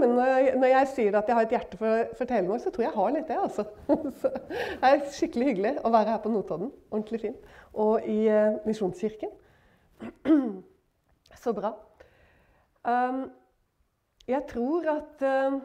men 0.00 0.14
når 0.16 0.70
jeg, 0.70 0.88
sier 0.94 1.16
at 1.18 1.28
jeg 1.28 1.36
har 1.36 1.46
et 1.46 1.52
hjerte 1.54 1.78
for, 1.80 2.12
for 2.18 2.28
Telemark, 2.28 2.62
så 2.62 2.72
tror 2.72 2.84
jeg 2.84 2.90
jeg 2.90 2.98
har 2.98 3.12
litt 3.14 3.28
det. 3.30 3.38
altså. 3.38 3.64
Så 4.20 4.30
det 4.32 4.88
er 4.88 5.02
skikkelig 5.14 5.48
hyggelig 5.50 5.72
å 5.84 5.92
være 5.94 6.14
her 6.14 6.22
på 6.24 6.32
Notodden. 6.32 6.72
Ordentlig 6.90 7.20
fint. 7.26 7.50
Og 7.84 8.06
i 8.08 8.18
uh, 8.32 8.58
Misjonskirken. 8.66 9.32
Så 11.42 11.54
bra. 11.56 11.74
Um, 12.84 13.26
jeg 14.28 14.40
tror 14.48 14.86
at 14.88 15.24
uh, 15.26 15.60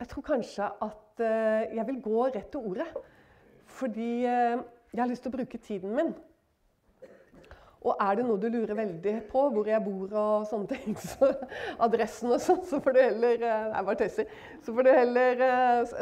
Jeg 0.00 0.08
tror 0.08 0.24
kanskje 0.24 0.70
at 0.84 1.20
uh, 1.20 1.76
jeg 1.76 1.86
vil 1.88 2.00
gå 2.04 2.26
rett 2.26 2.50
til 2.52 2.72
ordet. 2.72 2.88
Fordi 3.76 4.10
jeg 4.24 5.00
har 5.02 5.08
lyst 5.10 5.24
til 5.26 5.32
å 5.32 5.36
bruke 5.36 5.58
tiden 5.60 5.92
min. 5.96 6.14
Og 7.86 8.00
er 8.02 8.16
det 8.18 8.24
noe 8.26 8.40
du 8.42 8.48
lurer 8.50 8.74
veldig 8.74 9.14
på, 9.30 9.42
hvor 9.54 9.68
jeg 9.70 9.82
bor 9.84 10.14
og 10.18 10.46
sånne 10.50 10.70
ting, 10.72 10.96
så 11.12 11.28
adressen 11.86 12.34
og 12.34 12.42
sånn, 12.42 12.64
så 12.66 12.80
får 12.82 12.96
du 12.96 13.00
heller 13.04 13.44
Jeg 13.46 13.86
bare 13.88 14.00
tøyser. 14.00 14.32
Så 14.66 14.74
får 14.74 14.88
du 14.88 14.90
heller 14.90 15.44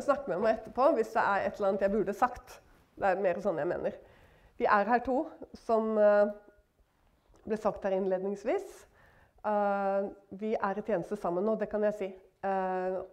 snakke 0.06 0.32
med 0.32 0.44
meg 0.46 0.58
etterpå 0.58 0.88
hvis 0.96 1.12
det 1.12 1.24
er 1.24 1.44
et 1.48 1.58
eller 1.58 1.72
annet 1.72 1.84
jeg 1.84 1.94
burde 1.94 2.16
sagt. 2.16 2.58
Det 2.94 3.10
er 3.10 3.22
mer 3.26 3.40
sånn 3.44 3.60
jeg 3.60 3.68
mener. 3.68 4.00
Vi 4.56 4.66
er 4.70 4.88
her 4.88 5.02
to, 5.04 5.24
som 5.66 5.96
ble 7.44 7.58
sagt 7.60 7.84
her 7.84 7.96
innledningsvis. 7.96 8.84
Vi 10.40 10.52
er 10.54 10.78
i 10.78 10.84
tjeneste 10.86 11.18
sammen 11.20 11.44
nå, 11.44 11.56
det 11.60 11.68
kan 11.72 11.84
jeg 11.90 11.98
si. 11.98 12.08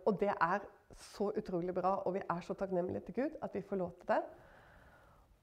Og 0.05 0.15
det 0.21 0.31
er 0.31 0.61
så 1.01 1.31
utrolig 1.37 1.73
bra, 1.75 1.95
og 2.05 2.13
vi 2.15 2.21
er 2.21 2.45
så 2.45 2.53
takknemlige 2.55 3.03
til 3.07 3.17
Gud 3.23 3.35
at 3.41 3.55
vi 3.55 3.63
får 3.65 3.79
lov 3.81 3.91
til 3.99 4.13
det. 4.13 4.21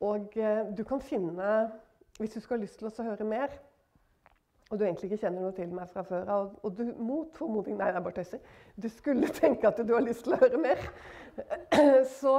Og 0.07 0.39
du 0.79 0.85
kan 0.87 1.03
finne, 1.03 1.53
hvis 2.19 2.35
du 2.35 2.41
skulle 2.41 2.61
ha 2.61 2.67
lyst 2.67 2.79
til 2.79 2.89
å 2.89 3.09
høre 3.11 3.25
mer, 3.25 3.53
og 4.71 4.79
du 4.79 4.85
egentlig 4.85 5.09
ikke 5.09 5.23
kjenner 5.23 5.45
noe 5.45 5.55
til 5.57 5.71
meg 5.73 5.89
fra 5.89 6.03
før 6.05 6.29
av, 6.33 6.49
og 6.63 6.75
du 6.77 6.91
mot 7.01 7.37
formodning 7.37 7.79
Nei, 7.79 7.89
er 7.89 8.05
bare 8.05 8.19
tøyser. 8.19 8.41
Du 8.77 8.89
skulle 8.93 9.31
tenke 9.41 9.69
at 9.69 9.81
du 9.81 9.95
har 9.95 10.05
lyst 10.05 10.27
til 10.27 10.37
å 10.37 10.41
høre 10.43 10.61
mer. 10.61 10.83
Så 12.21 12.35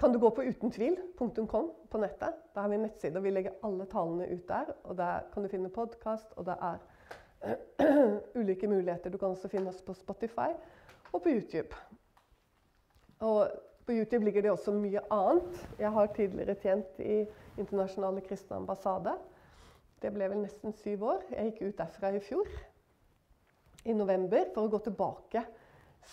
kan 0.00 0.14
du 0.14 0.20
gå 0.22 0.30
på 0.32 0.46
utentvil.com 0.46 1.68
på 1.90 2.00
nettet. 2.00 2.38
Da 2.54 2.64
har 2.64 2.72
vi 2.72 2.80
nettside, 2.80 3.18
og 3.18 3.26
vi 3.26 3.34
legger 3.34 3.58
alle 3.66 3.84
talene 3.90 4.30
ut 4.30 4.48
der. 4.48 4.72
Og 4.84 4.96
der 4.96 5.28
kan 5.34 5.44
du 5.44 5.52
finne 5.52 5.68
podkast, 5.74 6.32
og 6.36 6.48
det 6.48 6.56
er 6.70 6.80
ulike 8.40 8.70
muligheter. 8.70 9.12
Du 9.12 9.18
kan 9.20 9.34
også 9.34 9.50
finne 9.52 9.74
oss 9.74 9.82
på 9.84 9.96
Spotify 9.98 10.54
og 11.12 11.20
på 11.22 11.34
YouTube. 11.34 11.76
Og 13.20 13.50
på 13.84 13.92
YouTube 13.92 14.24
ligger 14.24 14.42
det 14.42 14.50
også 14.50 14.72
mye 14.72 15.04
annet. 15.10 15.68
Jeg 15.78 15.92
har 15.92 16.06
tidligere 16.16 16.56
tjent 16.62 17.00
i 17.00 17.26
Internasjonale 17.58 18.22
kristne 18.26 18.60
ambassade. 18.60 19.14
Det 19.98 20.12
ble 20.14 20.28
vel 20.30 20.44
nesten 20.44 20.74
syv 20.78 21.04
år. 21.10 21.24
Jeg 21.32 21.50
gikk 21.50 21.62
ut 21.64 21.80
derfra 21.80 22.12
i 22.14 22.22
fjor, 22.22 22.50
i 23.88 23.94
november, 23.96 24.46
for 24.54 24.66
å 24.66 24.72
gå 24.72 24.82
tilbake 24.86 25.42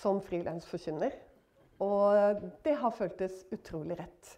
som 0.02 0.22
frilansforkynner. 0.26 1.14
Og 1.86 2.42
det 2.66 2.76
har 2.82 2.96
føltes 2.96 3.44
utrolig 3.54 4.00
rett. 4.00 4.34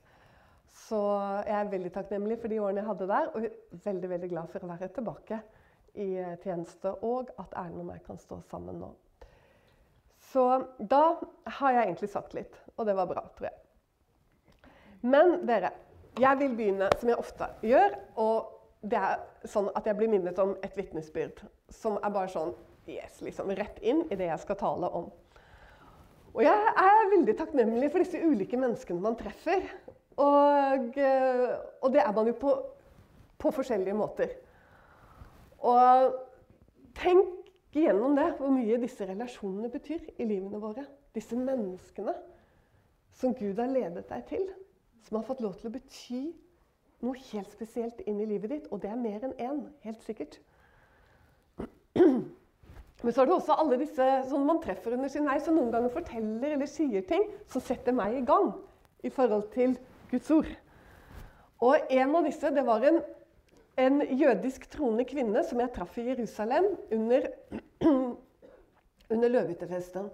Så 0.88 1.00
jeg 1.48 1.56
er 1.58 1.72
veldig 1.72 1.92
takknemlig 1.96 2.38
for 2.42 2.52
de 2.52 2.60
årene 2.62 2.84
jeg 2.84 2.90
hadde 2.90 3.10
der, 3.10 3.32
og 3.34 3.82
veldig, 3.86 4.10
veldig 4.14 4.30
glad 4.32 4.52
for 4.52 4.64
å 4.64 4.72
være 4.72 4.92
tilbake 4.96 5.40
i 5.98 6.10
tjeneste, 6.44 6.94
og 7.06 7.32
at 7.42 7.56
Erlend 7.58 7.82
og 7.82 7.90
meg 7.90 8.04
kan 8.06 8.20
stå 8.22 8.40
sammen 8.50 8.78
nå. 8.82 8.92
Så 10.30 10.44
da 10.78 11.18
har 11.60 11.74
jeg 11.74 11.88
egentlig 11.88 12.10
sagt 12.12 12.36
litt, 12.38 12.58
og 12.76 12.86
det 12.90 12.96
var 12.98 13.10
bra, 13.10 13.24
tror 13.38 13.50
jeg. 13.50 14.72
Men 15.08 15.38
dere, 15.48 15.72
jeg 16.20 16.40
vil 16.40 16.56
begynne 16.58 16.90
som 17.00 17.10
jeg 17.10 17.20
ofte 17.22 17.50
gjør. 17.66 17.98
og 18.16 18.54
det 18.88 18.98
er 19.00 19.48
sånn 19.50 19.70
at 19.76 19.88
jeg 19.90 19.98
blir 19.98 20.10
minnet 20.12 20.38
om 20.40 20.54
et 20.64 20.76
vitnesbyrd 20.78 21.42
som 21.74 21.98
er 21.98 22.14
bare 22.14 22.30
sånn 22.32 22.54
yes, 22.88 23.20
liksom 23.26 23.50
rett 23.58 23.80
inn 23.82 24.04
i 24.12 24.18
det 24.20 24.30
jeg 24.30 24.44
skal 24.44 24.60
tale 24.60 24.90
om. 25.00 25.10
Og 26.38 26.44
jeg 26.46 26.74
er 26.78 27.10
veldig 27.12 27.36
takknemlig 27.40 27.90
for 27.92 28.04
disse 28.04 28.22
ulike 28.22 28.60
menneskene 28.60 29.02
man 29.02 29.18
treffer. 29.18 29.66
Og, 30.22 30.98
eh, 30.98 31.56
og 31.82 31.94
det 31.94 32.04
er 32.04 32.14
man 32.14 32.30
jo 32.30 32.36
på, 32.38 32.54
på 33.42 33.52
forskjellige 33.54 33.98
måter. 33.98 34.36
Og 35.66 36.14
tenk 36.98 37.34
igjennom 37.78 38.16
det, 38.18 38.30
hvor 38.38 38.54
mye 38.54 38.80
disse 38.82 39.06
relasjonene 39.06 39.70
betyr 39.74 40.06
i 40.18 40.26
livene 40.30 40.62
våre. 40.62 40.86
Disse 41.18 41.38
menneskene 41.38 42.14
som 43.18 43.34
Gud 43.38 43.58
har 43.58 43.70
ledet 43.74 44.06
deg 44.10 44.26
til. 44.30 44.48
Som 45.08 45.20
har 45.20 45.26
fått 45.28 45.42
lov 45.44 45.56
til 45.58 45.70
å 45.70 45.74
bety 45.74 46.22
noe 47.06 47.24
helt 47.30 47.54
spesielt 47.54 48.02
inn 48.10 48.20
i 48.20 48.28
livet 48.28 48.52
ditt. 48.52 48.70
Og 48.74 48.82
det 48.84 48.92
er 48.92 49.00
mer 49.00 49.24
enn 49.24 49.36
én, 49.40 49.64
helt 49.86 50.04
sikkert. 50.04 50.40
Men 51.98 53.14
så 53.14 53.24
er 53.24 53.30
det 53.30 53.36
også 53.38 53.56
alle 53.62 53.80
disse 53.80 54.06
som 54.28 54.46
man 54.46 54.60
treffer 54.62 54.98
under 54.98 55.12
sin 55.14 55.28
vei, 55.30 55.38
som 55.42 55.56
noen 55.56 55.72
ganger 55.74 55.94
forteller 55.94 56.56
eller 56.56 56.70
sier 56.70 57.06
ting 57.08 57.28
som 57.50 57.64
setter 57.64 57.96
meg 57.96 58.20
i 58.20 58.26
gang 58.26 58.52
i 59.06 59.12
forhold 59.14 59.48
til 59.54 59.78
Guds 60.12 60.32
ord. 60.34 60.50
Og 61.64 61.94
en 61.94 62.18
av 62.18 62.26
disse 62.28 62.52
det 62.54 62.66
var 62.66 62.84
en 62.86 63.00
en 63.78 64.02
jødisk 64.02 64.66
troende 64.74 65.06
kvinne 65.06 65.44
som 65.46 65.60
jeg 65.62 65.74
traff 65.76 65.98
i 66.02 66.08
Jerusalem 66.10 66.66
under, 66.94 67.28
under 69.14 69.34
løvehyttefesten. 69.34 70.10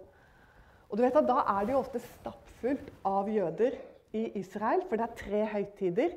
Og 0.89 0.99
du 0.99 1.03
vet 1.05 1.15
at 1.15 1.29
Da 1.29 1.39
er 1.55 1.65
det 1.65 1.73
jo 1.73 1.79
ofte 1.79 2.01
stappfullt 2.03 2.91
av 3.07 3.29
jøder 3.31 3.77
i 4.13 4.27
Israel, 4.39 4.83
for 4.87 4.99
det 4.99 5.07
er 5.07 5.19
tre 5.19 5.45
høytider 5.55 6.15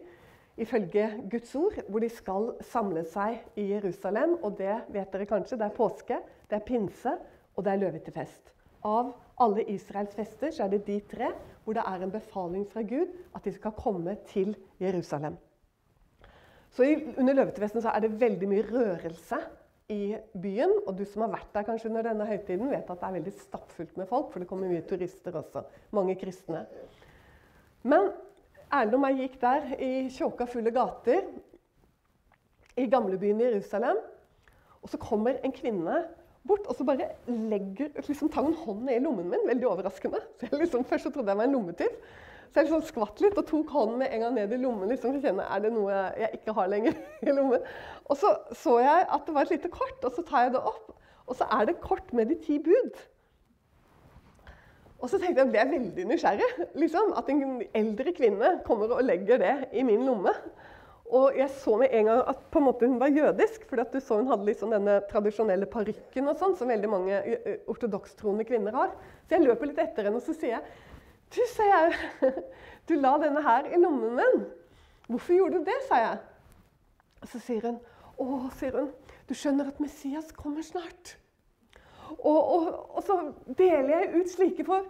ifølge 0.57 1.07
Guds 1.31 1.55
ord 1.59 1.79
hvor 1.89 2.01
de 2.05 2.11
skal 2.13 2.51
samle 2.65 3.05
seg 3.09 3.41
i 3.61 3.71
Jerusalem. 3.73 4.37
Og 4.43 4.59
det 4.61 4.75
vet 4.93 5.13
dere 5.13 5.29
kanskje, 5.29 5.59
det 5.61 5.69
er 5.69 5.77
påske, 5.77 6.21
det 6.51 6.61
er 6.61 6.67
pinse 6.67 7.17
og 7.57 7.65
det 7.65 7.73
er 7.73 7.83
løvetefest. 7.85 8.53
Av 8.87 9.15
alle 9.43 9.65
Israels 9.73 10.15
fester 10.15 10.53
så 10.55 10.67
er 10.67 10.77
det 10.77 10.87
de 10.87 11.01
tre 11.11 11.33
hvor 11.65 11.75
det 11.77 11.85
er 11.89 12.05
en 12.05 12.13
befaling 12.13 12.65
fra 12.71 12.85
Gud 12.87 13.11
at 13.35 13.45
de 13.45 13.53
skal 13.53 13.75
komme 13.77 14.15
til 14.31 14.55
Jerusalem. 14.81 15.37
Så 16.77 16.85
Under 17.17 17.33
løvetefesten 17.33 17.83
så 17.83 17.89
er 17.89 18.05
det 18.05 18.21
veldig 18.21 18.49
mye 18.49 18.67
rørelse 18.69 19.39
i 19.89 20.17
byen. 20.43 20.73
Og 20.87 20.99
du 20.99 21.05
som 21.09 21.25
har 21.25 21.33
vært 21.33 21.55
der 21.55 21.67
kanskje 21.67 21.89
under 21.89 22.05
denne 22.05 22.27
høytiden, 22.29 22.71
vet 22.71 22.91
at 22.91 23.01
det 23.01 23.09
er 23.09 23.17
veldig 23.17 23.33
stappfullt 23.41 23.97
med 23.97 24.09
folk, 24.11 24.31
for 24.33 24.43
det 24.43 24.49
kommer 24.51 24.71
mye 24.71 24.85
turister 24.87 25.39
også. 25.41 25.65
Mange 25.97 26.19
kristne. 26.21 26.67
Men 27.87 28.11
Erlend 28.75 28.97
og 28.99 29.03
meg 29.05 29.21
gikk 29.21 29.37
der 29.41 29.67
i 29.79 29.91
tjåka 30.11 30.47
fulle 30.51 30.73
gater 30.75 31.23
i 32.77 32.87
gamlebyen 32.91 33.41
i 33.41 33.47
Jerusalem. 33.47 34.01
Og 34.83 34.91
så 34.91 34.99
kommer 35.03 35.39
en 35.45 35.55
kvinne 35.55 36.03
bort 36.47 36.67
og 36.71 36.79
så 36.79 36.87
bare 36.87 37.09
legger, 37.27 37.91
liksom 38.07 38.31
tar 38.31 38.47
hun 38.47 38.55
hånden 38.59 38.87
ned 38.91 39.01
i 39.01 39.05
lommen 39.05 39.31
min. 39.31 39.47
Veldig 39.49 39.69
overraskende. 39.71 40.21
Så 40.39 40.49
jeg 40.51 40.61
liksom, 40.65 40.85
først 40.85 41.09
så 41.09 41.15
trodde 41.15 41.31
jeg 41.31 41.41
var 41.41 41.49
en 41.49 41.57
lommetyv. 41.57 41.97
Så 42.47 42.61
jeg 42.61 42.69
liksom 42.69 42.85
skvatt 42.91 43.23
litt 43.23 43.39
og 43.39 43.49
tok 43.49 43.73
hånden 43.75 44.03
med 44.03 44.15
en 44.15 44.27
gang 44.27 44.37
ned 44.37 44.55
i 44.55 44.61
lommen. 44.63 44.91
liksom, 44.91 45.13
for 45.15 45.21
å 45.21 45.25
kjenne, 45.27 45.47
er 45.47 45.65
det 45.65 45.73
noe 45.75 46.03
jeg 46.19 46.41
ikke 46.41 46.55
har 46.59 46.71
lenger 46.73 47.01
i 47.27 47.35
lommen. 47.35 47.67
Og 48.07 48.19
så 48.19 48.35
så 48.65 48.79
jeg 48.83 49.11
at 49.19 49.27
det 49.27 49.35
var 49.37 49.47
et 49.47 49.57
lite 49.57 49.71
kort, 49.75 49.99
og 50.03 50.15
så 50.15 50.27
tar 50.27 50.47
jeg 50.49 50.57
det 50.59 50.63
opp. 50.75 50.95
Og 51.27 51.39
så 51.39 51.47
er 51.55 51.71
det 51.71 51.81
kort 51.83 52.13
med 52.15 52.31
de 52.31 52.39
ti 52.43 52.59
bud. 52.63 52.99
Og 54.97 55.11
så 55.13 55.19
tenkte 55.21 55.43
jeg, 55.43 55.51
ble 55.53 55.61
jeg 55.61 55.73
veldig 55.73 56.07
nysgjerrig. 56.09 56.69
liksom, 56.81 57.13
At 57.19 57.29
en 57.29 57.61
eldre 57.77 58.15
kvinne 58.17 58.55
kommer 58.65 58.95
og 58.97 59.05
legger 59.05 59.43
det 59.43 59.57
i 59.77 59.85
min 59.85 60.07
lomme. 60.09 60.33
Og 61.15 61.37
jeg 61.39 61.51
så 61.61 61.77
med 61.79 61.93
en 61.95 62.09
gang 62.09 62.21
at 62.33 62.39
på 62.51 62.59
en 62.59 62.65
måte 62.67 62.87
hun 62.89 62.99
var 62.99 63.13
jødisk. 63.15 63.69
for 63.69 63.77
du 63.77 64.01
så 64.01 64.17
hun 64.17 64.27
hadde 64.27 64.45
liksom 64.45 64.71
denne 64.71 65.01
tradisjonelle 65.11 65.67
parykken 65.67 66.33
sånn, 66.35 66.57
som 66.57 66.69
veldig 66.69 66.91
mange 66.91 67.21
ortodokstroende 67.69 68.45
kvinner 68.45 68.73
har. 68.73 68.95
Så 69.29 69.37
jeg 69.37 69.47
løper 69.47 69.67
litt 69.67 69.79
etter 69.79 70.09
henne 70.09 70.17
og 70.19 70.25
så 70.27 70.35
sier 70.35 70.57
jeg, 70.57 70.63
du, 71.35 71.43
sa 71.51 71.67
jeg, 71.67 71.93
du 72.89 72.95
la 72.99 73.17
denne 73.19 73.43
her 73.43 73.69
i 73.71 73.79
lommen 73.79 74.17
min. 74.19 74.47
Hvorfor 75.07 75.37
gjorde 75.37 75.61
du 75.61 75.69
det, 75.69 75.79
sa 75.87 76.01
jeg. 76.01 76.19
Og 77.23 77.31
så 77.31 77.43
sier 77.43 77.69
hun, 77.69 77.79
å, 78.19 78.27
sier 78.59 78.75
hun, 78.81 78.91
du 79.29 79.35
skjønner 79.35 79.71
at 79.71 79.79
Messias 79.83 80.33
kommer 80.35 80.67
snart. 80.67 81.17
Og, 82.19 82.39
og, 82.55 82.69
og 82.97 83.03
så 83.07 83.19
deler 83.59 83.93
jeg 83.97 84.15
ut 84.21 84.33
slike 84.33 84.67
for 84.67 84.87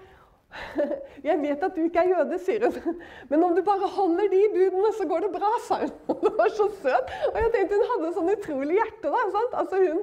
jeg 1.27 1.37
vet 1.43 1.65
at 1.65 1.75
du 1.77 1.83
ikke 1.85 2.03
er 2.03 2.13
jøde, 2.13 2.39
sier 2.41 2.67
hun. 2.71 2.99
Men 3.31 3.45
om 3.45 3.55
du 3.57 3.63
bare 3.67 3.89
holder 3.97 4.29
de 4.33 4.43
budene, 4.55 4.93
så 4.97 5.07
går 5.09 5.27
det 5.27 5.31
bra, 5.35 5.51
sa 5.67 5.81
hun. 5.83 5.93
Det 6.23 6.33
var 6.39 6.53
så 6.55 6.69
søt. 6.81 7.15
Og 7.33 7.39
jeg 7.43 7.53
tenkte 7.55 7.81
hun 7.81 7.89
hadde 7.93 8.13
sånn 8.17 8.33
utrolig 8.33 8.79
hjerte. 8.79 9.13
da, 9.13 9.25
sant? 9.35 9.57
Altså 9.63 9.83
hun, 9.83 10.03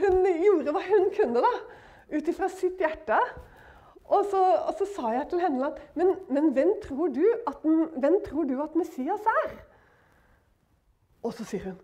hun 0.00 0.30
gjorde 0.44 0.74
hva 0.76 0.84
hun 0.88 1.10
kunne 1.16 1.44
da, 1.44 1.52
ut 2.14 2.30
ifra 2.32 2.48
sitt 2.52 2.80
hjerte. 2.82 3.20
Og 4.04 4.26
så, 4.28 4.40
og 4.68 4.74
så, 4.76 4.88
sa 4.96 5.14
jeg 5.14 5.28
til 5.30 5.40
henne 5.40 5.70
at 5.70 5.78
men, 5.96 6.12
men 6.28 6.50
hvem, 6.56 6.74
tror 6.82 7.14
at, 7.48 7.62
hvem 7.64 8.18
tror 8.26 8.48
du 8.50 8.58
at 8.60 8.76
Messias 8.76 9.30
er? 9.44 9.54
Og 11.24 11.32
så 11.32 11.46
sier 11.48 11.70
hun 11.70 11.78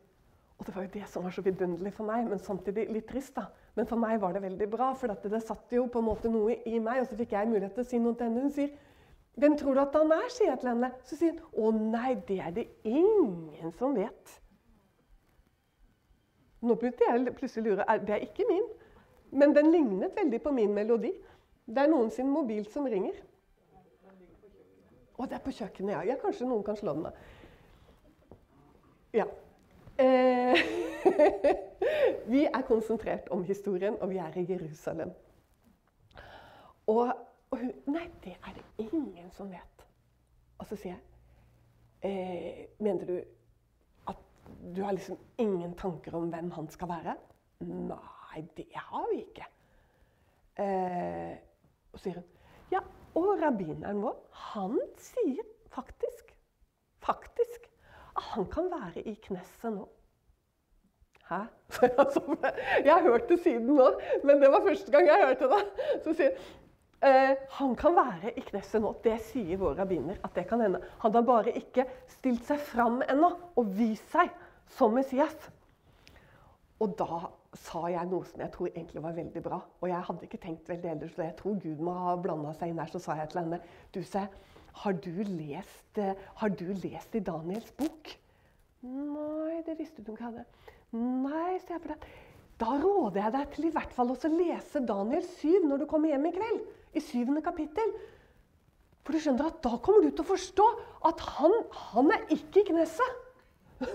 Og 0.61 0.66
det 0.66 0.75
var 0.75 0.84
jo 0.84 0.93
det 0.93 1.06
som 1.08 1.25
var 1.25 1.32
så 1.32 1.40
vidunderlig 1.40 1.94
for 1.96 2.05
meg, 2.05 2.26
men 2.28 2.43
samtidig 2.44 2.90
litt 2.93 3.06
trist. 3.08 3.32
da. 3.38 3.46
Men 3.81 3.88
for 3.88 3.97
meg 3.97 4.19
var 4.21 4.35
det 4.37 4.43
veldig 4.44 4.67
bra, 4.69 4.91
for 4.93 5.09
det, 5.09 5.38
satt 5.41 5.71
jo 5.73 5.87
på 5.88 6.03
en 6.03 6.05
måte 6.11 6.29
noe 6.29 6.59
i 6.69 6.77
meg. 6.77 6.99
Og 7.00 7.06
så 7.09 7.17
fikk 7.17 7.31
jeg 7.32 7.49
mulighet 7.49 7.73
til 7.73 7.87
å 7.87 7.88
si 7.88 8.00
noe 8.03 8.12
til 8.12 8.29
henne. 8.29 8.43
Hun 8.44 8.53
sier 8.53 8.75
hvem 9.41 9.55
tror 9.56 9.79
du 9.79 9.81
at 9.81 9.94
han 9.97 10.12
er? 10.12 10.27
sier 10.29 10.50
jeg 10.50 10.61
til 10.61 10.69
henne. 10.69 10.91
Så 11.09 11.17
sier 11.17 11.38
hun 11.55 11.65
å 11.65 11.71
nei, 11.94 12.11
det 12.29 12.37
er 12.44 12.53
det 12.59 12.67
ingen 12.85 13.73
som 13.79 13.97
vet. 13.97 14.35
Nå 16.61 16.77
begynte 16.77 17.09
jeg 17.09 17.32
plutselig 17.38 17.65
å 17.65 17.69
lure. 17.71 17.99
Det 18.05 18.19
er 18.19 18.29
ikke 18.29 18.44
min. 18.50 18.69
Men 19.32 19.56
den 19.56 19.73
lignet 19.73 20.21
veldig 20.21 20.43
på 20.44 20.53
min 20.53 20.76
melodi. 20.76 21.15
Det 21.65 21.81
er 21.81 21.88
noen 21.88 22.12
sin 22.12 22.29
mobil 22.29 22.69
som 22.69 22.85
ringer. 22.85 23.17
Å, 25.17 25.25
det 25.25 25.38
er 25.38 25.44
på 25.47 25.56
kjøkkenet, 25.56 25.94
ja. 25.94 26.03
ja. 26.12 26.21
Kanskje 26.21 26.53
noen 26.53 26.67
kan 26.69 26.76
slå 26.76 26.99
den 26.99 27.09
av. 27.09 27.25
Ja. 29.17 29.25
Eh, 30.00 30.56
vi 32.32 32.44
er 32.47 32.62
konsentrert 32.64 33.29
om 33.35 33.43
historien, 33.44 33.99
og 34.00 34.11
vi 34.11 34.17
er 34.17 34.37
i 34.41 34.47
Jerusalem. 34.49 35.11
Og, 36.87 37.12
og 37.50 37.58
hun 37.58 37.73
Nei, 37.93 38.06
det 38.25 38.32
er 38.38 38.56
det 38.56 38.64
ingen 38.87 39.29
som 39.37 39.50
vet. 39.52 39.85
Og 40.58 40.67
så 40.69 40.79
sier 40.81 40.94
jeg 40.97 41.02
eh, 42.08 42.64
Mener 42.81 43.06
du 43.06 43.19
at 44.08 44.25
du 44.76 44.82
har 44.82 44.97
liksom 44.97 45.19
ingen 45.38 45.75
tanker 45.79 46.17
om 46.17 46.31
hvem 46.32 46.50
han 46.56 46.70
skal 46.73 46.88
være? 46.88 47.17
Nei, 47.69 48.44
det 48.56 48.67
har 48.75 49.06
vi 49.12 49.20
ikke. 49.26 49.49
Eh, 50.64 51.37
og 51.93 52.00
sier 52.00 52.20
hun 52.23 52.73
Ja, 52.73 52.81
og 53.19 53.35
rabbineren 53.43 54.00
vår, 54.02 54.17
han 54.52 54.79
sier 54.97 55.44
faktisk, 55.75 56.32
faktisk, 57.05 57.69
han 58.31 58.46
kan 58.52 58.70
være 58.72 59.02
i 59.08 59.14
kneset 59.26 59.72
nå. 59.75 59.87
Hæ? 61.31 61.43
Jeg 62.87 62.93
har 62.93 63.02
hørt 63.02 63.28
det 63.28 63.38
siden 63.43 63.76
nå, 63.78 63.90
men 64.25 64.43
det 64.43 64.50
var 64.50 64.64
første 64.67 64.93
gang 64.93 65.06
jeg 65.06 65.26
hørte 65.26 65.50
det. 65.52 65.61
Så 66.05 66.14
sier 66.19 66.32
eh, 67.06 67.37
han 67.58 67.76
kan 67.78 67.94
være 67.96 68.32
i 68.34 68.43
kneset 68.49 68.82
nå. 68.82 68.96
Det 69.05 69.14
sier 69.28 69.61
våre 69.61 69.78
rabbiner 69.78 70.19
at 70.26 70.34
det 70.34 70.49
kan 70.50 70.64
hende. 70.64 70.82
Han 71.05 71.14
har 71.14 71.26
bare 71.28 71.55
ikke 71.55 71.87
stilt 72.11 72.46
seg 72.50 72.58
fram 72.72 72.99
ennå 73.06 73.31
og 73.55 73.75
vist 73.78 74.11
seg 74.11 74.32
som 74.75 74.96
Messias. 74.99 75.50
Og 76.81 76.96
da 76.99 77.28
sa 77.58 77.88
jeg 77.90 78.08
noe 78.08 78.25
som 78.26 78.40
jeg 78.40 78.52
tror 78.55 78.70
egentlig 78.70 79.02
var 79.05 79.16
veldig 79.16 79.43
bra. 79.44 79.58
Og 79.82 79.90
jeg 79.90 80.06
hadde 80.06 80.26
ikke 80.26 80.40
tenkt 80.40 80.69
veldig 80.70 80.93
ellers, 80.94 81.14
så 81.14 81.26
jeg 81.26 81.37
tror 81.38 81.58
Gud 81.62 81.82
må 81.84 81.94
ha 82.06 82.14
blanda 82.16 82.55
seg 82.56 82.73
inn 82.73 82.81
her. 82.81 82.90
Så 82.90 83.02
sa 83.02 83.16
jeg 83.19 83.31
til 83.32 83.43
henne 83.43 83.61
Du, 83.94 84.02
se, 84.06 84.26
har 84.82 84.93
du 84.93 85.22
lest, 85.25 85.99
eh, 85.99 86.14
har 86.34 86.49
du 86.49 86.67
lest 86.72 87.14
i 87.14 87.20
Daniels 87.20 87.70
bok? 87.76 88.17
Nei, 88.82 89.62
det 89.67 89.76
visste 89.78 90.02
du 90.02 90.12
ikke 90.12 90.31
hadde. 90.31 90.44
Nei, 90.93 91.58
sier 91.61 91.76
jeg. 91.76 91.82
for 91.82 91.93
deg. 91.94 92.06
Da 92.61 92.76
råder 92.76 93.22
jeg 93.22 93.32
deg 93.32 93.52
til 93.55 93.67
i 93.69 93.72
hvert 93.75 93.93
fall 93.96 94.11
å 94.12 94.31
lese 94.34 94.82
Daniel 94.84 95.22
7 95.22 95.64
når 95.64 95.82
du 95.82 95.87
kommer 95.87 96.12
hjem 96.12 96.26
i 96.26 96.32
kveld. 96.34 96.64
I 96.96 97.00
syvende 97.00 97.43
kapittel. 97.43 97.93
For 99.05 99.12
du 99.17 99.22
skjønner 99.22 99.49
at 99.49 99.62
da 99.64 99.78
kommer 99.81 100.05
du 100.05 100.11
til 100.11 100.25
å 100.25 100.31
forstå 100.32 100.67
at 101.08 101.23
han, 101.38 101.55
han 101.93 102.11
er 102.12 102.26
ikke 102.37 102.64
i 102.64 102.69
kneset. 102.73 103.16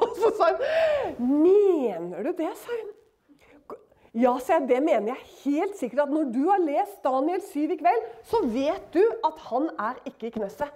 Og 0.00 0.16
så 0.16 0.30
sa 0.38 0.52
hun 0.54 1.42
Mener 1.42 2.24
du 2.24 2.32
det, 2.38 2.52
sa 2.56 2.72
hun. 2.72 2.94
Ja, 4.16 4.32
sa 4.42 4.56
jeg, 4.58 4.66
det 4.72 4.80
mener 4.82 5.12
jeg 5.12 5.28
helt 5.44 5.76
sikkert. 5.78 6.08
At 6.08 6.14
når 6.14 6.32
du 6.34 6.42
har 6.48 6.62
lest 6.64 6.98
Daniel 7.04 7.42
7 7.46 7.76
i 7.76 7.78
kveld, 7.78 8.06
så 8.26 8.40
vet 8.50 8.88
du 8.94 9.02
at 9.26 9.44
han 9.50 9.68
er 9.78 10.00
ikke 10.10 10.30
i 10.30 10.34
knesset. 10.34 10.72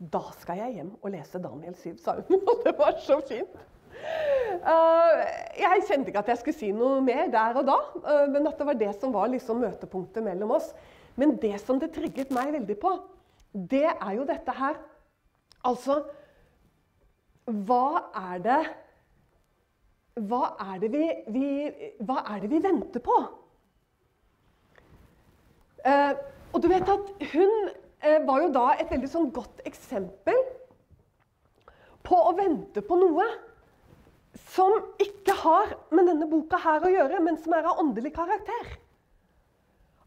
Da 0.00 0.22
skal 0.38 0.62
jeg 0.62 0.78
hjem 0.78 0.92
og 1.02 1.10
lese 1.12 1.40
Daniel 1.42 1.74
7, 1.76 1.96
sa 2.00 2.14
hun. 2.20 2.38
Og 2.48 2.62
det 2.64 2.76
var 2.78 2.94
så 3.04 3.18
fint. 3.28 3.58
Uh, 4.60 5.18
jeg 5.60 5.82
kjente 5.88 6.08
ikke 6.08 6.22
at 6.22 6.30
jeg 6.30 6.40
skulle 6.40 6.56
si 6.56 6.70
noe 6.72 7.02
mer 7.04 7.26
der 7.28 7.58
og 7.60 7.66
da, 7.68 7.74
uh, 8.00 8.22
men 8.32 8.46
at 8.48 8.56
det 8.56 8.64
var 8.64 8.78
det 8.80 8.94
som 8.96 9.12
var 9.12 9.28
liksom 9.28 9.60
møtepunktet 9.60 10.24
mellom 10.24 10.54
oss. 10.56 10.70
Men 11.20 11.34
det 11.42 11.58
som 11.60 11.76
det 11.80 11.90
trigget 11.92 12.32
meg 12.32 12.54
veldig 12.54 12.78
på, 12.80 12.94
det 13.52 13.90
er 13.90 14.14
jo 14.16 14.24
dette 14.28 14.54
her. 14.56 14.78
Altså 15.68 15.98
hva 17.50 18.10
er 18.16 18.42
det 18.44 18.60
hva 20.18 20.54
er 20.72 20.80
det 20.82 20.90
vi, 20.92 21.04
vi, 21.30 21.50
er 22.00 22.40
det 22.42 22.50
vi 22.50 22.62
venter 22.62 23.02
på? 23.04 23.18
Eh, 25.86 26.14
og 26.50 26.62
du 26.62 26.68
vet 26.68 26.88
at 26.92 27.12
hun 27.32 27.52
eh, 28.02 28.18
var 28.26 28.42
jo 28.42 28.50
da 28.54 28.64
et 28.74 28.90
veldig 28.90 29.10
sånn 29.10 29.30
godt 29.34 29.62
eksempel 29.68 30.36
på 32.04 32.18
å 32.18 32.34
vente 32.36 32.82
på 32.84 32.98
noe 32.98 33.26
som 34.50 34.74
ikke 35.02 35.34
har 35.42 35.74
med 35.94 36.08
denne 36.10 36.28
boka 36.30 36.58
her 36.60 36.84
å 36.84 36.92
gjøre, 36.92 37.20
men 37.22 37.38
som 37.40 37.54
er 37.54 37.66
av 37.66 37.80
åndelig 37.82 38.12
karakter. 38.14 38.74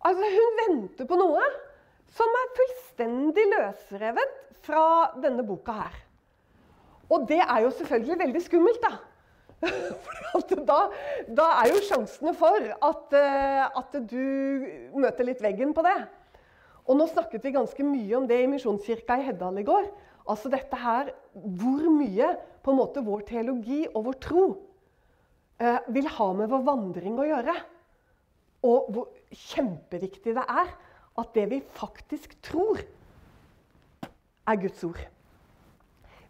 Altså, 0.04 0.28
Hun 0.36 0.60
venter 0.62 1.08
på 1.08 1.20
noe 1.20 1.44
som 2.14 2.38
er 2.40 2.56
fullstendig 2.58 3.46
løsrevet 3.56 4.40
fra 4.64 4.86
denne 5.24 5.46
boka 5.48 5.76
her. 5.80 5.96
Og 7.12 7.26
det 7.30 7.42
er 7.42 7.64
jo 7.66 7.72
selvfølgelig 7.80 8.20
veldig 8.20 8.44
skummelt, 8.44 8.84
da. 8.84 8.94
Da, 10.63 10.80
da, 11.30 11.45
er 11.62 11.69
jo 11.69 11.81
sjansene 11.86 12.31
for 12.33 12.57
at, 12.57 13.13
eh, 13.13 13.63
at, 13.80 13.98
du 14.10 14.95
møter 14.98 15.27
litt 15.27 15.44
veggen 15.44 15.75
på 15.77 15.83
det. 15.86 15.94
Og 16.89 16.98
nå 16.98 17.06
snakket 17.12 17.45
vi 17.45 17.54
ganske 17.54 17.86
mye 17.86 18.15
om 18.18 18.25
det 18.27 18.39
i 18.42 18.48
Misjonskirka 18.50 19.19
i 19.19 19.27
Heddal 19.27 19.62
i 19.62 19.65
går. 19.68 19.86
Altså 20.30 20.50
dette 20.51 20.80
her, 20.80 21.13
Hvor 21.33 21.86
mye 21.94 22.33
på 22.63 22.71
en 22.71 22.80
måte 22.80 23.04
vår 23.06 23.24
teologi 23.30 23.83
og 23.92 24.07
vår 24.07 24.18
tro 24.24 24.44
eh, 25.60 25.80
vil 25.94 26.09
ha 26.18 26.30
med 26.33 26.50
vår 26.50 26.66
vandring 26.66 27.19
å 27.19 27.30
gjøre. 27.30 27.56
Og 28.63 28.92
hvor 28.95 29.09
kjempeviktig 29.30 30.36
det 30.38 30.45
er 30.50 30.74
at 31.19 31.33
det 31.36 31.50
vi 31.51 31.62
faktisk 31.77 32.38
tror, 32.42 32.80
er 34.44 34.59
Guds 34.59 34.81
ord. 34.83 35.00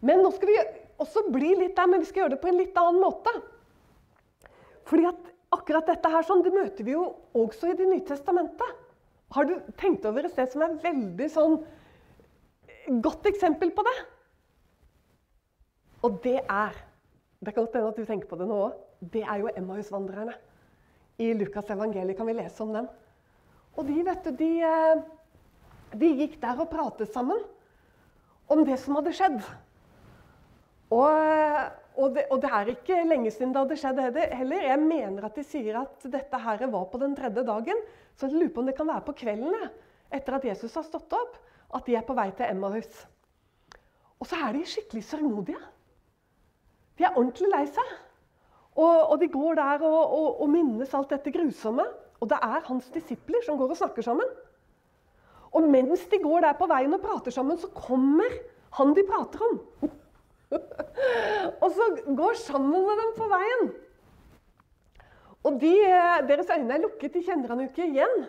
Men 0.04 0.20
nå 0.22 0.30
skal 0.34 0.50
vi 0.50 0.58
også 1.04 1.26
bli 1.32 1.52
litt 1.60 1.76
der, 1.76 1.90
men 1.90 2.02
vi 2.02 2.08
skal 2.08 2.24
gjøre 2.24 2.34
det 2.34 2.42
på 2.42 2.50
en 2.50 2.58
litt 2.60 2.78
annen 2.80 3.02
måte. 3.02 3.32
Fordi 4.88 5.06
at 5.08 5.30
akkurat 5.54 5.86
dette 5.88 6.10
her 6.10 6.26
sånn, 6.26 6.42
det 6.44 6.52
møter 6.54 6.86
vi 6.86 6.96
jo 6.96 7.04
også 7.38 7.70
i 7.70 7.76
Det 7.78 7.86
nye 7.88 8.04
testamentet. 8.06 8.80
Har 9.34 9.48
du 9.48 9.54
tenkt 9.80 10.04
over 10.06 10.26
et 10.26 10.34
sted 10.34 10.52
som 10.52 10.62
er 10.62 10.76
veldig 10.82 11.28
sånn 11.32 11.56
godt 13.02 13.26
eksempel 13.30 13.72
på 13.74 13.84
det? 13.86 13.94
Og 16.04 16.20
det 16.24 16.40
er 16.42 16.74
Det 17.44 17.52
kan 17.52 17.66
godt 17.66 17.74
hende 17.76 17.88
at 17.92 17.98
du 17.98 18.06
tenker 18.08 18.28
på 18.28 18.36
det 18.40 18.46
nå 18.48 18.56
òg. 18.56 18.76
Det 19.12 19.20
er 19.20 19.42
jo 19.42 19.50
Emmausvandrerne. 19.52 20.32
I 21.20 21.34
Lukas 21.36 21.68
evangeliet 21.68 22.16
kan 22.16 22.26
vi 22.26 22.32
lese 22.38 22.62
om 22.64 22.72
dem. 22.72 22.86
Og 23.76 23.84
de, 23.84 23.98
vet 24.06 24.24
du, 24.24 24.30
de, 24.38 24.48
eh, 24.64 25.02
de 25.92 26.08
gikk 26.22 26.38
der 26.40 26.62
og 26.62 26.70
pratet 26.72 27.12
sammen 27.12 27.42
om 28.48 28.64
det 28.64 28.78
som 28.80 28.96
hadde 28.96 29.12
skjedd. 29.12 29.42
Og, 30.92 31.08
og, 31.96 32.14
det, 32.14 32.26
og, 32.30 32.40
det, 32.42 32.50
er 32.50 32.70
ikke 32.74 33.00
lenge 33.08 33.32
siden 33.32 33.54
det 33.54 33.62
hadde 33.62 33.78
skjedd 33.80 34.00
heller. 34.34 34.66
Jeg 34.68 34.80
mener 34.82 35.28
at 35.28 35.38
de 35.38 35.44
sier 35.46 35.78
at 35.80 36.06
dette 36.12 36.40
her 36.46 36.66
var 36.72 36.86
på 36.90 37.00
den 37.02 37.16
tredje 37.16 37.44
dagen. 37.46 37.82
Så 38.14 38.28
jeg 38.28 38.36
lurer 38.36 38.52
på 38.54 38.62
om 38.62 38.70
det 38.70 38.76
kan 38.78 38.90
være 38.90 39.06
på 39.08 39.16
kvelden 39.24 39.68
etter 40.14 40.36
at 40.36 40.46
Jesus 40.46 40.76
har 40.78 40.86
stått 40.86 41.12
opp, 41.16 41.38
at 41.74 41.86
de 41.88 41.96
er 41.98 42.04
på 42.06 42.14
vei 42.14 42.28
til 42.36 42.46
Emmaus. 42.46 43.04
Og 44.22 44.28
så 44.30 44.38
er 44.46 44.54
de 44.54 44.66
skikkelig 44.68 45.02
sørgmodige. 45.08 45.60
De 46.98 47.06
er 47.06 47.16
ordentlig 47.16 47.50
lei 47.50 47.64
seg. 47.66 47.94
Og, 48.74 49.10
og 49.10 49.18
de 49.20 49.28
går 49.30 49.58
der 49.58 49.82
og, 49.86 50.44
minnes 50.50 50.94
alt 50.94 51.10
dette 51.14 51.32
grusomme. 51.34 51.86
Og 52.22 52.30
det 52.30 52.38
er 52.42 52.66
hans 52.68 52.86
disipler 52.94 53.42
som 53.46 53.58
går 53.58 53.74
og 53.74 53.80
snakker 53.80 54.06
sammen. 54.06 54.30
Og 55.54 55.66
mens 55.70 56.06
de 56.10 56.18
går 56.22 56.46
der 56.46 56.56
på 56.58 56.66
veien 56.70 56.94
og 56.94 57.02
prater 57.02 57.34
sammen, 57.34 57.58
så 57.58 57.70
kommer 57.74 58.30
han 58.78 58.94
de 58.94 59.04
prater 59.06 59.42
om. 59.50 59.60
og 61.62 61.70
så 61.74 61.88
går 62.16 62.38
sammen 62.40 62.84
med 62.86 63.02
dem 63.02 63.12
på 63.16 63.28
veien. 63.32 63.74
Og 65.44 65.60
de, 65.60 65.72
eh, 65.84 66.28
Deres 66.28 66.50
øyne 66.50 66.74
er 66.74 66.82
lukket, 66.82 67.14
de 67.14 67.22
kjenner 67.24 67.52
han 67.52 67.60
jo 67.60 67.68
ikke 67.68 67.88
igjen. 67.90 68.26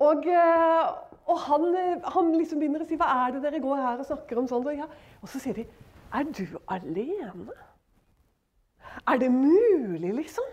Og, 0.00 0.26
eh, 0.26 0.90
og 1.26 1.38
han, 1.46 1.66
eh, 1.76 2.12
han, 2.14 2.32
liksom 2.36 2.60
begynner 2.60 2.84
å 2.84 2.88
si 2.88 2.96
'Hva 2.96 3.08
er 3.26 3.32
det 3.32 3.42
dere 3.42 3.60
går 3.60 3.76
her 3.76 3.98
og 3.98 4.06
snakker 4.06 4.38
om?' 4.38 4.48
sånn. 4.48 4.66
Og, 4.66 4.76
ja. 4.76 4.86
og 5.22 5.28
så 5.28 5.40
sier 5.40 5.54
de 5.54 5.66
'Er 6.12 6.24
du 6.24 6.58
alene?' 6.68 7.58
Er 9.06 9.18
det 9.18 9.30
mulig, 9.32 10.14
liksom? 10.14 10.44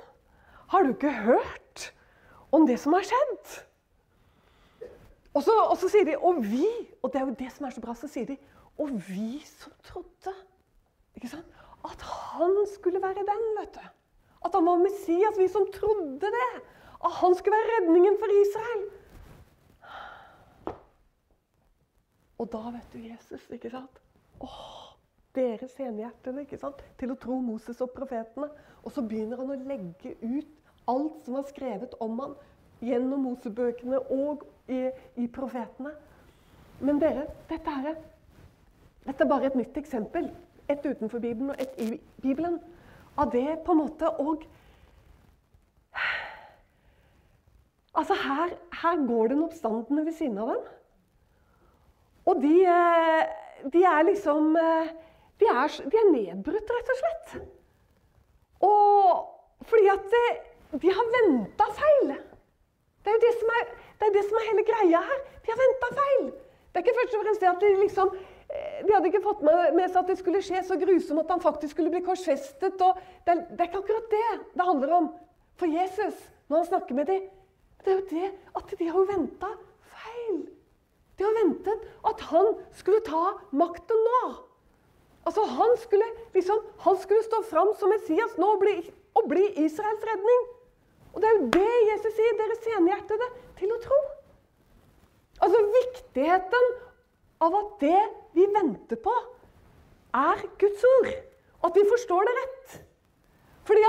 Har 0.67 0.83
du 0.83 0.93
ikke 0.93 1.11
hørt 1.11 1.93
om 2.51 2.67
det 2.67 2.79
som 2.79 2.93
har 2.93 3.01
skjedd? 3.01 3.63
Og 5.33 5.43
så, 5.43 5.51
og 5.51 5.77
så 5.77 5.89
sier 5.89 6.05
de 6.05 6.15
'Og 6.15 6.43
vi', 6.43 6.87
og 7.03 7.13
det 7.13 7.21
er 7.21 7.25
jo 7.25 7.35
det 7.39 7.51
som 7.51 7.65
er 7.65 7.69
så 7.69 7.81
bra, 7.81 7.93
så 7.93 8.07
sier 8.07 8.25
de 8.25 8.37
'Og 8.79 8.89
vi 9.09 9.43
som 9.45 9.71
trodde'. 9.83 10.46
Ikke 11.17 11.31
sant? 11.31 11.53
At 11.87 12.01
han 12.01 12.53
skulle 12.69 13.01
være 13.01 13.25
den, 13.25 13.45
vet 13.57 13.77
du. 13.77 13.85
At 14.45 14.53
han 14.53 14.65
var 14.65 14.81
Messias, 14.81 15.39
vi 15.39 15.47
som 15.49 15.65
trodde 15.73 16.29
det. 16.33 16.49
At 17.05 17.11
han 17.21 17.35
skulle 17.35 17.57
være 17.57 17.73
redningen 17.77 18.17
for 18.21 18.35
Israel. 18.41 18.83
Og 22.37 22.51
da, 22.53 22.61
vet 22.69 22.93
du, 22.93 22.99
Jesus, 23.01 23.49
ikke 23.49 23.69
sant? 23.73 24.01
Åh, 24.45 24.93
deres 25.35 25.73
senhjertene 25.73 26.45
ikke 26.45 26.59
sant? 26.61 26.83
Til 26.99 27.13
å 27.13 27.17
tro 27.21 27.39
Moses 27.41 27.81
og 27.81 27.95
profetene. 27.97 28.51
Og 28.85 28.93
så 28.93 29.01
begynner 29.01 29.41
han 29.41 29.55
å 29.55 29.61
legge 29.65 30.13
ut 30.21 30.53
alt 30.87 31.25
som 31.25 31.39
var 31.39 31.47
skrevet 31.49 31.97
om 32.03 32.19
han 32.21 32.35
gjennom 32.85 33.25
Mosebøkene 33.25 34.03
og 34.13 34.45
i, 34.69 34.85
i 35.17 35.25
profetene. 35.33 35.95
Men 36.79 37.01
dere, 37.01 37.25
dette, 37.49 37.73
her, 37.73 37.97
dette 39.07 39.25
er 39.25 39.31
bare 39.31 39.49
et 39.49 39.57
nytt 39.57 39.79
eksempel 39.81 40.29
et 40.69 40.85
utenfor 40.85 41.19
Bibelen 41.19 41.49
og 41.49 41.61
et 41.61 41.79
i 41.81 42.01
Bibelen. 42.21 42.59
Av 43.17 43.31
det 43.31 43.59
på 43.65 43.71
en 43.71 43.83
måte 43.85 44.09
og 44.19 44.45
Altså, 47.97 48.13
her, 48.13 48.51
her 48.81 49.07
går 49.07 49.27
den 49.27 49.43
oppstandende 49.43 50.05
ved 50.05 50.13
siden 50.13 50.37
av 50.37 50.47
dem. 50.51 50.65
Og 52.29 52.41
de, 52.43 52.57
eh, 52.61 53.23
de 53.73 53.81
er 53.83 54.03
liksom 54.05 54.51
eh, 54.55 54.91
de 55.39 55.45
er, 55.49 55.73
de 55.91 55.97
er, 56.01 56.11
nedbrutt, 56.11 56.71
rett 56.75 56.91
og 56.93 56.99
slett. 57.01 57.33
Og 58.67 59.65
fordi 59.69 59.89
at 59.93 60.15
de 60.81 60.93
har 60.99 61.11
venta 61.15 61.67
feil. 61.79 62.13
Det 63.01 63.11
er 63.11 63.17
jo 63.17 63.25
det 63.25 63.35
som 63.41 63.53
er, 63.59 63.67
det 63.99 64.07
er, 64.07 64.15
det 64.17 64.25
som 64.29 64.39
er 64.39 64.49
hele 64.51 64.65
greia 64.69 65.03
her. 65.09 65.19
De 65.43 65.53
har 65.53 65.61
venta 65.61 65.91
feil. 65.99 66.25
Det 66.31 66.81
er 66.81 66.85
ikke 66.85 66.97
først 67.01 67.17
og 67.17 67.23
fremst 67.25 67.43
det 67.43 67.51
at 67.51 67.63
de 67.65 67.73
liksom 67.81 68.13
eh, 68.13 68.36
de 68.47 68.93
hadde 68.93 69.09
ikke 69.09 69.23
fått 69.25 69.41
med 69.43 69.87
seg 69.89 69.97
at 69.99 70.11
det 70.11 70.17
skulle 70.21 70.41
skje 70.45 70.61
så 70.63 70.77
grusomt 70.79 71.19
at 71.25 71.31
han 71.33 71.43
faktisk 71.43 71.75
skulle 71.75 71.91
bli 71.91 72.03
korsfestet. 72.05 72.77
Det 72.79 73.33
er, 73.33 73.41
det, 73.49 73.57
er 73.59 73.67
ikke 73.67 73.81
akkurat 73.83 74.11
det 74.13 74.27
det 74.53 74.67
handler 74.67 74.93
om 75.01 75.09
for 75.59 75.71
Jesus 75.71 76.21
når 76.47 76.61
han 76.61 76.69
snakker 76.69 76.95
med 76.95 77.09
dem. 77.11 77.25
Det 77.83 77.91
er 77.91 77.97
jo 77.97 78.05
det 78.11 78.29
at 78.59 78.71
de 78.79 78.87
har 78.87 78.99
jo 79.01 79.09
venta 79.09 79.49
feil. 79.91 80.39
De 81.17 81.25
har 81.25 81.35
ventet 81.41 81.87
at 82.07 82.23
han 82.29 82.53
skulle 82.77 83.03
ta 83.07 83.23
makten 83.51 84.05
nå. 84.09 84.21
Altså, 85.27 85.43
han 85.43 85.73
skulle, 85.81 86.05
liksom, 86.33 86.61
han 86.85 86.97
skulle 87.01 87.25
stå 87.25 87.41
fram 87.49 87.73
som 87.75 87.91
Messias 87.91 88.37
nå 88.39 88.47
og 88.55 88.61
bli, 88.61 88.77
og 89.19 89.27
bli 89.27 89.43
Israels 89.59 90.05
redning. 90.07 90.45
Og 91.11 91.19
det 91.19 91.27
er 91.27 91.35
jo 91.35 91.49
det 91.57 91.73
Jesus 91.89 92.13
sier, 92.15 92.37
dere 92.39 92.55
senhjertede, 92.61 93.27
til 93.59 93.73
å 93.75 93.79
tro. 93.83 93.97
Altså 95.43 95.59
viktigheten 95.73 96.69
av 97.43 97.55
at 97.55 97.73
det 97.81 98.03
vi 98.37 98.45
venter 98.53 98.99
på, 99.01 99.13
er 100.17 100.43
Guds 100.61 100.85
ord. 100.97 101.11
Og 101.61 101.69
At 101.69 101.77
vi 101.77 101.89
forstår 101.89 102.27
det 102.27 102.35
rett. 102.37 102.77
Fordi 103.67 103.83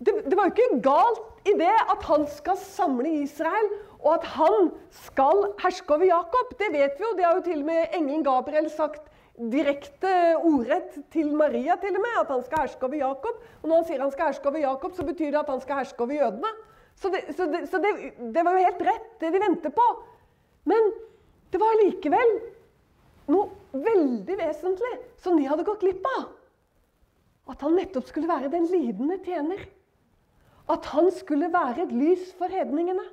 det, 0.00 0.14
det 0.30 0.36
var 0.36 0.48
jo 0.48 0.54
ikke 0.54 0.82
galt 0.84 1.48
i 1.48 1.54
det 1.56 1.72
at 1.72 2.04
han 2.08 2.26
skal 2.30 2.58
samle 2.60 3.10
Israel, 3.22 3.70
og 4.00 4.14
at 4.16 4.26
han 4.36 4.70
skal 5.02 5.50
herske 5.60 5.94
over 5.94 6.08
Jakob. 6.08 6.52
Det 6.60 6.70
vet 6.72 6.96
vi 6.96 7.04
jo. 7.04 7.14
Det 7.16 7.24
har 7.26 7.36
jo 7.36 7.44
til 7.44 7.62
og 7.62 7.68
med 7.68 7.96
engelen 7.96 8.24
Gabriel 8.24 8.70
sagt 8.72 9.08
direkte 9.40 10.12
ordrett 10.36 10.96
til 11.12 11.32
Maria, 11.36 11.76
til 11.80 11.96
og 11.96 12.04
med, 12.04 12.16
at 12.20 12.32
han 12.32 12.42
skal 12.44 12.64
herske 12.64 12.88
over 12.88 13.00
Jakob. 13.00 13.44
Og 13.60 13.68
når 13.68 13.80
han 13.80 13.86
sier 13.88 14.04
han 14.04 14.12
skal 14.14 14.30
herske 14.30 14.48
over 14.52 14.64
Jakob, 14.64 14.96
så 14.96 15.06
betyr 15.08 15.32
det 15.32 15.42
at 15.42 15.52
han 15.52 15.62
skal 15.64 15.80
herske 15.80 16.04
over 16.04 16.16
jødene. 16.16 16.54
Så 17.00 17.12
det, 17.12 17.22
så 17.36 17.46
det, 17.48 17.60
så 17.72 17.80
det, 17.80 17.92
det 18.34 18.44
var 18.44 18.56
jo 18.56 18.64
helt 18.66 18.82
rett, 18.88 19.12
det 19.20 19.32
de 19.32 19.40
venter 19.40 19.72
på. 19.72 19.86
Men 20.68 20.90
det 21.52 21.60
var 21.60 21.78
likevel 21.80 22.34
noe 23.30 23.82
veldig 23.86 24.36
vesentlig 24.38 24.92
som 25.22 25.38
de 25.38 25.46
hadde 25.48 25.66
gått 25.66 25.84
glipp 25.84 26.06
av. 26.16 26.28
At 27.50 27.62
han 27.64 27.76
nettopp 27.78 28.06
skulle 28.10 28.30
være 28.30 28.50
den 28.52 28.68
lidende 28.70 29.18
tjener. 29.24 29.62
At 30.70 30.86
han 30.92 31.10
skulle 31.14 31.50
være 31.50 31.86
et 31.86 31.94
lys 31.94 32.30
for 32.38 32.52
hedningene. 32.52 33.06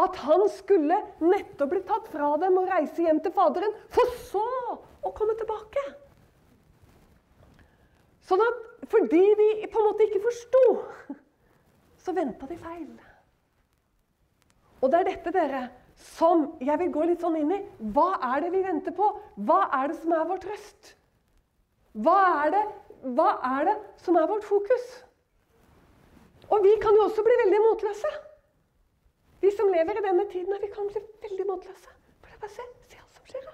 At 0.00 0.16
han 0.24 0.42
skulle 0.50 0.96
nettopp 1.22 1.70
bli 1.70 1.82
tatt 1.86 2.08
fra 2.12 2.32
dem 2.42 2.58
og 2.60 2.68
reise 2.68 3.04
hjem 3.04 3.20
til 3.22 3.32
Faderen, 3.36 3.76
for 3.94 4.16
så 4.26 4.46
å 5.04 5.12
komme 5.14 5.36
tilbake. 5.38 5.84
Sånn 8.24 8.42
at 8.42 8.88
fordi 8.90 9.22
de 9.38 9.48
på 9.70 9.80
en 9.80 9.86
måte 9.86 10.06
ikke 10.08 10.24
forsto, 10.24 10.64
så 12.04 12.12
venta 12.16 12.48
de 12.48 12.58
feil. 12.60 12.90
Og 14.82 14.90
det 14.92 15.00
er 15.00 15.08
dette, 15.08 15.32
dere, 15.32 15.62
som 15.96 16.44
jeg 16.60 16.78
vil 16.80 16.92
gå 16.92 17.06
litt 17.08 17.22
sånn 17.22 17.38
inn 17.38 17.52
i. 17.54 17.60
Hva 17.94 18.18
er 18.34 18.44
det 18.44 18.52
vi 18.54 18.62
venter 18.64 18.94
på? 18.96 19.08
Hva 19.46 19.64
er 19.78 19.90
det 19.90 19.98
som 20.00 20.14
er 20.16 20.28
vår 20.28 20.42
trøst? 20.42 20.94
Hva 22.04 22.18
er 22.44 22.54
det, 22.54 22.62
hva 23.14 23.30
er 23.54 23.68
det 23.70 23.74
som 24.02 24.18
er 24.18 24.28
vårt 24.30 24.46
fokus? 24.46 24.86
Og 26.50 26.64
vi 26.64 26.74
kan 26.82 26.96
jo 26.98 27.06
også 27.06 27.24
bli 27.24 27.36
veldig 27.44 27.60
motløse. 27.64 28.10
Vi 29.44 29.52
som 29.54 29.70
lever 29.72 29.98
i 29.98 30.04
denne 30.04 30.24
tiden, 30.32 30.56
vi 30.60 30.70
kan 30.74 30.88
bli 30.90 31.02
veldig 31.22 31.46
motløse. 31.48 31.94
Bare 32.24 32.50
se, 32.50 32.66
se 32.90 32.98
hva 32.98 33.08
som 33.14 33.30
skjer. 33.30 33.48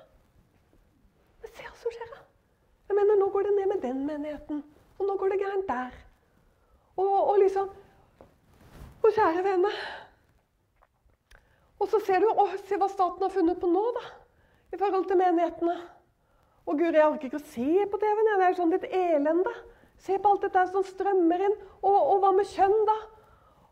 Men 1.43 1.55
se 1.55 1.67
hva 1.67 1.77
som 1.83 1.95
skjer. 1.97 2.13
da. 2.15 2.23
Jeg 2.91 2.99
mener, 2.99 3.19
Nå 3.21 3.29
går 3.35 3.49
det 3.49 3.57
ned 3.59 3.73
med 3.75 3.83
den 3.85 4.07
menigheten, 4.07 4.63
og 4.99 5.07
nå 5.07 5.17
går 5.21 5.35
det 5.35 5.41
gærent 5.43 5.69
der. 5.69 5.99
Og, 6.97 7.17
og 7.31 7.39
liksom 7.43 7.71
Og 9.01 9.15
kjære 9.17 9.41
vene 9.45 9.71
Og 11.81 11.89
så 11.89 12.01
ser 12.05 12.21
du 12.21 12.29
å, 12.29 12.47
se 12.69 12.77
hva 12.77 12.89
staten 12.93 13.25
har 13.25 13.33
funnet 13.33 13.61
på 13.61 13.69
nå, 13.71 13.85
da. 13.97 14.05
I 14.71 14.79
forhold 14.79 15.07
til 15.09 15.19
menighetene. 15.19 15.77
Og 16.69 16.77
gud, 16.79 16.95
jeg 16.95 17.07
orker 17.07 17.31
ikke 17.31 17.41
å 17.41 17.53
se 17.55 17.87
på 17.91 18.01
TV-en. 18.01 18.29
Det 18.29 18.45
er 18.45 18.53
jo 18.53 18.59
sånn 18.59 18.75
litt 18.75 18.91
elende. 18.91 19.55
Se 20.01 20.19
på 20.21 20.31
alt 20.31 20.45
dette 20.45 20.67
som 20.71 20.85
strømmer 20.87 21.47
inn. 21.49 21.57
Og, 21.81 21.97
og 21.97 22.21
hva 22.23 22.35
med 22.37 22.49
kjønn, 22.53 22.77
da? 22.89 22.99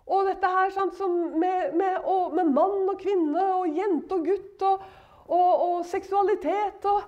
Og 0.08 0.24
dette 0.24 0.48
her 0.48 0.72
sånn 0.72 1.18
med, 1.36 1.74
med, 1.76 1.98
og, 2.08 2.32
med, 2.36 2.48
mann 2.56 2.88
og 2.88 2.96
kvinne 3.00 3.44
og 3.58 3.76
jente 3.76 4.16
og 4.16 4.24
gutt 4.24 4.64
og, 4.64 4.86
og 5.28 5.82
seksualitet 5.84 6.86
og, 6.88 7.02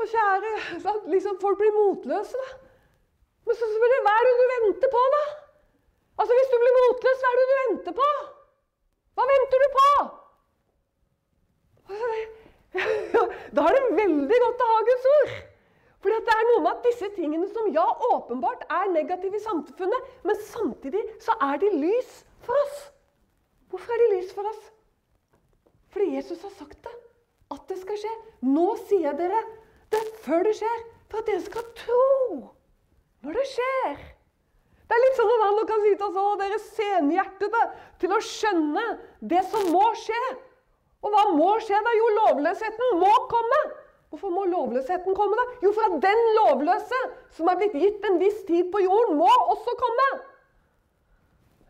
kjære 0.00 0.52
sånn, 0.80 1.02
Liksom 1.12 1.36
Folk 1.42 1.60
blir 1.60 1.74
motløse, 1.76 2.40
da. 2.40 2.56
Men 3.44 3.58
så 3.58 3.68
spør 3.68 3.92
jeg 3.92 4.04
hva 4.06 4.14
er 4.16 4.26
det 4.26 4.32
du 4.38 4.46
venter 4.54 4.92
på, 4.94 5.02
da? 5.16 5.20
Altså 6.22 6.38
Hvis 6.38 6.48
du 6.48 6.56
blir 6.62 6.78
motløs, 6.78 7.20
hva 7.20 7.34
er 7.34 7.38
det 7.40 7.44
du 7.50 7.54
venter 7.58 7.96
på? 8.00 8.08
Hva 9.18 9.28
venter 9.28 9.64
du 9.66 9.68
på? 9.76 9.90
Da 13.56 13.64
er 13.66 13.76
det 13.76 13.96
veldig 13.98 14.40
godt 14.44 14.62
å 14.62 14.68
ha 14.70 14.82
Guds 14.88 15.08
ord. 15.12 15.32
Fordi 16.00 16.18
det 16.24 16.34
er 16.34 16.46
noe 16.48 16.60
med 16.64 16.70
at 16.70 16.86
disse 16.86 17.08
tingene 17.16 17.48
som 17.50 17.66
ja, 17.74 17.84
åpenbart 18.14 18.62
er 18.72 18.92
negative 18.94 19.36
i 19.36 19.44
samfunnet, 19.44 20.12
men 20.24 20.38
samtidig 20.48 21.02
så 21.20 21.34
er 21.44 21.60
de 21.60 21.72
lys 21.74 22.22
for 22.46 22.56
oss. 22.64 22.78
Hvorfor 23.70 23.94
er 23.94 24.04
de 24.04 24.12
lys 24.14 24.30
for 24.36 24.48
oss? 24.48 24.62
Fordi 25.90 26.14
Jesus 26.14 26.40
har 26.46 26.54
sagt 26.56 26.78
det. 26.86 26.94
At 27.50 27.66
det 27.68 27.80
skal 27.82 27.98
skje. 27.98 28.14
Nå 28.46 28.68
sier 28.86 29.10
jeg 29.10 29.18
dere 29.18 29.42
det 29.90 30.00
før 30.24 30.46
det 30.46 30.54
skjer, 30.60 30.82
for 31.10 31.20
at 31.20 31.28
dere 31.28 31.42
skal 31.42 31.68
tro 31.82 32.02
når 33.26 33.36
det 33.40 33.46
skjer. 33.50 33.96
Det 34.90 34.96
er 34.96 35.02
litt 35.04 35.18
sånn 35.18 35.32
at 35.34 35.42
han 35.44 35.66
kan 35.68 35.82
si 35.84 35.90
til 35.94 36.06
oss 36.06 36.16
å, 36.18 36.28
dere 36.38 36.60
senhjertede 36.64 37.64
til 38.02 38.14
å 38.14 38.22
skjønne 38.26 38.86
det 39.32 39.42
som 39.50 39.68
må 39.74 39.84
skje. 39.98 40.22
Og 41.00 41.14
hva 41.14 41.26
må 41.32 41.52
skje 41.64 41.78
da? 41.84 41.92
Jo, 41.96 42.08
lovløsheten 42.18 42.98
må 43.00 43.12
komme. 43.30 43.60
Hvorfor 44.10 44.32
må 44.34 44.42
lovløsheten 44.50 45.14
komme, 45.14 45.38
da? 45.38 45.44
Jo, 45.64 45.70
for 45.76 45.86
at 45.86 46.00
den 46.02 46.24
lovløse 46.40 46.98
som 47.36 47.48
er 47.48 47.60
blitt 47.60 47.76
gitt 47.78 48.08
en 48.08 48.18
viss 48.20 48.42
tid 48.48 48.72
på 48.72 48.82
jorden, 48.82 49.20
må 49.20 49.30
også 49.54 49.76
komme. 49.78 50.08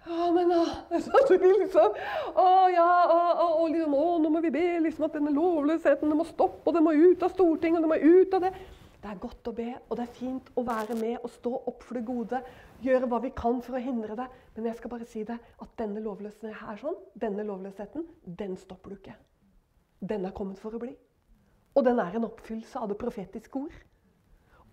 Ja, 0.09 0.31
men 0.33 0.49
da 0.49 0.63
så 1.05 1.37
vi 1.37 1.51
liksom, 1.61 1.99
å, 2.33 2.47
ja, 2.73 2.89
å, 3.05 3.19
å, 3.45 3.67
liksom, 3.69 3.95
å, 3.95 4.07
nå 4.25 4.33
må 4.33 4.41
vi 4.43 4.53
be 4.55 4.67
liksom, 4.87 5.07
at 5.07 5.19
denne 5.19 5.35
lovløsheten 5.37 6.17
må 6.17 6.25
stoppe, 6.27 6.65
og 6.65 6.79
det 6.79 6.83
må 6.87 6.97
ut 6.97 7.23
av 7.27 7.35
Stortinget, 7.35 7.83
og 7.83 7.87
det 7.87 7.93
må 7.93 8.01
ut 8.01 8.39
av 8.39 8.47
det. 8.49 8.55
Det 9.01 9.09
er 9.09 9.21
godt 9.21 9.49
å 9.49 9.53
be, 9.57 9.69
og 9.89 9.97
det 9.97 10.05
er 10.05 10.13
fint 10.13 10.49
å 10.61 10.65
være 10.67 10.95
med 10.99 11.23
og 11.25 11.31
stå 11.33 11.53
opp 11.71 11.85
for 11.87 11.97
det 11.97 12.03
gode. 12.05 12.41
Gjøre 12.85 13.09
hva 13.09 13.21
vi 13.25 13.31
kan 13.37 13.63
for 13.65 13.79
å 13.79 13.81
hindre 13.81 14.17
det. 14.19 14.27
Men 14.57 14.69
jeg 14.69 14.77
skal 14.77 14.93
bare 14.93 15.09
si 15.09 15.23
det, 15.25 15.39
at 15.41 15.71
denne 15.81 16.03
lovløsheten 16.05 16.81
sånn, 16.83 16.99
denne 17.23 17.47
lovløsheten, 17.49 18.05
den 18.41 18.59
stopper 18.61 18.93
du 18.93 18.99
ikke. 18.99 19.17
Den 20.05 20.27
er 20.29 20.37
kommet 20.37 20.61
for 20.61 20.77
å 20.77 20.83
bli. 20.83 20.93
Og 21.77 21.87
den 21.87 22.01
er 22.03 22.19
en 22.19 22.27
oppfyllelse 22.29 22.83
av 22.83 22.91
det 22.91 22.99
profetiske 23.01 23.63
ord. 23.63 23.79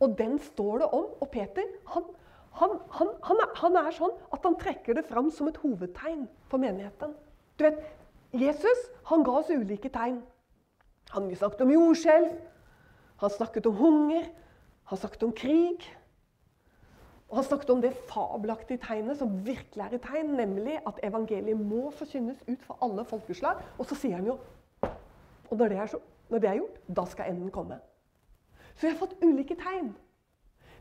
Og 0.04 0.18
den 0.20 0.36
står 0.44 0.84
det 0.84 0.90
om. 0.98 1.08
Og 1.24 1.32
Peter 1.32 1.72
han, 1.94 2.12
han, 2.60 2.76
han, 3.00 3.14
han, 3.30 3.42
er, 3.46 3.56
han 3.62 3.80
er 3.80 3.96
sånn 3.96 4.16
at 4.36 4.44
han 4.44 4.60
trekker 4.60 5.00
det 5.00 5.06
fram 5.08 5.32
som 5.32 5.48
et 5.48 5.60
hovedtegn 5.64 6.28
for 6.52 6.60
menigheten. 6.62 7.16
Du 7.56 7.64
vet, 7.64 7.80
Jesus 8.36 8.90
han 9.08 9.24
ga 9.24 9.40
oss 9.40 9.54
ulike 9.56 9.92
tegn. 9.94 10.20
Han 11.14 11.32
snakket 11.32 11.64
om 11.64 11.72
jordskjelv, 11.72 12.32
han 13.18 13.34
snakket 13.34 13.66
om 13.66 13.78
hunger, 13.78 14.28
han 14.90 15.00
snakket 15.00 15.24
om 15.24 15.34
krig. 15.36 15.86
Og 17.28 17.40
han 17.40 17.48
snakket 17.48 17.72
om 17.74 17.82
det 17.84 17.96
fabelaktige 18.08 18.80
tegnet 18.80 19.20
som 19.20 19.34
virkelig 19.46 19.84
er 19.84 19.96
et 19.98 20.06
tegn, 20.06 20.36
nemlig 20.38 20.78
at 20.88 21.02
evangeliet 21.04 21.60
må 21.60 21.90
forkynnes 21.92 22.40
ut 22.48 22.62
for 22.64 22.80
alle 22.86 23.04
folkeslag. 23.06 23.60
Og 23.78 23.90
så 23.90 23.98
sier 24.00 24.22
han 24.22 24.30
jo 24.32 24.38
Og 25.50 25.58
når 25.58 25.68
det 25.72 25.90
så 25.90 26.00
når 26.30 26.40
det 26.44 26.50
er 26.50 26.58
gjort, 26.60 26.80
da 26.98 27.06
skal 27.08 27.30
enden 27.32 27.52
komme. 27.52 27.78
Så 28.76 28.82
vi 28.82 28.92
har 28.92 29.00
fått 29.00 29.16
ulike 29.24 29.56
tegn. 29.56 29.94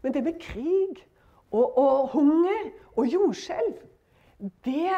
Men 0.02 0.14
det 0.14 0.24
med 0.26 0.40
krig 0.42 1.02
og, 1.50 1.78
og 1.78 2.08
hunger 2.16 2.72
og 2.96 3.06
jordskjelv, 3.06 3.76
det 4.38 4.90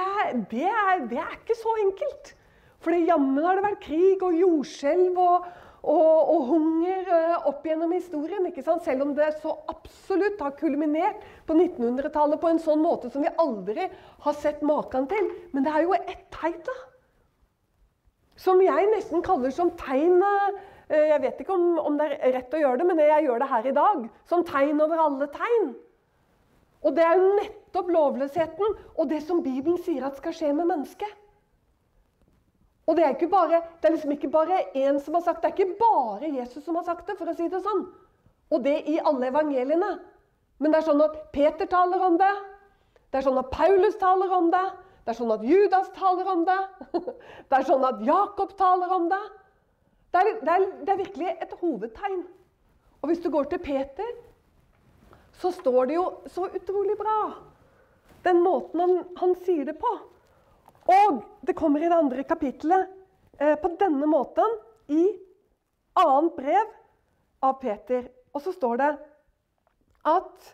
det, 0.51 0.73
det 1.11 1.19
er, 1.21 1.37
ikke 1.37 1.57
så 1.57 1.75
enkelt. 1.85 2.35
For 2.81 2.97
jammen 2.97 3.45
har 3.45 3.59
det 3.59 3.67
vært 3.67 3.85
krig 3.85 4.23
og 4.23 4.41
jordskjelv 4.41 5.21
og, 5.21 5.47
og, 5.79 6.31
og, 6.33 6.41
hunger 6.49 7.11
eh, 7.15 7.47
opp 7.47 7.67
gjennom 7.67 7.93
historien. 7.95 8.47
ikke 8.49 8.65
sant? 8.67 8.83
Selv 8.87 9.05
om 9.07 9.15
det 9.15 9.31
så 9.43 9.55
absolutt 9.71 10.41
har 10.43 10.57
kulminert 10.59 11.23
på 11.47 11.55
1900-tallet 11.55 12.41
på 12.43 12.51
en 12.51 12.63
sånn 12.63 12.83
måte 12.83 13.11
som 13.15 13.23
vi 13.23 13.31
aldri 13.39 13.87
har 14.25 14.39
sett 14.39 14.65
maken 14.67 15.07
til. 15.11 15.31
Men 15.55 15.67
det 15.67 15.75
er 15.75 15.87
jo 15.87 15.95
ett 15.99 16.27
tegn, 16.35 16.59
da. 16.67 16.77
Som 18.39 18.63
jeg 18.63 18.91
nesten 18.93 19.23
kaller 19.27 19.51
som 19.51 19.73
tegn 19.75 20.21
eh, 20.23 21.09
Jeg 21.11 21.23
vet 21.25 21.41
ikke 21.43 21.55
om, 21.57 21.73
om, 21.83 21.97
det 21.99 22.13
er 22.17 22.37
rett 22.37 22.55
å 22.55 22.61
gjøre 22.63 22.81
det, 22.81 22.89
men 22.91 23.03
jeg 23.03 23.29
gjør 23.29 23.43
det 23.43 23.53
her 23.53 23.71
i 23.71 23.77
dag. 23.79 24.09
Som 24.31 24.45
tegn 24.47 24.83
over 24.83 25.05
alle 25.05 25.31
tegn. 25.35 25.73
Og 26.87 26.95
det 26.95 27.07
er 27.07 27.19
jo 27.19 27.33
nettopp 27.39 27.89
lovløsheten 27.91 28.77
og 28.95 29.09
det 29.11 29.23
som 29.27 29.43
Bibelen 29.43 29.79
sier 29.83 30.07
at 30.07 30.19
skal 30.19 30.35
skje 30.35 30.53
med 30.55 30.71
mennesket. 30.71 31.11
Og 32.89 32.97
det 32.97 33.05
er, 33.05 33.15
ikke 33.15 33.29
bare, 33.29 33.61
det 33.81 33.89
er 33.89 33.95
liksom 33.95 34.13
ikke 34.15 34.31
bare 34.33 34.63
én 34.73 34.97
som 35.05 35.17
har 35.19 35.25
sagt 35.27 35.43
det. 35.43 35.51
Det 35.53 35.65
er 35.65 35.67
ikke 35.67 35.81
bare 35.83 36.31
Jesus 36.33 36.65
som 36.65 36.79
har 36.79 36.87
sagt 36.87 37.05
det, 37.09 37.19
for 37.19 37.29
å 37.29 37.35
si 37.37 37.49
det 37.53 37.61
sånn. 37.61 37.83
Og 38.49 38.63
det 38.65 38.79
i 38.89 38.97
alle 39.05 39.29
evangeliene. 39.29 39.91
Men 40.59 40.73
det 40.73 40.81
er 40.81 40.87
sånn 40.87 41.05
at 41.05 41.19
Peter 41.35 41.69
taler 41.69 42.01
om 42.07 42.17
det. 42.21 42.33
Det 43.13 43.21
er 43.21 43.27
sånn 43.29 43.41
at 43.41 43.51
Paulus 43.53 43.99
taler 44.01 44.33
om 44.33 44.49
det. 44.55 44.65
Det 45.05 45.13
er 45.13 45.19
sånn 45.21 45.35
at 45.37 45.45
Judas 45.45 45.93
taler 45.97 46.33
om 46.33 46.47
det. 46.49 46.59
Det 47.49 47.57
er 47.57 47.65
sånn 47.65 47.85
at 47.89 48.01
Jakob 48.05 48.51
taler 48.59 48.91
om 48.93 49.07
det. 49.09 49.21
Det 50.13 50.21
er, 50.21 50.29
det 50.45 50.53
er, 50.53 50.65
det 50.85 50.93
er 50.93 50.99
virkelig 51.01 51.31
et 51.33 51.55
hovedtegn. 51.61 52.19
Og 53.01 53.09
hvis 53.09 53.23
du 53.25 53.31
går 53.33 53.49
til 53.49 53.63
Peter, 53.65 54.11
så 55.41 55.53
står 55.55 55.89
det 55.89 55.97
jo 55.97 56.05
så 56.29 56.49
utrolig 56.49 56.97
bra. 57.01 57.17
Den 58.27 58.43
måten 58.45 58.83
han, 58.85 58.95
han 59.17 59.33
sier 59.47 59.69
det 59.69 59.79
på. 59.81 59.93
Og 60.89 61.21
det 61.45 61.57
kommer 61.57 61.83
i 61.83 61.89
det 61.91 61.99
andre 61.99 62.25
kapittelet 62.25 62.89
eh, 63.41 63.57
på 63.61 63.71
denne 63.81 64.09
måten 64.09 64.55
i 64.89 65.05
annet 65.99 66.37
brev 66.37 66.71
av 67.45 67.59
Peter. 67.61 68.09
Og 68.33 68.45
så 68.45 68.55
står 68.57 68.81
det 68.81 68.89
at 70.09 70.49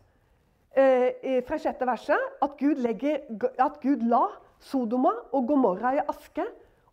eh, 0.74 1.38
fra 1.46 1.60
sjette 1.60 1.86
verset 1.86 2.42
at 2.42 2.58
Gud, 2.58 2.82
legger, 2.82 3.22
at 3.62 3.78
Gud 3.82 4.02
la 4.10 4.24
Sodoma 4.64 5.12
og 5.36 5.46
Gomorra 5.50 5.94
i 5.94 6.02
aske 6.02 6.46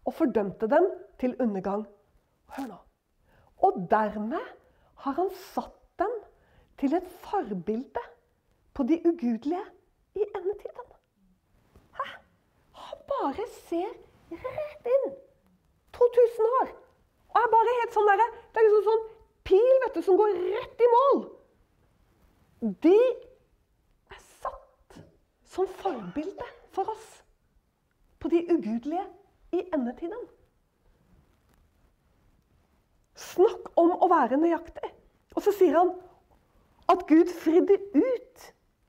og 0.06 0.16
fordømte 0.18 0.70
dem 0.70 0.90
til 1.22 1.36
undergang. 1.42 1.86
Hør 2.58 2.70
nå. 2.70 2.80
Og 3.66 3.84
dermed 3.90 4.54
har 5.06 5.18
han 5.18 5.30
satt 5.54 5.78
dem 6.02 6.14
til 6.82 6.98
et 6.98 7.10
forbilde 7.26 8.06
på 8.74 8.86
de 8.90 8.98
ugudelige 9.06 9.66
i 10.18 10.26
endetiden 10.26 10.91
bare 13.10 13.48
ser 13.68 13.92
rett 14.32 14.88
inn. 14.96 15.12
2000 15.98 16.56
år. 16.62 16.72
Og 17.32 17.40
er 17.42 17.52
bare 17.52 17.78
helt 17.80 17.96
sånn 17.96 18.10
der, 18.10 18.24
Det 18.52 18.60
er 18.60 18.68
liksom 18.68 18.88
sånn 18.88 19.06
pil 19.48 19.80
vet 19.84 19.96
du, 19.96 20.02
som 20.06 20.20
går 20.20 20.36
rett 20.56 20.84
i 20.84 20.90
mål. 20.96 21.22
De 22.86 22.98
er 24.12 24.22
satt 24.42 25.00
som 25.54 25.68
forbilde 25.82 26.48
for 26.76 26.92
oss 26.94 27.10
på 28.22 28.30
de 28.30 28.44
ugudelige 28.54 29.06
i 29.58 29.64
endetiden. 29.74 30.28
Snakk 33.18 33.72
om 33.80 33.94
å 33.98 34.10
være 34.12 34.40
nøyaktig. 34.40 34.92
Og 35.36 35.46
så 35.46 35.54
sier 35.56 35.78
han 35.80 35.94
at 36.92 37.06
Gud 37.10 37.32
fridde 37.42 37.78
ut 37.96 38.48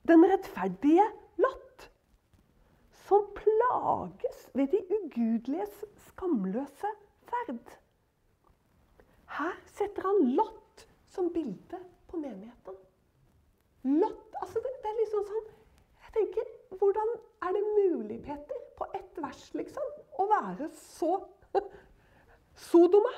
den 0.09 0.25
rettferdige 0.26 1.07
som 3.06 3.25
plages 3.35 4.50
ved 4.54 4.68
de 4.73 4.80
ugudeliges 4.97 5.85
skamløse 6.06 6.90
ferd. 7.30 7.73
Her 9.38 9.54
setter 9.66 10.02
han 10.06 10.35
Lot 10.37 10.87
som 11.09 11.32
bilde 11.32 11.78
på 12.09 12.16
menigheten. 12.16 12.76
Lot, 13.82 14.35
altså 14.42 14.61
det, 14.62 14.73
det, 14.82 14.90
er 14.90 15.00
liksom 15.00 15.25
sånn 15.26 15.49
Jeg 16.04 16.12
tenker, 16.14 16.50
Hvordan 16.78 17.11
er 17.42 17.56
det 17.56 17.62
mulig, 17.66 18.21
Peter, 18.23 18.61
på 18.78 18.87
ett 18.94 19.18
vers, 19.21 19.42
liksom, 19.59 19.88
å 20.21 20.26
være 20.30 20.68
så 20.76 21.16
Sodoma? 22.68 23.12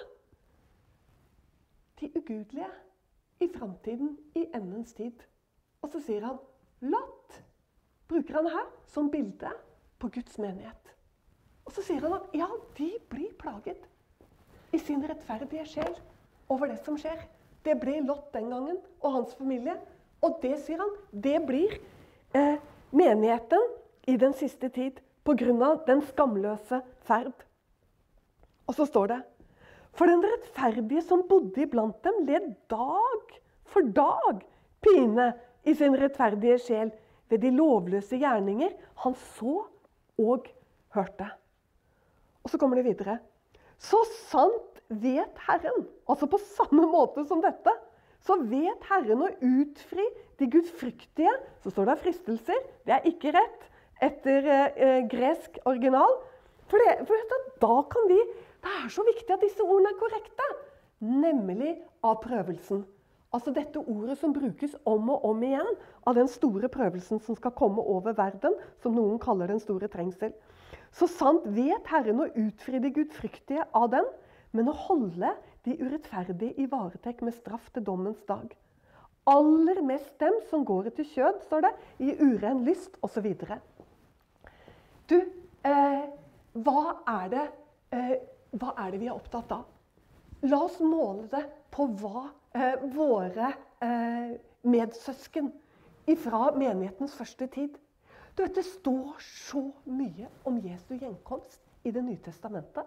De 2.00 2.10
ugudelige 2.16 2.70
i 3.44 3.50
framtiden, 3.52 4.16
i 4.34 4.46
endens 4.54 4.96
tid. 4.96 5.22
Og 5.82 5.92
så 5.92 6.00
sier 6.02 6.24
han 6.26 6.40
Lot. 6.80 7.38
Bruker 8.08 8.40
han 8.40 8.50
her 8.52 8.66
som 8.90 9.10
bilde 9.12 9.52
på 10.04 10.10
Guds 10.12 10.36
menighet. 10.36 10.90
Og 11.64 11.72
så 11.72 11.82
sier 11.84 12.02
han 12.04 12.18
at 12.18 12.34
ja, 12.36 12.48
de 12.76 12.90
blir 13.08 13.30
plaget 13.40 13.86
i 14.76 14.80
sin 14.82 15.00
rettferdige 15.06 15.64
sjel 15.70 15.94
over 16.52 16.68
det 16.68 16.82
som 16.84 16.98
skjer. 17.00 17.22
Det 17.64 17.78
ble 17.80 18.02
Lot 18.04 18.28
den 18.34 18.50
gangen 18.52 18.82
og 19.00 19.14
hans 19.14 19.32
familie. 19.38 19.78
Og 20.20 20.36
det, 20.42 20.58
sier 20.66 20.82
han, 20.82 20.92
det 21.24 21.38
blir 21.48 21.78
eh, 22.36 22.60
menigheten 22.92 23.64
i 24.04 24.18
den 24.20 24.36
siste 24.36 24.68
tid 24.68 25.00
pga. 25.24 25.72
den 25.86 26.04
skamløse 26.04 26.82
ferd. 27.08 27.32
Og 28.68 28.76
så 28.76 28.84
står 28.84 29.06
det 29.14 29.20
For 29.96 30.10
den 30.10 30.20
rettferdige 30.20 31.00
som 31.02 31.24
bodde 31.28 31.64
iblant 31.64 31.96
dem, 32.04 32.26
led 32.28 32.52
dag 32.68 33.38
for 33.64 33.80
dag 33.80 34.44
pine 34.84 35.32
i 35.64 35.72
sin 35.72 35.96
rettferdige 35.96 36.58
sjel 36.58 36.90
ved 37.30 37.40
de 37.40 37.56
lovløse 37.56 38.18
gjerninger 38.20 38.74
han 39.00 39.14
så 39.38 39.62
og 40.20 40.48
hørte. 40.94 41.28
Og 42.44 42.52
så 42.52 42.60
kommer 42.60 42.78
det 42.78 42.86
videre. 42.86 43.18
Så 43.80 43.98
sant 44.28 44.80
vet 44.88 45.40
Herren, 45.46 45.86
altså 46.08 46.28
på 46.30 46.40
samme 46.54 46.86
måte 46.90 47.24
som 47.28 47.42
dette, 47.42 47.72
så 48.24 48.36
vet 48.48 48.86
Herren 48.88 49.24
å 49.24 49.32
utfri 49.44 50.04
de 50.40 50.48
gudfryktige. 50.52 51.32
Så 51.64 51.72
står 51.72 51.90
det 51.90 52.00
fristelser. 52.04 52.60
Det 52.86 52.96
er 52.96 53.08
ikke 53.08 53.34
rett 53.36 53.66
etter 54.04 54.48
eh, 54.50 55.00
gresk 55.10 55.58
original. 55.68 56.18
For, 56.70 56.80
det, 56.80 57.04
for 57.08 57.42
da 57.60 57.76
kan 57.92 58.08
de 58.08 58.16
Det 58.64 58.72
er 58.80 58.88
så 58.88 59.02
viktig 59.04 59.28
at 59.28 59.42
disse 59.44 59.60
ordene 59.60 59.90
er 59.92 59.98
korrekte. 60.00 60.46
Nemlig 61.04 61.74
av 62.00 62.22
prøvelsen. 62.22 62.86
Altså 63.34 63.50
dette 63.50 63.80
ordet 63.82 64.14
som 64.20 64.32
brukes 64.34 64.76
om 64.86 65.08
og 65.10 65.24
om 65.26 65.40
igjen 65.42 65.70
av 66.06 66.14
den 66.14 66.28
store 66.30 66.68
prøvelsen 66.70 67.18
som 67.24 67.34
skal 67.34 67.54
komme 67.58 67.82
over 67.82 68.14
verden, 68.14 68.54
som 68.82 68.94
noen 68.94 69.18
kaller 69.22 69.50
den 69.50 69.62
store 69.62 69.88
trengsel. 69.90 70.30
Så 70.94 71.08
sant 71.10 71.46
vet 71.56 71.88
Herren 71.90 72.22
å 72.22 72.30
utfri 72.30 72.78
de 72.78 72.92
gudfryktige 72.94 73.66
av 73.74 73.88
den, 73.96 74.06
men 74.54 74.70
å 74.70 74.76
holde 74.84 75.32
de 75.66 75.74
urettferdige 75.80 76.54
i 76.62 76.68
varetekt 76.70 77.24
med 77.26 77.34
straff 77.34 77.66
til 77.74 77.82
dommens 77.82 78.20
dag. 78.28 78.52
Aller 79.26 79.80
mest 79.82 80.12
dem 80.22 80.36
som 80.50 80.62
går 80.68 80.92
etter 80.92 81.08
kjød, 81.08 81.40
står 81.48 81.66
det, 81.66 81.72
i 82.06 82.14
uren 82.20 82.62
lyst 82.66 83.00
osv. 83.02 83.26
Du, 85.10 85.16
eh, 85.66 86.04
hva, 86.54 86.84
er 87.16 87.28
det, 87.32 87.44
eh, 87.90 88.14
hva 88.54 88.76
er 88.84 88.94
det 88.94 89.02
vi 89.02 89.10
er 89.10 89.16
opptatt 89.16 89.56
av? 89.56 89.66
La 90.46 90.60
oss 90.68 90.78
måle 90.84 91.26
det 91.32 91.42
på 91.74 91.88
hva 91.98 92.28
våre 92.94 93.52
eh, 93.82 94.34
medsøsken 94.62 95.52
fra 96.20 96.50
menighetens 96.54 97.16
første 97.16 97.46
tid 97.46 97.78
du 98.36 98.42
vet, 98.42 98.54
Det 98.54 98.64
står 98.64 99.16
så 99.22 99.62
mye 99.86 100.28
om 100.44 100.58
Jesu 100.58 100.94
gjenkomst 100.94 101.60
i 101.84 101.90
Det 101.90 102.02
nye 102.04 102.18
testamentet 102.22 102.86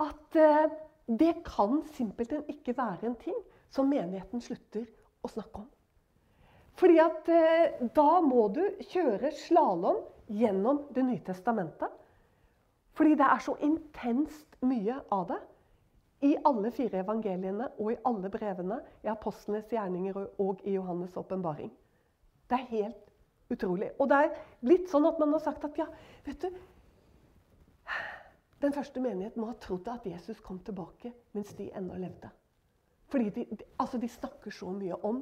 at 0.00 0.36
eh, 0.36 0.70
det 1.08 1.34
kan 1.44 1.82
simpelthen 1.96 2.44
ikke 2.48 2.76
være 2.76 3.06
en 3.06 3.16
ting 3.16 3.36
som 3.70 3.88
menigheten 3.88 4.40
slutter 4.40 4.84
å 5.24 5.28
snakke 5.28 5.62
om. 5.64 5.68
Fordi 6.78 6.98
at 7.02 7.28
eh, 7.32 7.88
da 7.96 8.20
må 8.20 8.48
du 8.54 8.62
kjøre 8.92 9.32
slalåm 9.34 10.04
gjennom 10.28 10.84
Det 10.94 11.04
nye 11.04 11.24
testamentet. 11.24 11.90
Fordi 12.94 13.14
det 13.14 13.26
er 13.26 13.40
så 13.42 13.56
intenst 13.62 14.58
mye 14.60 15.00
av 15.10 15.26
det 15.32 15.40
i 16.20 16.36
alle 16.44 16.70
fire 16.74 17.02
evangeliene 17.04 17.68
og 17.78 17.92
i 17.92 17.98
alle 18.08 18.30
brevene, 18.30 18.80
i 19.04 19.10
apostlenes 19.10 19.68
gjerninger 19.70 20.16
og 20.42 20.64
i 20.64 20.74
Johannes' 20.76 21.18
åpenbaring. 21.18 21.70
Det 22.50 22.58
er 22.58 22.70
helt 22.72 23.12
utrolig. 23.50 23.90
Og 23.98 24.08
det 24.10 24.18
er 24.24 24.40
blitt 24.64 24.90
sånn 24.90 25.06
at 25.06 25.20
man 25.20 25.32
har 25.36 25.44
sagt 25.44 25.64
at 25.68 25.78
ja, 25.78 25.86
vet 26.26 26.42
du 26.42 26.50
Den 28.58 28.72
første 28.74 28.98
menigheten 28.98 29.38
må 29.38 29.52
ha 29.52 29.54
trodd 29.62 29.86
at 29.86 30.06
Jesus 30.06 30.40
kom 30.42 30.58
tilbake 30.66 31.12
mens 31.36 31.52
de 31.54 31.68
ennå 31.78 31.94
levde. 31.94 32.26
Fordi 33.08 33.28
de, 33.30 33.44
altså 33.78 34.00
de 34.02 34.08
snakker 34.10 34.50
så 34.50 34.72
mye 34.74 34.96
om, 35.06 35.20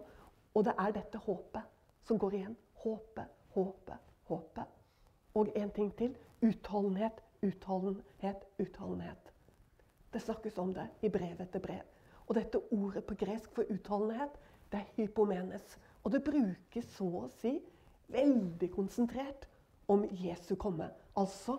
og 0.54 0.64
det 0.64 0.72
er 0.80 0.94
dette 0.96 1.20
håpet 1.20 1.68
som 2.09 2.18
går 2.18 2.38
igjen. 2.38 2.56
Håpet, 2.80 3.28
håpet, 3.52 4.09
håpet. 4.30 4.72
Og 5.35 5.52
en 5.52 5.70
ting 5.70 5.92
til. 5.98 6.16
Utholdenhet, 6.40 7.20
utholdenhet, 7.44 8.48
utholdenhet. 8.59 9.25
Det 10.16 10.22
snakkes 10.24 10.55
om 10.59 10.70
det 10.72 10.87
i 11.05 11.11
brev 11.12 11.40
etter 11.44 11.61
brev. 11.61 11.83
Og 12.24 12.38
dette 12.38 12.57
ordet 12.72 13.02
på 13.05 13.14
gresk 13.20 13.50
for 13.52 13.68
utholdenhet, 13.68 14.33
det 14.72 14.79
er 14.79 14.92
hypomenes. 14.96 15.74
Og 16.05 16.14
det 16.14 16.22
brukes 16.24 16.87
så 16.96 17.05
å 17.18 17.26
si 17.35 17.50
veldig 18.14 18.70
konsentrert 18.72 19.44
om 19.92 20.07
Jesu 20.16 20.55
komme. 20.57 20.87
Altså 21.20 21.59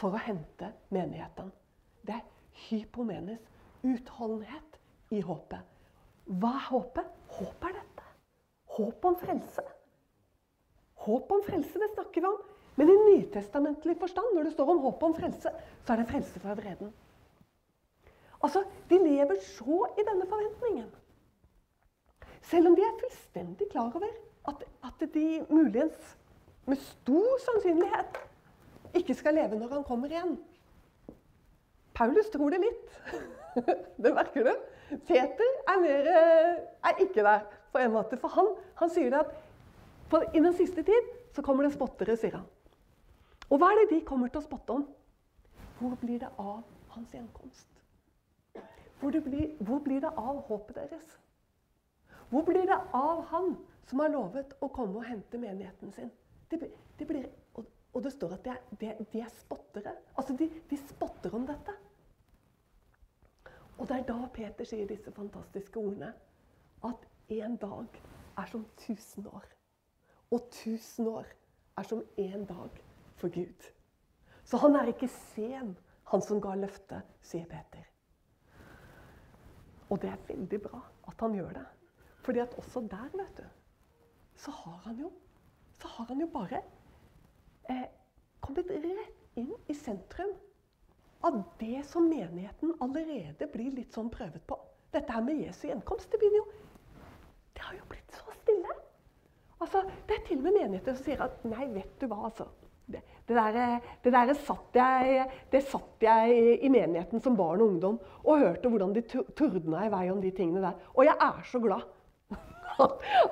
for 0.00 0.16
å 0.16 0.22
hente 0.24 0.70
menigheten. 0.88 1.50
Det 2.00 2.14
er 2.16 2.24
hypomenes. 2.70 3.42
Utholdenhet 3.84 4.78
i 5.12 5.20
håpet. 5.20 5.60
Hva 6.40 6.54
er 6.56 6.64
håpet? 6.70 7.10
Håp 7.36 7.66
er 7.68 7.76
dette. 7.76 8.06
Håp 8.78 9.04
om 9.04 9.18
frelse. 9.20 9.66
Håp 11.04 11.36
om 11.36 11.44
frelse, 11.44 11.76
det 11.76 11.90
snakker 11.92 12.24
vi 12.24 12.32
om. 12.32 12.40
Men 12.80 12.88
i 12.88 12.96
nytestamentlig 13.10 13.98
forstand, 14.00 14.32
når 14.32 14.48
det 14.48 14.54
står 14.56 14.72
om 14.72 14.80
håp 14.86 15.06
om 15.10 15.18
frelse, 15.20 15.52
så 15.84 15.92
er 15.92 16.00
det 16.00 16.08
frelse 16.08 16.40
fra 16.40 16.56
vreden. 16.56 16.96
Altså, 18.42 18.64
De 18.90 18.98
lever 18.98 19.40
så 19.42 19.86
i 19.98 20.04
denne 20.06 20.26
forventningen. 20.28 20.90
Selv 22.42 22.68
om 22.68 22.76
de 22.76 22.82
er 22.82 23.00
fullstendig 23.00 23.66
klar 23.70 23.92
over 23.94 24.08
at, 24.48 24.64
at 24.84 25.14
de 25.14 25.46
muligens 25.50 26.18
med 26.66 26.76
stor 26.76 27.38
sannsynlighet 27.44 28.18
ikke 28.94 29.14
skal 29.14 29.34
leve 29.34 29.58
når 29.58 29.74
han 29.74 29.84
kommer 29.84 30.08
igjen. 30.08 30.38
Paulus 31.94 32.30
tror 32.32 32.50
det 32.50 32.60
litt. 32.62 32.98
det 34.02 34.14
merker 34.14 34.46
du. 34.46 34.52
Peter 35.08 35.50
er, 35.68 35.80
mer, 35.82 36.10
eh, 36.18 36.60
er 36.90 37.02
ikke 37.04 37.24
der 37.26 37.40
på 37.72 37.82
en 37.82 37.92
måte. 37.92 38.16
For 38.16 38.32
han, 38.32 38.52
han 38.80 38.92
sier 38.92 39.10
det 39.12 39.24
at 39.24 39.34
på, 40.10 40.22
i 40.34 40.40
den 40.40 40.54
siste 40.56 40.84
tid 40.86 41.10
så 41.36 41.42
kommer 41.44 41.66
det 41.66 41.74
spottere, 41.74 42.16
sier 42.16 42.38
han. 42.38 42.46
Og 43.48 43.60
hva 43.60 43.72
er 43.72 43.82
det 43.82 43.90
de 43.96 44.04
kommer 44.06 44.30
til 44.32 44.40
å 44.40 44.46
spotte 44.46 44.76
om? 44.76 44.86
Hvor 45.80 45.96
blir 46.00 46.20
det 46.22 46.30
av 46.38 46.62
hans 46.94 47.12
gjenkomst? 47.14 47.77
Hvor, 49.00 49.10
blir, 49.10 49.56
hvor 49.62 49.78
blir 49.78 50.00
det 50.00 50.10
av 50.16 50.40
håpet 50.48 50.76
deres? 50.76 51.18
Hvor 52.28 52.42
blir 52.42 52.66
det 52.66 52.78
av 52.92 53.24
han 53.30 53.54
som 53.88 54.00
har 54.02 54.12
lovet 54.12 54.56
å 54.60 54.68
komme 54.74 55.00
og 55.00 55.06
hente 55.08 55.38
menigheten 55.40 55.92
sin? 55.94 56.10
Det, 56.50 56.60
det 56.98 57.06
blir, 57.06 57.28
og, 57.54 57.68
og, 57.92 58.02
det 58.04 58.12
står 58.12 58.34
at 58.36 58.44
de 58.44 58.52
er, 58.52 58.64
de, 58.80 58.90
de 59.12 59.22
er 59.22 59.32
spottere. 59.32 59.94
Altså, 60.16 60.36
de, 60.36 60.50
de, 60.70 60.80
spotter 60.90 61.34
om 61.34 61.46
dette. 61.48 61.74
Og 63.78 63.86
det 63.88 64.00
er 64.00 64.06
da 64.08 64.18
Peter 64.34 64.68
sier 64.68 64.88
disse 64.90 65.12
fantastiske 65.14 65.80
ordene. 65.80 66.12
At 66.84 67.06
én 67.32 67.56
dag 67.60 68.00
er 68.38 68.50
som 68.50 68.66
tusen 68.82 69.26
år. 69.30 69.46
Og 70.34 70.50
tusen 70.52 71.08
år 71.08 71.30
er 71.78 71.86
som 71.86 72.02
én 72.18 72.44
dag 72.48 72.82
for 73.16 73.32
Gud. 73.32 73.70
Så 74.44 74.60
han 74.60 74.76
er 74.76 74.90
ikke 74.92 75.08
sen, 75.08 75.76
han 76.10 76.24
som 76.24 76.40
ga 76.40 76.54
løftet, 76.58 77.06
sier 77.22 77.46
Peter. 77.48 77.87
Og 79.88 80.00
det 80.02 80.10
er 80.12 80.26
veldig 80.28 80.60
bra 80.62 80.80
at 81.08 81.24
han 81.24 81.34
gjør 81.34 81.54
det. 81.56 81.66
Fordi 82.26 82.42
at 82.44 82.54
også 82.60 82.80
der, 82.90 83.08
vet 83.14 83.38
du, 83.38 83.44
så 84.38 84.50
har 84.50 84.82
han 84.84 84.98
jo, 85.00 85.12
så 85.80 85.88
har 85.88 86.04
han 86.10 86.20
jo 86.20 86.26
bare 86.32 86.60
eh, 87.70 87.86
kommet 88.40 88.70
rett 88.70 89.38
inn 89.40 89.54
i 89.68 89.74
sentrum 89.74 90.34
av 91.26 91.40
det 91.60 91.82
som 91.86 92.06
menigheten 92.10 92.74
allerede 92.84 93.48
blir 93.52 93.72
litt 93.74 93.96
sånn 93.96 94.10
prøvet 94.12 94.44
på. 94.46 94.58
Dette 94.94 95.12
her 95.12 95.24
med 95.24 95.40
Jesu 95.42 95.66
gjenkomst, 95.68 96.10
det, 96.12 96.20
begynner 96.20 96.42
jo, 96.42 96.46
det 97.56 97.64
har 97.64 97.78
jo 97.78 97.88
blitt 97.90 98.14
så 98.14 98.36
stille. 98.42 98.76
Altså, 99.58 99.82
Det 100.08 100.16
er 100.16 100.26
til 100.26 100.38
og 100.38 100.46
med 100.46 100.58
menigheter 100.60 100.94
som 100.94 101.04
sier 101.04 101.24
at 101.24 101.44
nei, 101.44 101.66
vet 101.74 101.96
du 102.00 102.06
hva, 102.06 102.22
altså. 102.30 102.46
Det, 103.28 103.36
der, 103.36 103.80
det 104.04 104.12
der 104.14 104.32
satt, 104.40 104.76
jeg, 104.78 105.26
det 105.52 105.60
satt 105.68 106.00
jeg 106.00 106.58
i 106.64 106.70
menigheten 106.72 107.20
som 107.20 107.36
barn 107.36 107.60
og 107.60 107.74
ungdom 107.74 107.98
og 108.24 108.40
hørte 108.40 108.70
hvordan 108.72 108.94
de 108.96 109.02
tordna 109.36 109.84
i 109.84 109.90
vei 109.92 110.06
om 110.08 110.22
de 110.22 110.30
tingene 110.32 110.62
der. 110.64 110.78
Og 110.94 111.04
jeg 111.04 111.16
er 111.26 111.42
så 111.50 111.60
glad 111.60 111.84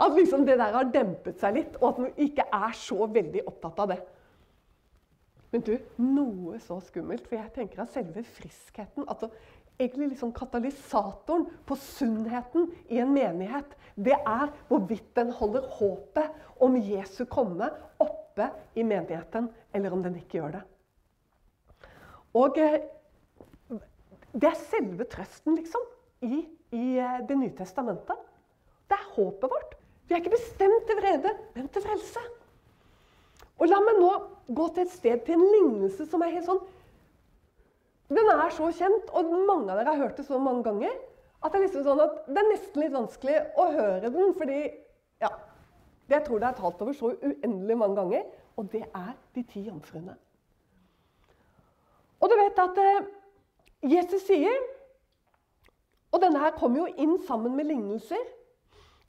at, 0.03 0.13
liksom 0.19 0.45
det 0.45 0.59
der 0.61 0.77
har 0.77 0.93
dempet 0.93 1.41
seg 1.41 1.57
litt, 1.57 1.81
og 1.81 1.89
at 1.89 2.03
man 2.05 2.21
ikke 2.27 2.45
er 2.45 2.77
så 2.77 3.09
veldig 3.09 3.47
opptatt 3.49 3.83
av 3.87 3.91
det. 3.95 3.99
Men 5.55 5.65
du, 5.65 5.77
noe 6.03 6.59
så 6.61 6.77
skummelt. 6.85 7.25
For 7.31 7.39
jeg 7.39 7.55
tenker 7.55 7.85
at 7.85 7.95
selve 7.95 8.25
friskheten 8.37 9.07
altså 9.07 9.31
egentlig 9.79 10.11
liksom 10.15 10.33
katalysatoren 10.37 11.47
på 11.69 11.77
sunnheten 11.81 12.71
i 12.93 13.01
en 13.01 13.13
menighet, 13.15 13.77
det 13.97 14.17
er 14.17 14.53
hvorvidt 14.69 15.09
den 15.17 15.33
holder 15.37 15.65
håpet 15.79 16.61
om 16.61 16.77
Jesu 16.81 17.25
komme 17.29 17.69
oppe 17.99 18.16
oppe 18.37 18.51
i 18.75 18.85
menigheten, 18.85 19.49
eller 19.73 19.93
om 19.93 20.03
den 20.03 20.17
ikke 20.17 20.41
gjør 20.41 20.59
det. 20.59 20.63
Og 22.37 22.59
eh, 22.61 22.81
det 24.37 24.51
er 24.51 24.65
selve 24.69 25.07
trøsten, 25.09 25.57
liksom, 25.57 25.83
i, 26.21 26.45
i 26.77 26.85
eh, 27.01 27.21
Det 27.29 27.37
nye 27.39 27.55
testamentet. 27.57 28.17
Det 28.89 28.97
er 28.97 29.13
håpet 29.17 29.51
vårt. 29.51 29.75
Vi 30.07 30.15
er 30.15 30.21
ikke 30.21 30.37
bestemt 30.37 30.87
til 30.87 31.01
vrede, 31.01 31.33
men 31.55 31.69
til 31.69 31.83
frelse. 31.83 32.23
Og 33.57 33.71
La 33.71 33.81
meg 33.81 33.99
nå 33.99 34.13
gå 34.55 34.69
til 34.75 34.85
et 34.85 34.93
sted, 34.93 35.23
til 35.25 35.39
en 35.39 35.49
lignelse 35.55 36.07
som 36.11 36.23
er 36.23 36.35
helt 36.37 36.47
sånn 36.47 36.61
Den 38.13 38.29
er 38.31 38.53
så 38.55 38.69
kjent, 38.71 39.09
og 39.17 39.33
mange 39.49 39.73
av 39.73 39.81
dere 39.81 39.95
har 39.95 40.05
hørt 40.05 40.21
det 40.21 40.27
så 40.29 40.39
mange 40.39 40.63
ganger, 40.63 40.93
at 41.43 41.53
det 41.53 41.59
er, 41.59 41.65
liksom 41.65 41.87
sånn 41.89 42.03
at 42.05 42.21
det 42.29 42.39
er 42.39 42.51
nesten 42.53 42.83
litt 42.83 42.93
vanskelig 42.95 43.41
å 43.59 43.65
høre 43.73 44.11
den, 44.13 44.35
fordi 44.37 44.61
ja, 45.25 45.31
det 46.07 46.15
jeg 46.15 46.25
tror 46.27 46.39
det 46.39 46.49
er 46.49 46.59
talt 46.61 46.83
over 46.83 46.95
så 46.95 47.13
uendelig 47.23 47.77
mange 47.79 47.97
ganger, 47.97 48.23
og 48.57 48.73
det 48.73 48.83
er 48.95 49.13
de 49.35 49.43
ti 49.43 49.61
jomfruene. 49.67 50.17
Og 52.21 52.31
du 52.31 52.37
vet 52.39 52.59
at 52.63 52.79
eh, 52.81 53.09
Jesus 53.97 54.23
sier 54.27 54.55
Og 56.15 56.23
denne 56.23 56.41
her 56.41 56.55
kommer 56.57 56.79
jo 56.79 57.03
inn 57.03 57.19
sammen 57.27 57.57
med 57.59 57.67
lignelser 57.69 58.23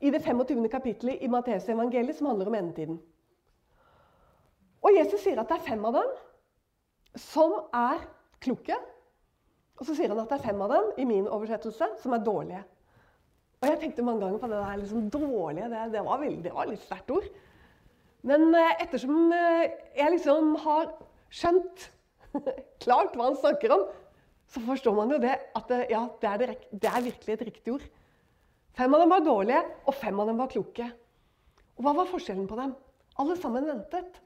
i 0.03 0.09
det 0.11 0.19
25. 0.25 0.65
kapittelet 0.69 1.21
i 1.21 1.29
Matteusevangeliet, 1.31 2.17
som 2.17 2.27
handler 2.27 2.49
om 2.49 2.55
endetiden. 2.57 2.97
Og 4.81 4.97
Jesus 4.97 5.21
sier 5.23 5.39
at 5.39 5.47
det 5.47 5.55
er 5.55 5.67
fem 5.69 5.85
av 5.87 5.95
dem 5.95 6.09
som 7.21 7.53
er 7.73 8.01
kloke. 8.43 8.75
Og 9.77 9.85
så 9.85 9.95
sier 9.95 10.11
han 10.11 10.19
at 10.19 10.29
det 10.33 10.39
er 10.39 10.47
fem 10.49 10.61
av 10.65 10.73
dem 10.73 10.89
i 10.97 11.05
min 11.07 11.29
oversettelse, 11.29 11.87
som 12.01 12.17
er 12.17 12.25
dårlige. 12.25 12.63
Og 13.57 13.69
jeg 13.71 13.79
tenkte 13.81 14.05
mange 14.05 14.21
ganger 14.21 14.41
på 14.41 14.49
det 14.51 14.57
der 14.61 14.81
liksom 14.81 15.05
dårlige. 15.13 15.69
Det, 15.71 15.83
det, 15.93 16.01
var, 16.05 16.19
veldig, 16.21 16.41
det 16.45 16.53
var 16.53 16.69
litt 16.69 16.83
sterkt 16.85 17.13
ord. 17.15 17.29
Men 18.27 18.49
eh, 18.55 18.73
ettersom 18.83 19.31
eh, 19.33 19.63
jeg 19.97 20.13
liksom 20.13 20.51
har 20.61 20.91
skjønt 21.33 21.87
klart 22.83 23.15
hva 23.17 23.31
han 23.31 23.39
snakker 23.39 23.73
om, 23.73 23.87
så 24.47 24.61
forstår 24.63 24.95
man 24.95 25.11
jo 25.11 25.19
det 25.23 25.33
at 25.57 25.71
det, 25.71 25.79
ja, 25.91 26.03
det 26.21 26.29
er, 26.29 26.43
direkt, 26.43 26.67
det 26.71 26.91
er 26.91 27.07
virkelig 27.09 27.33
et 27.33 27.47
riktig 27.49 27.73
ord. 27.73 27.87
Fem 28.77 28.93
av 28.93 29.01
dem 29.01 29.15
var 29.15 29.25
dårlige, 29.25 29.63
og 29.89 29.97
fem 29.97 30.21
av 30.21 30.29
dem 30.29 30.37
var 30.39 30.51
kloke. 30.53 30.85
Og 31.77 31.85
hva 31.85 31.95
var 31.97 32.09
forskjellen 32.11 32.45
på 32.49 32.59
dem? 32.59 32.75
Alle 33.17 33.35
sammen 33.41 33.65
ventet. 33.65 34.21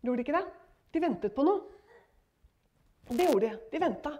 Gjorde 0.00 0.22
de 0.22 0.24
ikke 0.24 0.38
det? 0.38 0.46
De 0.94 1.04
ventet 1.04 1.36
på 1.36 1.44
noe. 1.44 1.60
Det 3.10 3.26
gjorde 3.26 3.50
de. 3.50 3.58
De 3.72 3.82
venta. 3.82 4.14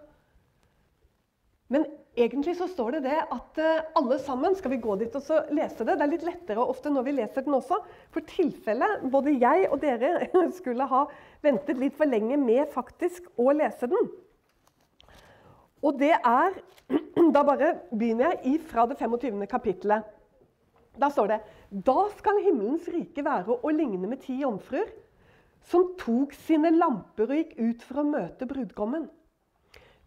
Men 1.71 1.87
egentlig 2.21 2.55
så 2.59 2.69
står 2.71 2.97
det 2.97 3.01
det 3.09 3.19
at 3.35 3.61
uh, 3.61 3.83
alle 3.99 4.19
sammen 4.23 4.55
Skal 4.59 4.75
vi 4.75 4.81
gå 4.83 4.97
dit 5.01 5.15
og 5.17 5.23
så 5.25 5.43
lese 5.55 5.85
det? 5.85 5.97
Det 5.99 6.05
er 6.07 6.13
litt 6.13 6.27
lettere 6.27 6.65
ofte 6.65 6.93
når 6.93 7.07
vi 7.07 7.17
leser 7.19 7.47
den 7.47 7.57
også. 7.57 7.81
For 8.15 8.27
tilfelle 8.29 8.89
både 9.13 9.37
jeg 9.41 9.69
og 9.71 9.81
dere 9.83 10.29
skulle 10.59 10.89
ha 10.91 11.05
ventet 11.45 11.81
litt 11.81 11.97
for 11.99 12.11
lenge 12.11 12.39
med 12.41 12.71
faktisk 12.75 13.29
å 13.41 13.51
lese 13.57 13.91
den. 13.91 14.11
Og 15.81 16.01
det 16.01 16.15
er 16.17 16.61
Da 17.35 17.45
bare 17.47 17.75
begynner 17.93 18.35
jeg 18.41 18.59
fra 18.67 18.87
det 18.91 18.97
25. 18.99 19.45
kapittelet. 19.51 20.09
Da 20.99 21.11
står 21.13 21.31
det 21.31 21.41
Da 21.71 22.01
skal 22.19 22.43
himmelens 22.45 22.89
rike 22.91 23.25
være 23.25 23.61
å 23.61 23.73
ligne 23.75 24.11
med 24.11 24.25
ti 24.25 24.41
jomfruer 24.41 24.91
som 25.71 25.93
tok 26.01 26.33
sine 26.47 26.73
lamper 26.75 27.31
og 27.31 27.37
gikk 27.37 27.57
ut 27.61 27.83
for 27.85 28.01
å 28.03 28.09
møte 28.09 28.49
brudgommen. 28.49 29.07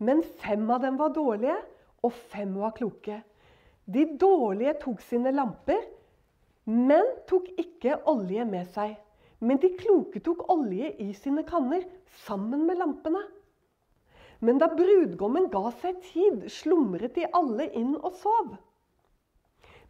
Men 0.04 0.24
fem 0.42 0.66
av 0.74 0.82
dem 0.84 0.98
var 1.00 1.14
dårlige, 1.16 1.56
og 2.04 2.14
fem 2.32 2.56
var 2.60 2.76
kloke. 2.78 3.22
De 3.86 4.06
dårlige 4.20 4.76
tok 4.84 5.02
sine 5.04 5.32
lamper, 5.36 5.82
men 6.66 7.08
tok 7.28 7.50
ikke 7.60 7.98
olje 8.08 8.46
med 8.48 8.70
seg. 8.76 8.96
Men 9.44 9.60
de 9.60 9.74
kloke 9.76 10.22
tok 10.24 10.46
olje 10.54 10.94
i 11.04 11.10
sine 11.18 11.44
kanner 11.48 11.84
sammen 12.26 12.64
med 12.68 12.80
lampene. 12.80 13.24
Men 14.44 14.60
da 14.60 14.70
brudgommen 14.72 15.50
ga 15.52 15.72
seg 15.82 16.00
tid, 16.04 16.46
slumret 16.52 17.16
de 17.16 17.28
alle 17.36 17.68
inn 17.80 17.96
og 18.00 18.16
sov. 18.20 18.54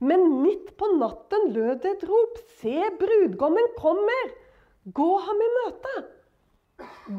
Men 0.04 0.26
midt 0.42 0.74
på 0.78 0.90
natten 0.98 1.52
lød 1.54 1.84
det 1.84 1.94
et 1.96 2.08
rop. 2.10 2.42
Se, 2.60 2.76
brudgommen 3.00 3.70
kommer! 3.78 4.34
Gå 4.84 5.10
ham 5.26 5.42
i 5.42 5.50
møte! 5.58 5.94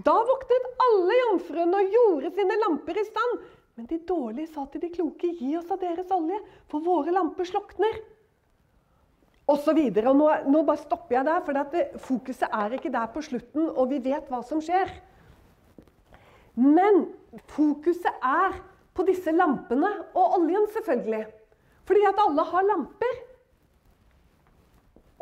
Da 0.04 0.14
våknet 0.28 0.66
alle 0.85 1.18
jomfruene 1.20 1.80
og 1.80 1.94
gjorde 1.96 2.33
sine 2.35 2.59
lamper 2.61 2.98
i 2.98 3.07
stand. 3.07 3.38
Men 3.75 3.89
de 3.91 3.99
dårlige 4.07 4.53
sa 4.55 4.67
til 4.71 4.85
de 4.85 4.91
kloke, 4.95 5.33
gi 5.35 5.57
oss 5.59 5.71
av 5.75 5.81
deres 5.83 6.11
olje, 6.15 6.39
for 6.71 6.85
våre 6.85 7.15
lamper 7.15 7.49
slukner. 7.49 7.97
Og 9.51 9.59
så 9.61 9.75
videre. 9.77 10.13
Og 10.13 10.19
nå, 10.21 10.29
nå 10.49 10.63
bare 10.65 10.81
stopper 10.85 11.19
jeg 11.19 11.27
der, 11.27 11.43
for 11.45 11.59
det, 11.75 11.83
fokuset 12.07 12.47
er 12.49 12.77
ikke 12.77 12.93
der 12.95 13.11
på 13.13 13.25
slutten, 13.27 13.67
og 13.67 13.91
vi 13.91 13.99
vet 14.05 14.31
hva 14.31 14.41
som 14.47 14.63
skjer. 14.65 14.93
Men 16.55 17.09
fokuset 17.51 18.23
er 18.23 18.61
på 18.95 19.07
disse 19.09 19.35
lampene 19.35 19.91
og 20.15 20.39
oljen, 20.39 20.69
selvfølgelig. 20.77 21.25
Fordi 21.85 22.05
at 22.09 22.21
alle 22.23 22.45
har 22.53 22.69
lamper. 22.71 23.17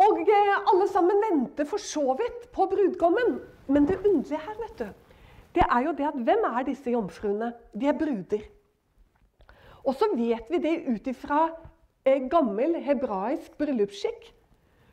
Og 0.03 0.21
eh, 0.23 0.53
alle 0.73 0.89
sammen 0.91 1.25
venter 1.25 1.67
for 1.69 1.81
så 1.81 2.13
vidt 2.19 2.51
på 2.53 2.69
brudgommen. 2.69 3.41
Men 3.73 3.89
det 3.89 4.03
underlige 4.03 4.45
her, 4.45 4.59
vet 4.61 4.83
du, 4.83 5.02
det 5.55 5.65
er 5.69 5.85
jo 5.87 5.93
det 5.97 6.09
at 6.09 6.19
hvem 6.27 6.45
er 6.49 6.67
disse 6.67 6.91
jomfruene? 6.91 7.53
De 7.77 7.89
er 7.89 7.97
bruder. 7.99 8.45
Og 9.85 9.97
så 9.99 10.09
vet 10.15 10.49
vi 10.51 10.61
det 10.63 10.77
ut 10.89 11.09
ifra 11.11 11.47
eh, 12.07 12.23
gammel 12.31 12.79
hebraisk 12.85 13.57
bryllupsskikk. 13.59 14.31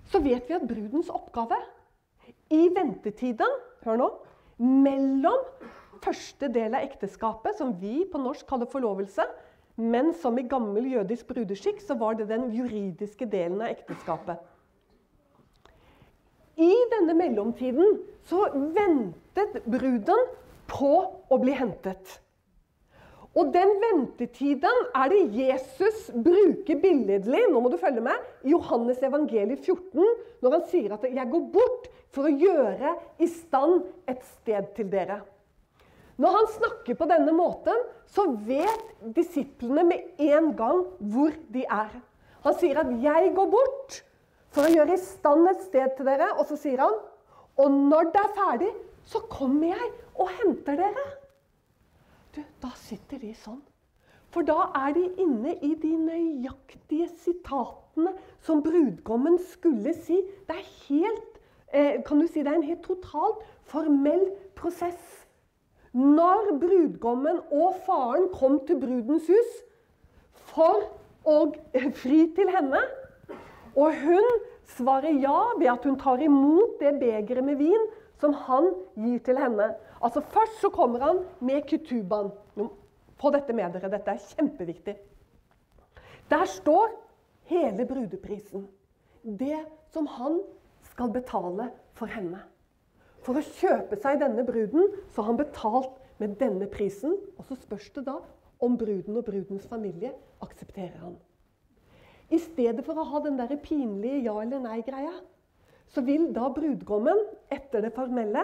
Så 0.10 0.22
vet 0.24 0.50
vi 0.50 0.58
at 0.58 0.66
brudens 0.68 1.12
oppgave 1.14 1.60
i 2.50 2.66
ventetiden 2.74 3.60
hør 3.86 4.02
nå, 4.02 4.08
mellom 4.60 5.46
første 6.04 6.50
del 6.52 6.74
av 6.76 6.84
ekteskapet, 6.88 7.56
som 7.60 7.76
vi 7.80 8.02
på 8.10 8.20
norsk 8.22 8.48
kaller 8.50 8.70
forlovelse, 8.72 9.24
men 9.80 10.12
som 10.18 10.38
i 10.40 10.48
gammel 10.50 10.90
jødisk 10.92 11.30
brudeskikk 11.30 11.80
så 11.86 11.96
var 12.00 12.18
det 12.20 12.28
den 12.32 12.50
juridiske 12.52 13.28
delen 13.30 13.62
av 13.62 13.72
ekteskapet. 13.72 14.42
I 16.60 16.74
denne 16.92 17.16
mellomtiden 17.16 18.02
så 18.28 18.50
ventet 18.76 19.62
bruden 19.64 20.26
på 20.70 20.96
å 21.30 21.40
bli 21.42 21.56
hentet. 21.58 22.20
Og 23.38 23.52
den 23.54 23.76
ventetiden 23.82 24.86
er 24.98 25.12
det 25.12 25.20
Jesus 25.38 26.08
bruker 26.12 26.80
billedlig 26.82 27.44
nå 27.52 27.62
må 27.62 27.70
du 27.70 27.78
følge 27.78 28.02
med, 28.04 28.18
i 28.44 28.56
Johannes 28.56 29.02
evangeliet 29.06 29.62
14, 29.62 30.02
når 30.42 30.56
han 30.56 30.66
sier 30.72 30.96
at 30.96 31.06
'jeg 31.06 31.30
går 31.30 31.46
bort 31.54 31.90
for 32.10 32.26
å 32.26 32.34
gjøre 32.34 32.96
i 33.20 33.28
stand 33.28 33.84
et 34.08 34.24
sted 34.26 34.74
til 34.76 34.90
dere'. 34.90 35.22
Når 36.20 36.36
han 36.36 36.48
snakker 36.52 36.98
på 37.00 37.08
denne 37.08 37.32
måten, 37.32 37.78
så 38.08 38.26
vet 38.28 39.14
disiplene 39.16 39.86
med 39.88 40.20
en 40.20 40.56
gang 40.56 40.84
hvor 41.00 41.32
de 41.54 41.64
er. 41.64 41.94
Han 42.44 42.54
sier 42.54 42.80
at 42.80 42.90
'jeg 42.92 43.36
går 43.36 43.52
bort 43.52 44.04
for 44.50 44.66
å 44.66 44.74
gjøre 44.74 44.94
i 44.94 44.98
stand 44.98 45.48
et 45.48 45.62
sted 45.62 45.96
til 45.96 46.06
dere'. 46.06 46.40
Og 46.40 46.46
så 46.46 46.58
sier 46.58 46.80
han 46.80 46.94
'og 47.58 47.72
når 47.72 48.12
det 48.12 48.22
er 48.26 48.36
ferdig, 48.36 48.74
så 49.06 49.20
kommer 49.30 49.68
jeg 49.68 49.92
og 50.16 50.30
henter 50.30 50.76
dere'. 50.76 51.10
Du, 52.36 52.44
da 52.62 52.70
sitter 52.76 53.18
de 53.20 53.34
sånn. 53.34 53.62
For 54.30 54.46
da 54.46 54.70
er 54.78 54.94
de 54.94 55.08
inne 55.22 55.56
i 55.66 55.74
de 55.82 55.96
nøyaktige 55.98 57.08
sitatene 57.24 58.14
som 58.46 58.62
brudgommen 58.62 59.40
skulle 59.56 59.94
si. 59.98 60.20
Det 60.48 60.56
er 60.56 60.68
helt, 60.88 61.40
eh, 61.74 62.04
kan 62.06 62.20
du 62.20 62.28
si, 62.28 62.44
det 62.44 62.48
er 62.48 62.60
en 62.60 62.70
helt 62.70 62.86
totalt 62.86 63.42
formell 63.66 64.30
prosess. 64.56 65.26
Når 65.94 66.60
brudgommen 66.62 67.42
og 67.52 67.82
faren 67.86 68.30
kom 68.34 68.60
til 68.68 68.78
brudens 68.78 69.26
hus 69.28 69.56
for 70.54 70.86
å 71.26 71.40
fri 71.98 72.28
til 72.38 72.50
henne, 72.54 72.82
og 73.76 73.98
hun 74.04 74.28
svarer 74.76 75.18
ja 75.18 75.56
ved 75.58 75.72
at 75.72 75.86
hun 75.86 75.98
tar 75.98 76.22
imot 76.22 76.78
det 76.80 77.00
begeret 77.02 77.44
med 77.46 77.58
vin 77.58 77.90
som 78.20 78.34
han 78.48 78.72
gir 79.00 79.20
til 79.24 79.40
henne. 79.40 79.74
Altså 80.02 80.22
Først 80.22 80.62
så 80.62 80.70
kommer 80.70 81.04
han 81.04 81.24
med 81.40 81.68
kutuban. 81.70 82.32
Få 83.20 83.32
dette 83.36 83.54
med 83.54 83.74
dere. 83.76 83.92
Dette 83.92 84.12
er 84.12 84.28
kjempeviktig. 84.36 84.96
Der 86.30 86.46
står 86.46 86.94
hele 87.50 87.86
brudeprisen. 87.86 88.68
Det 89.24 89.60
som 89.92 90.08
han 90.08 90.40
skal 90.92 91.12
betale 91.12 91.70
for 91.94 92.12
henne. 92.12 92.44
For 93.26 93.36
å 93.36 93.44
kjøpe 93.44 93.98
seg 94.00 94.22
denne 94.22 94.46
bruden 94.48 94.94
så 95.12 95.22
har 95.22 95.32
han 95.34 95.40
betalt 95.42 95.96
med 96.22 96.38
denne 96.40 96.68
prisen. 96.72 97.18
Og 97.38 97.48
så 97.50 97.58
spørs 97.60 97.90
det 97.96 98.06
da 98.08 98.20
om 98.60 98.78
bruden 98.78 99.18
og 99.18 99.26
brudens 99.28 99.68
familie 99.68 100.14
aksepterer 100.44 101.00
han. 101.02 101.18
I 102.30 102.38
stedet 102.40 102.86
for 102.86 103.00
å 103.00 103.08
ha 103.10 103.22
den 103.26 103.40
der 103.40 103.56
pinlige 103.64 104.22
ja 104.28 104.36
eller 104.42 104.62
nei-greia, 104.62 105.16
så 105.90 106.04
vil 106.06 106.30
da 106.36 106.50
brudgommen 106.54 107.24
etter 107.54 107.84
det 107.86 107.94
formelle 107.96 108.44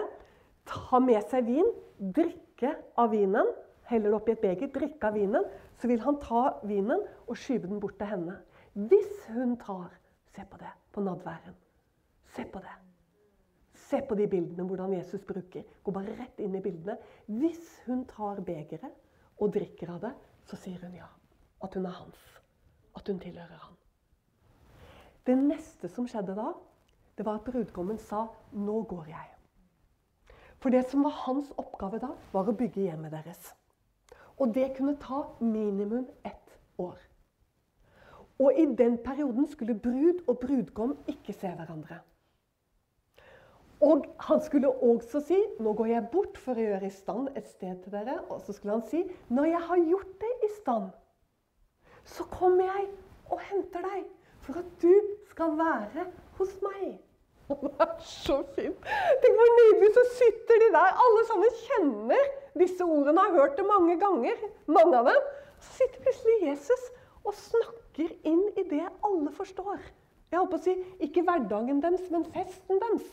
ta 0.66 0.98
med 1.02 1.22
seg 1.30 1.46
vin, 1.46 1.68
drikke 1.98 2.72
av 2.98 3.12
vinen, 3.14 3.52
heller 3.90 4.16
oppi 4.18 4.34
et 4.34 4.42
beger, 4.42 4.72
drikke 4.74 5.10
av 5.10 5.14
vinen. 5.14 5.46
Så 5.78 5.88
vil 5.90 6.02
han 6.02 6.18
ta 6.22 6.48
vinen 6.66 7.04
og 7.26 7.38
skyve 7.38 7.68
den 7.68 7.80
bort 7.80 7.98
til 8.00 8.10
henne. 8.10 8.40
Hvis 8.74 9.28
hun 9.30 9.54
tar 9.60 9.94
Se 10.36 10.42
på 10.44 10.58
det 10.60 10.70
på 10.92 11.00
nadværen. 11.00 11.54
Se 12.36 12.44
på 12.52 12.58
det. 12.60 12.74
Se 13.72 14.02
på 14.08 14.14
de 14.14 14.26
bildene 14.28 14.66
hvordan 14.68 14.92
Jesus 14.92 15.22
bruker. 15.24 15.62
Gå 15.84 15.92
bare 15.94 16.12
rett 16.18 16.40
inn 16.44 16.54
i 16.58 16.60
bildene. 16.60 16.98
Hvis 17.26 17.70
hun 17.86 18.04
tar 18.04 18.42
begeret 18.44 18.92
og 19.40 19.54
drikker 19.54 19.94
av 19.94 20.02
det, 20.02 20.12
så 20.44 20.58
sier 20.60 20.82
hun 20.84 20.92
ja. 20.98 21.08
At 21.64 21.72
hun 21.72 21.88
er 21.88 21.96
hans. 21.96 22.20
At 22.96 23.08
hun 23.08 23.20
tilhører 23.22 23.62
han. 23.62 23.78
Det 25.24 25.38
neste 25.40 25.88
som 25.88 26.04
skjedde 26.04 26.36
da, 26.36 26.50
det 27.18 27.26
var 27.26 27.34
at 27.34 27.44
brudgommen 27.44 27.98
sa 27.98 28.26
'Nå 28.52 28.82
går 28.82 29.04
jeg'. 29.04 29.36
For 30.58 30.70
det 30.70 30.86
som 30.90 31.04
var 31.04 31.10
hans 31.10 31.52
oppgave 31.58 31.98
da, 31.98 32.08
var 32.32 32.48
å 32.48 32.56
bygge 32.56 32.82
hjemmet 32.82 33.12
deres. 33.12 33.54
Og 34.38 34.54
det 34.54 34.76
kunne 34.76 34.96
ta 35.00 35.22
minimum 35.40 36.08
ett 36.24 36.58
år. 36.78 36.98
Og 38.38 38.52
i 38.58 38.66
den 38.78 38.98
perioden 38.98 39.46
skulle 39.46 39.78
brud 39.78 40.28
og 40.28 40.38
brudgom 40.38 40.96
ikke 41.08 41.32
se 41.32 41.48
hverandre. 41.48 42.00
Og 43.80 44.04
han 44.20 44.40
skulle 44.40 44.68
også 44.68 45.20
si 45.20 45.38
nå 45.60 45.72
går 45.76 45.86
jeg 45.86 46.08
bort 46.12 46.38
for 46.40 46.56
å 46.56 46.64
gjøre 46.64 46.88
i 46.88 46.92
stand 46.92 47.28
et 47.36 47.48
sted 47.48 47.82
til 47.84 47.92
dere. 47.92 48.18
Og 48.30 48.40
så 48.40 48.52
skulle 48.56 48.78
han 48.78 48.86
si 48.88 49.04
når 49.28 49.50
jeg 49.52 49.62
har 49.70 49.88
gjort 49.90 50.14
det 50.20 50.34
i 50.48 50.52
stand, 50.60 50.90
så 52.04 52.24
kommer 52.32 52.64
jeg 52.64 52.88
og 53.30 53.40
henter 53.50 53.84
deg 53.84 54.06
for 54.46 54.60
at 54.60 54.68
du 54.82 54.92
skal 55.30 55.56
være 55.58 56.06
hos 56.38 56.54
meg. 56.62 57.05
Det 57.48 57.72
er 57.86 57.92
så 58.02 58.40
fint. 58.56 58.88
Tenk 59.22 59.38
hvor 59.38 59.52
nydelig. 59.60 59.90
Så 59.94 60.04
sitter 60.18 60.62
de 60.64 60.70
der. 60.74 60.96
Alle 61.06 61.24
sammen 61.30 61.58
kjenner 61.62 62.30
disse 62.58 62.84
ordene, 62.86 63.22
har 63.22 63.36
hørt 63.36 63.58
det 63.58 63.66
mange 63.68 63.98
ganger. 64.00 64.40
Mange 64.66 64.98
av 64.98 65.10
dem. 65.12 65.28
Så 65.62 65.78
sitter 65.82 66.02
plutselig 66.06 66.38
Jesus 66.50 66.88
og 67.26 67.34
snakker 67.34 68.10
inn 68.28 68.42
i 68.58 68.64
det 68.70 68.84
alle 69.04 69.32
forstår. 69.34 69.80
Jeg 70.30 70.42
håper 70.42 70.58
å 70.58 70.62
si 70.62 70.74
ikke 71.06 71.22
hverdagen 71.26 71.78
deres, 71.82 72.06
men 72.12 72.26
festen 72.34 72.80
deres. 72.82 73.06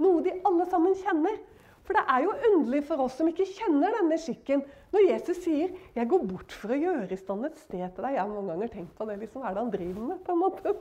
Noe 0.00 0.22
de 0.24 0.36
alle 0.48 0.66
sammen 0.70 0.94
kjenner. 1.02 1.38
For 1.84 1.96
det 1.98 2.04
er 2.12 2.22
jo 2.22 2.34
underlig 2.46 2.84
for 2.86 3.02
oss 3.02 3.16
som 3.18 3.26
ikke 3.26 3.48
kjenner 3.48 3.90
denne 3.96 4.18
skikken, 4.22 4.62
når 4.94 5.06
Jesus 5.08 5.40
sier 5.42 5.72
'Jeg 5.96 6.08
går 6.08 6.22
bort 6.26 6.52
for 6.52 6.70
å 6.70 6.78
gjøre 6.78 7.10
i 7.10 7.16
stand 7.18 7.46
et 7.46 7.58
sted 7.58 7.82
til 7.94 8.04
deg'. 8.04 8.14
Jeg 8.14 8.20
har 8.20 8.28
mange 8.28 8.52
ganger 8.52 8.68
tenkt 8.68 8.94
på 8.98 9.06
det. 9.08 9.18
liksom, 9.18 9.42
Hva 9.42 9.50
er 9.50 9.54
det 9.54 9.62
han 9.62 9.70
driver 9.74 10.02
med? 10.06 10.24
på 10.24 10.32
en 10.32 10.38
måte? 10.38 10.74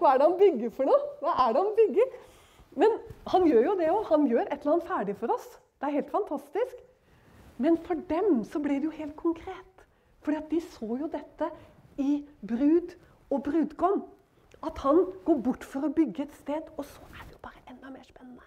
Hva 0.00 0.14
er 0.14 0.18
det 0.18 0.26
han 0.26 0.38
bygger 0.38 0.70
for 0.70 0.84
noe? 0.84 1.00
Hva 1.22 1.32
er 1.48 1.52
det 1.52 1.62
han 1.62 1.74
bygger? 1.78 2.08
Men 2.80 2.96
han 3.32 3.44
gjør 3.48 3.66
jo 3.68 3.74
det 3.78 3.90
òg. 3.92 4.04
Han 4.10 4.28
gjør 4.30 4.46
et 4.46 4.60
eller 4.60 4.76
annet 4.76 4.88
ferdig 4.88 5.16
for 5.20 5.34
oss. 5.34 5.48
Det 5.80 5.88
er 5.88 5.98
helt 5.98 6.12
fantastisk. 6.12 6.86
Men 7.60 7.76
for 7.84 8.00
dem 8.08 8.40
så 8.48 8.60
ble 8.62 8.78
det 8.80 8.88
jo 8.88 8.94
helt 8.96 9.16
konkret. 9.20 9.84
Fordi 10.24 10.38
at 10.38 10.48
de 10.52 10.60
så 10.64 10.88
jo 11.00 11.08
dette 11.12 11.50
i 12.00 12.22
brud 12.40 12.94
og 13.30 13.42
brudgom. 13.44 14.02
At 14.64 14.80
han 14.84 15.06
går 15.24 15.42
bort 15.44 15.64
for 15.64 15.84
å 15.86 15.92
bygge 15.96 16.26
et 16.26 16.34
sted, 16.36 16.66
og 16.76 16.84
så 16.84 17.04
er 17.16 17.24
det 17.24 17.36
jo 17.36 17.42
bare 17.44 17.62
enda 17.72 17.92
mer 17.92 18.04
spennende. 18.04 18.44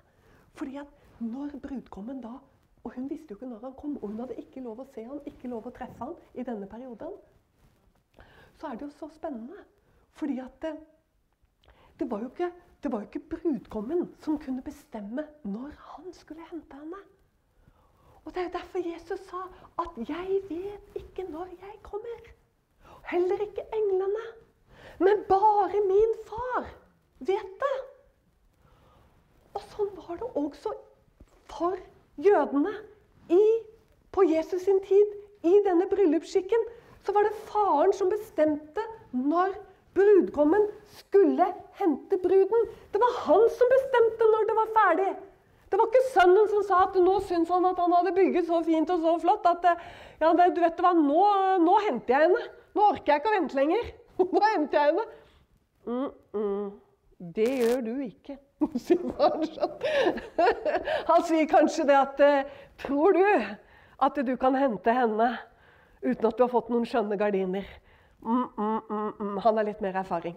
Fordi 0.53 0.77
at 0.81 1.21
når 1.21 1.55
brudgommen 1.61 2.21
da 2.21 2.39
Og 2.83 2.91
hun 2.97 3.05
visste 3.07 3.31
jo 3.31 3.37
ikke 3.37 3.47
når 3.47 3.61
han 3.63 3.75
kom, 3.79 3.93
og 4.03 4.09
hun 4.11 4.17
hadde 4.19 4.35
ikke 4.41 4.59
lov 4.59 4.81
å 4.83 4.85
se 4.91 5.05
han, 5.07 5.21
ikke 5.23 5.47
lov 5.47 5.69
å 5.69 5.71
treffe 5.71 6.03
han 6.03 6.17
i 6.35 6.43
denne 6.43 6.67
perioden. 6.67 7.13
Så 8.59 8.67
er 8.67 8.75
det 8.75 8.83
jo 8.83 8.89
så 8.91 9.07
spennende. 9.13 9.61
Fordi 10.19 10.35
at 10.43 10.67
det, 11.99 12.11
var 12.11 12.19
jo 12.19 12.29
ikke 12.29 12.51
var 12.91 13.01
ikke 13.01 13.19
brudgommen 13.31 14.07
som 14.19 14.37
kunne 14.39 14.61
bestemme 14.61 15.23
når 15.43 15.71
han 15.79 16.13
skulle 16.13 16.45
hente 16.51 16.75
henne. 16.77 16.99
Og 18.25 18.33
Det 18.33 18.41
er 18.41 18.43
jo 18.43 18.57
derfor 18.57 18.79
Jesus 18.93 19.19
sa 19.19 19.41
at 19.79 20.09
'jeg 20.09 20.41
vet 20.49 20.95
ikke 20.95 21.23
når 21.31 21.45
jeg 21.45 21.79
kommer'. 21.83 22.31
Heller 23.03 23.41
ikke 23.41 23.65
englene. 23.73 24.25
Men 24.99 25.23
bare 25.29 25.81
min 25.87 26.13
far 26.25 26.69
vet 27.19 27.51
det. 27.63 27.77
Og 29.53 29.61
sånn 29.61 29.91
var 29.95 30.15
det 30.15 30.29
også 30.35 30.73
for 31.45 31.75
jødene 32.17 32.73
i, 33.29 33.43
på 34.11 34.21
Jesus 34.21 34.61
sin 34.61 34.79
tid. 34.79 35.13
I 35.43 35.59
denne 35.65 35.89
bryllupsskikken 35.89 36.65
så 37.03 37.11
var 37.11 37.23
det 37.23 37.35
faren 37.35 37.93
som 37.93 38.09
bestemte 38.09 38.81
når 39.11 39.53
brudgommen 39.93 40.67
skulle 40.99 41.47
hente 41.79 42.17
bruden. 42.21 42.67
Det 42.91 43.01
var 43.01 43.19
han 43.27 43.45
som 43.57 43.67
bestemte 43.75 44.23
når 44.31 44.49
det 44.49 44.57
var 44.57 44.73
ferdig. 44.77 45.11
Det 45.71 45.79
var 45.79 45.89
ikke 45.89 46.11
sønnen 46.13 46.49
som 46.51 46.61
sa 46.67 46.83
at 46.85 46.97
nå 47.01 47.15
syntes 47.25 47.49
han 47.49 47.65
at 47.65 47.79
han 47.81 47.95
hadde 47.97 48.13
bygget 48.13 48.45
så 48.45 48.59
fint 48.65 48.91
og 48.93 49.01
så 49.01 49.15
flott 49.23 49.45
at 49.49 49.63
ja, 50.21 50.29
det, 50.37 50.51
du 50.53 50.61
vet 50.61 50.81
hva, 50.85 50.91
nå, 50.93 51.23
nå 51.63 51.75
henter 51.87 52.13
jeg 52.13 52.27
henne. 52.27 52.43
Nå 52.77 52.81
orker 52.93 53.15
jeg 53.15 53.21
ikke 53.21 53.31
å 53.31 53.37
vente 53.39 53.57
lenger. 53.57 53.83
Nå 54.35 54.41
henter 54.45 54.77
jeg 54.77 54.91
henne. 54.91 55.05
Mm, 55.83 56.09
mm. 56.37 56.67
Det 57.33 57.49
gjør 57.49 57.81
du 57.85 57.93
ikke, 58.03 58.37
Han 61.09 61.25
sier 61.27 61.47
kanskje 61.49 61.83
det 61.87 61.97
at 61.97 62.21
Tror 62.83 63.15
du 63.15 63.23
at 64.03 64.19
du 64.27 64.33
kan 64.39 64.55
hente 64.59 64.93
henne 64.93 65.29
uten 66.03 66.27
at 66.27 66.37
du 66.37 66.43
har 66.43 66.51
fått 66.51 66.69
noen 66.73 66.85
skjønne 66.87 67.17
gardiner? 67.19 67.65
Mm, 68.23 68.47
mm, 68.57 68.81
mm, 68.89 69.13
mm. 69.19 69.37
Han 69.43 69.57
har 69.57 69.67
litt 69.67 69.81
mer 69.83 69.99
erfaring. 69.99 70.35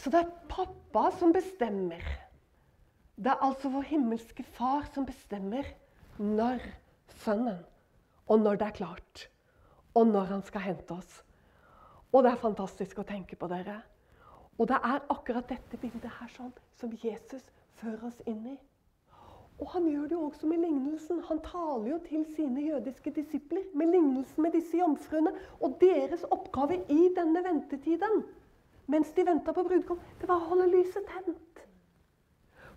Så 0.00 0.10
det 0.10 0.22
er 0.22 0.36
pappa 0.48 1.10
som 1.12 1.32
bestemmer. 1.32 2.04
Det 3.20 3.28
er 3.28 3.42
altså 3.44 3.68
vår 3.68 3.84
himmelske 3.90 4.44
far 4.56 4.86
som 4.94 5.04
bestemmer 5.04 5.66
når 6.16 6.62
sønnen, 7.20 7.58
og 8.26 8.40
når 8.40 8.56
det 8.60 8.66
er 8.70 8.78
klart, 8.78 9.26
og 9.94 10.08
når 10.08 10.32
han 10.32 10.42
skal 10.46 10.64
hente 10.64 10.96
oss. 10.96 11.20
Og 12.12 12.24
det 12.24 12.32
er 12.32 12.40
fantastisk 12.40 13.02
å 13.02 13.06
tenke 13.06 13.36
på 13.36 13.48
dere. 13.52 13.82
Og 14.56 14.68
det 14.68 14.80
er 14.80 15.04
akkurat 15.12 15.48
dette 15.52 15.78
bildet 15.80 16.08
her 16.16 16.32
sånn, 16.32 16.52
som 16.80 16.96
Jesus 17.04 17.44
fører 17.80 18.08
oss 18.08 18.24
inn 18.28 18.40
i. 18.54 18.56
Og 19.60 19.68
han 19.74 19.86
gjør 19.90 20.06
det 20.08 20.16
jo 20.16 20.24
også 20.24 20.48
med 20.48 20.62
lignelsen. 20.64 21.20
Han 21.28 21.40
taler 21.44 21.90
jo 21.90 21.98
til 22.08 22.24
sine 22.36 22.62
jødiske 22.64 23.12
disipler 23.16 23.66
med 23.74 23.92
lignelsen 23.92 24.42
med 24.42 24.56
disse 24.56 24.78
jomfruene 24.80 25.32
og 25.60 25.76
deres 25.80 26.24
oppgave 26.32 26.80
i 26.88 27.00
denne 27.16 27.44
ventetiden. 27.44 28.22
Mens 28.90 29.12
de 29.16 29.26
venta 29.26 29.52
på 29.52 29.62
brudgom, 29.62 30.00
det 30.20 30.28
var 30.28 30.40
å 30.40 30.48
holde 30.54 30.70
lyset 30.72 31.04
tent. 31.12 31.64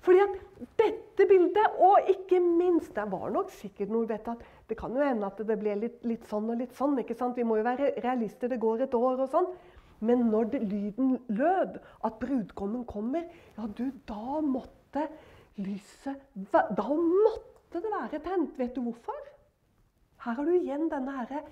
Fordi 0.04 0.20
at 0.20 0.34
dette 0.82 1.28
bildet, 1.30 1.78
og 1.80 2.10
ikke 2.12 2.42
minst 2.44 2.96
Det 2.96 3.06
var 3.12 3.30
nok 3.32 3.52
sikkert 3.56 3.90
noe 3.90 4.08
vet 4.08 4.28
at 4.28 4.42
Det 4.68 4.76
kan 4.78 4.92
jo 4.92 5.06
hende 5.06 5.26
at 5.26 5.40
det 5.40 5.56
ble 5.60 5.78
litt, 5.80 6.02
litt 6.04 6.28
sånn 6.28 6.50
og 6.52 6.60
litt 6.60 6.76
sånn. 6.76 6.98
ikke 7.00 7.16
sant? 7.16 7.38
Vi 7.38 7.48
må 7.48 7.58
jo 7.58 7.64
være 7.64 7.94
realister. 8.04 8.52
Det 8.52 8.60
går 8.60 8.84
et 8.84 8.94
år 8.94 9.24
og 9.24 9.30
sånn. 9.32 9.48
Men 10.04 10.26
når 10.28 10.50
det, 10.52 10.62
lyden 10.68 11.18
lød, 11.32 11.80
at 12.04 12.20
brudgommen 12.20 12.84
kommer, 12.86 13.24
ja, 13.56 13.68
du, 13.78 13.86
da 14.08 14.42
måtte 14.44 15.08
lyset 15.58 16.22
Da 16.54 16.88
måtte 16.90 17.82
det 17.82 17.92
være 17.92 18.22
tent. 18.24 18.58
Vet 18.58 18.76
du 18.76 18.82
hvorfor? 18.82 19.30
Her 20.24 20.38
har 20.40 20.46
du 20.46 20.54
igjen 20.56 20.90
denne 20.92 21.14
her 21.20 21.44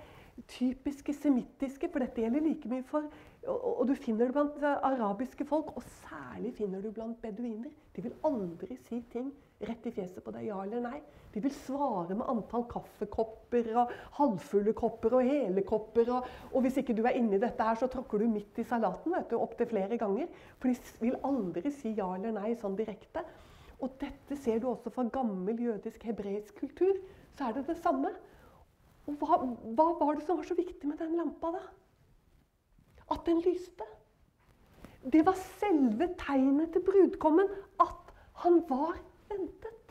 typiske 0.47 1.13
semittiske, 1.13 1.89
for 1.91 1.99
dette 1.99 2.23
gjelder 2.23 2.45
like 2.45 2.69
mye 2.71 2.85
for 2.87 3.03
og, 3.47 3.79
og, 3.79 3.87
du 3.89 3.95
finner 3.97 4.29
det 4.29 4.35
blant 4.35 4.63
arabiske 4.63 5.45
folk, 5.49 5.71
og 5.75 5.83
særlig 6.05 6.53
finner 6.53 6.81
du 6.81 6.91
blant 6.93 7.17
beduiner. 7.23 7.71
De 7.95 8.03
vil 8.05 8.13
aldri 8.27 8.77
si 8.85 8.99
ting 9.11 9.31
rett 9.65 9.87
i 9.89 9.93
fjeset 9.93 10.21
på 10.21 10.33
deg, 10.33 10.45
ja 10.51 10.59
eller 10.61 10.83
nei. 10.83 10.99
De 11.33 11.41
vil 11.41 11.53
svare 11.55 12.13
med 12.17 12.29
antall 12.29 12.67
kaffekopper 12.69 13.71
og 13.81 13.93
halvfulle 14.19 14.75
kopper 14.77 15.17
og 15.17 15.25
hele 15.25 15.63
kopper. 15.65 16.13
Og, 16.13 16.29
og 16.51 16.65
hvis 16.65 16.77
ikke 16.81 16.95
du 16.97 17.01
er 17.05 17.17
inni 17.17 17.41
dette 17.41 17.65
her, 17.65 17.79
så 17.81 17.89
tråkker 17.89 18.21
du 18.21 18.29
midt 18.29 18.61
i 18.61 18.67
salaten 18.67 19.17
opptil 19.17 19.69
flere 19.73 19.97
ganger. 20.01 20.29
For 20.59 20.69
de 20.69 21.07
vil 21.07 21.17
aldri 21.25 21.73
si 21.73 21.95
ja 21.97 22.11
eller 22.13 22.37
nei 22.37 22.53
sånn 22.61 22.77
direkte. 22.77 23.25
Og 23.81 23.95
dette 24.01 24.37
ser 24.37 24.59
du 24.61 24.69
også 24.69 24.91
fra 24.93 25.07
gammel 25.13 25.57
jødisk, 25.61 26.03
hebreisk 26.05 26.59
kultur. 26.59 26.97
Så 27.37 27.47
er 27.47 27.55
det 27.57 27.67
det 27.67 27.77
samme. 27.81 28.11
Og 29.09 29.17
hva, 29.17 29.41
hva 29.75 29.87
var 29.99 30.17
det 30.17 30.25
som 30.27 30.37
var 30.37 30.45
så 30.45 30.57
viktig 30.57 30.87
med 30.87 31.01
den 31.01 31.17
lampa, 31.17 31.55
da? 31.55 31.63
at 33.11 33.25
den 33.25 33.41
lyste. 33.41 33.83
Det 35.13 35.25
var 35.25 35.35
selve 35.59 36.07
tegnet 36.19 36.71
til 36.73 36.83
brudgommen 36.85 37.49
at 37.81 38.13
han 38.43 38.61
var 38.69 38.95
ventet. 39.29 39.81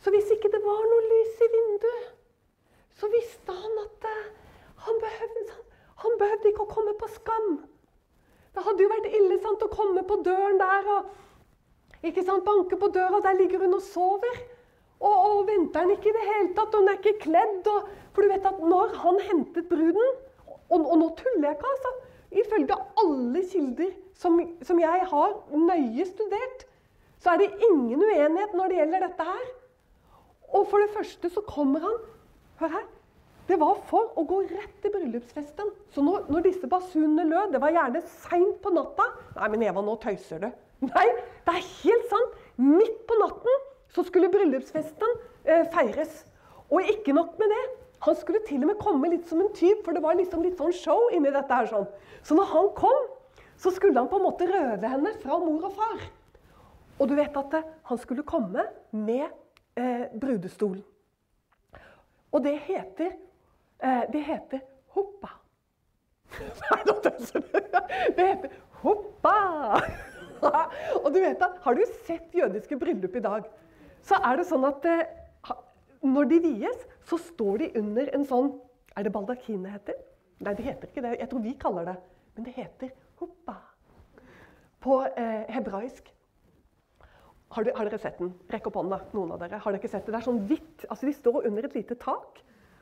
Så 0.00 0.10
hvis 0.10 0.30
ikke 0.32 0.50
det 0.52 0.60
var 0.64 0.84
noe 0.90 1.06
lys 1.08 1.40
i 1.44 1.48
vinduet, 1.54 2.06
så 3.00 3.08
visste 3.12 3.52
han 3.52 3.80
at 3.82 4.06
eh, 4.08 4.30
han 4.86 5.00
behøvde, 5.02 5.56
han 6.04 6.16
behøvde 6.20 6.48
ikke 6.52 6.64
å 6.64 6.70
komme 6.70 6.94
på 7.00 7.08
skam. 7.16 7.50
Det 8.54 8.64
hadde 8.64 8.84
jo 8.84 8.92
vært 8.92 9.10
ille 9.10 9.36
sant, 9.42 9.64
å 9.64 9.72
komme 9.72 10.04
på 10.08 10.20
døren 10.24 10.60
der 10.60 10.88
og 10.94 11.10
ikke 12.06 12.24
sant, 12.24 12.44
Banker 12.46 12.78
på 12.80 12.88
døra, 12.94 13.20
der 13.24 13.36
ligger 13.36 13.64
hun 13.64 13.76
og 13.76 13.82
sover. 13.84 14.40
Og, 15.00 15.14
og 15.14 15.46
venter 15.48 15.84
han 15.84 15.92
ikke 15.94 16.10
i 16.10 16.16
det 16.16 16.26
hele 16.26 16.52
tatt, 16.56 16.74
og 16.74 16.82
hun 16.82 16.92
er 16.92 16.98
ikke 17.00 17.24
kledd. 17.24 17.68
Og, 17.72 17.88
for 18.14 18.24
du 18.24 18.32
vet 18.32 18.48
at 18.48 18.60
når 18.60 18.94
han 19.02 19.20
hentet 19.28 19.68
bruden, 19.68 20.16
og, 20.70 20.78
og, 20.78 20.94
nå 21.00 21.10
tuller 21.18 21.48
jeg 21.48 21.58
ikke, 21.58 21.72
altså. 21.74 21.94
Ifølge 22.40 22.76
alle 23.02 23.42
kilder 23.50 23.94
som, 24.14 24.36
som, 24.62 24.78
jeg 24.78 25.06
har 25.10 25.32
nøye 25.50 26.04
studert, 26.06 26.66
så 27.20 27.32
er 27.32 27.42
det 27.42 27.66
ingen 27.66 27.98
uenighet 27.98 28.54
når 28.54 28.70
det 28.70 28.78
gjelder 28.78 29.04
dette 29.08 29.26
her. 29.32 29.50
Og 30.54 30.68
for 30.70 30.82
det 30.82 30.92
første 30.94 31.30
så 31.32 31.42
kommer 31.46 31.84
han 31.84 32.00
Hør 32.60 32.74
her. 32.74 32.88
Det 33.48 33.56
var 33.58 33.78
for 33.88 34.12
å 34.20 34.22
gå 34.28 34.42
rett 34.50 34.74
til 34.82 34.92
bryllupsfesten. 34.94 35.70
Så 35.90 36.02
når, 36.04 36.26
når 36.30 36.44
disse 36.44 36.68
basunene 36.70 37.24
lød, 37.26 37.54
det 37.54 37.60
var 37.62 37.72
gjerne 37.72 38.02
seint 38.20 38.58
på 38.62 38.72
natta 38.74 39.06
Nei, 39.38 39.48
men 39.54 39.64
Eva, 39.70 39.82
nå 39.82 39.96
tøyser 40.02 40.44
du. 40.44 40.50
Nei, 40.80 41.08
det 41.46 41.54
er 41.54 41.66
helt 41.82 42.08
sant. 42.12 42.38
Midt 42.60 43.02
på 43.08 43.16
natten 43.20 43.66
så 43.92 44.04
skulle 44.06 44.30
bryllupsfesten 44.32 45.14
eh, 45.44 45.66
feires. 45.74 46.24
Og 46.70 46.86
ikke 46.88 47.14
nok 47.16 47.36
med 47.40 47.52
det. 47.52 47.62
Han 48.06 48.16
skulle 48.16 48.40
til 48.46 48.62
og 48.64 48.70
med 48.70 48.78
komme 48.80 49.10
litt 49.12 49.26
som 49.28 49.42
en 49.42 49.50
tyv, 49.56 49.82
for 49.84 49.92
det 49.92 50.02
var 50.04 50.16
liksom 50.16 50.44
litt 50.44 50.60
sånn 50.60 50.72
show 50.72 51.10
inni 51.12 51.32
dette. 51.32 51.52
her 51.52 51.68
sånn. 51.68 51.88
Så 52.24 52.36
når 52.38 52.48
han 52.54 52.70
kom, 52.78 53.10
så 53.60 53.72
skulle 53.76 53.98
han 53.98 54.08
på 54.08 54.16
en 54.16 54.24
måte 54.24 54.48
røve 54.48 54.88
henne 54.88 55.12
fra 55.20 55.36
mor 55.42 55.66
og 55.68 55.74
far. 55.76 56.06
Og 57.00 57.08
du 57.08 57.14
vet 57.16 57.36
at 57.36 57.52
det, 57.52 57.60
han 57.90 58.00
skulle 58.00 58.24
komme 58.24 58.64
med 58.92 59.26
eh, 59.76 60.06
brudestolen. 60.20 60.80
Og 62.30 62.44
det 62.44 62.56
heter 62.62 63.10
eh, 63.82 64.04
Det 64.12 64.22
heter 64.24 64.64
hoppa. 64.94 65.34
Nei. 66.40 66.80
Det 68.16 68.26
heter 68.26 68.50
hoppa. 68.82 69.36
og 71.02 71.08
du 71.14 71.18
vet 71.20 71.40
da, 71.40 71.52
Har 71.64 71.76
du 71.76 71.82
sett 72.06 72.34
jødiske 72.34 72.78
bryllup 72.80 73.16
i 73.16 73.24
dag, 73.24 73.48
så 74.06 74.20
er 74.24 74.40
det 74.40 74.46
sånn 74.48 74.64
at 74.68 74.86
eh, 74.88 75.02
når 76.00 76.30
de 76.30 76.38
vies, 76.44 76.86
så 77.08 77.18
står 77.20 77.60
de 77.60 77.72
under 77.80 78.08
en 78.16 78.24
sånn 78.24 78.54
Er 78.96 79.04
det 79.06 79.12
baldakin 79.14 79.66
det 79.66 79.74
heter? 79.74 79.98
Nei, 80.40 80.54
det 80.56 80.64
heter 80.64 80.88
ikke 80.88 81.02
det. 81.04 81.18
Jeg 81.20 81.28
tror 81.30 81.42
vi 81.44 81.52
kaller 81.60 81.90
det. 81.90 81.98
Men 82.34 82.46
det 82.46 82.54
heter 82.56 82.94
hoppa 83.20 83.58
på 84.80 85.02
eh, 85.04 85.44
hebraisk. 85.52 86.06
Har, 87.50 87.66
du, 87.66 87.72
har, 87.76 87.84
dere 87.84 87.98
sett 88.00 88.20
den? 88.22 88.32
Rekk 88.48 88.70
opp 88.70 88.78
hånda, 88.80 89.02
noen 89.12 89.34
av 89.34 89.42
dere. 89.42 89.58
Har 89.60 89.76
dere 89.76 89.90
sett 89.90 90.06
det? 90.06 90.14
Det 90.14 90.20
er 90.20 90.26
sånn 90.26 90.40
hvitt. 90.48 90.86
Altså, 90.88 91.08
De 91.08 91.14
står 91.16 91.48
under 91.50 91.68
et 91.68 91.76
lite 91.76 91.98
tak. 92.00 92.40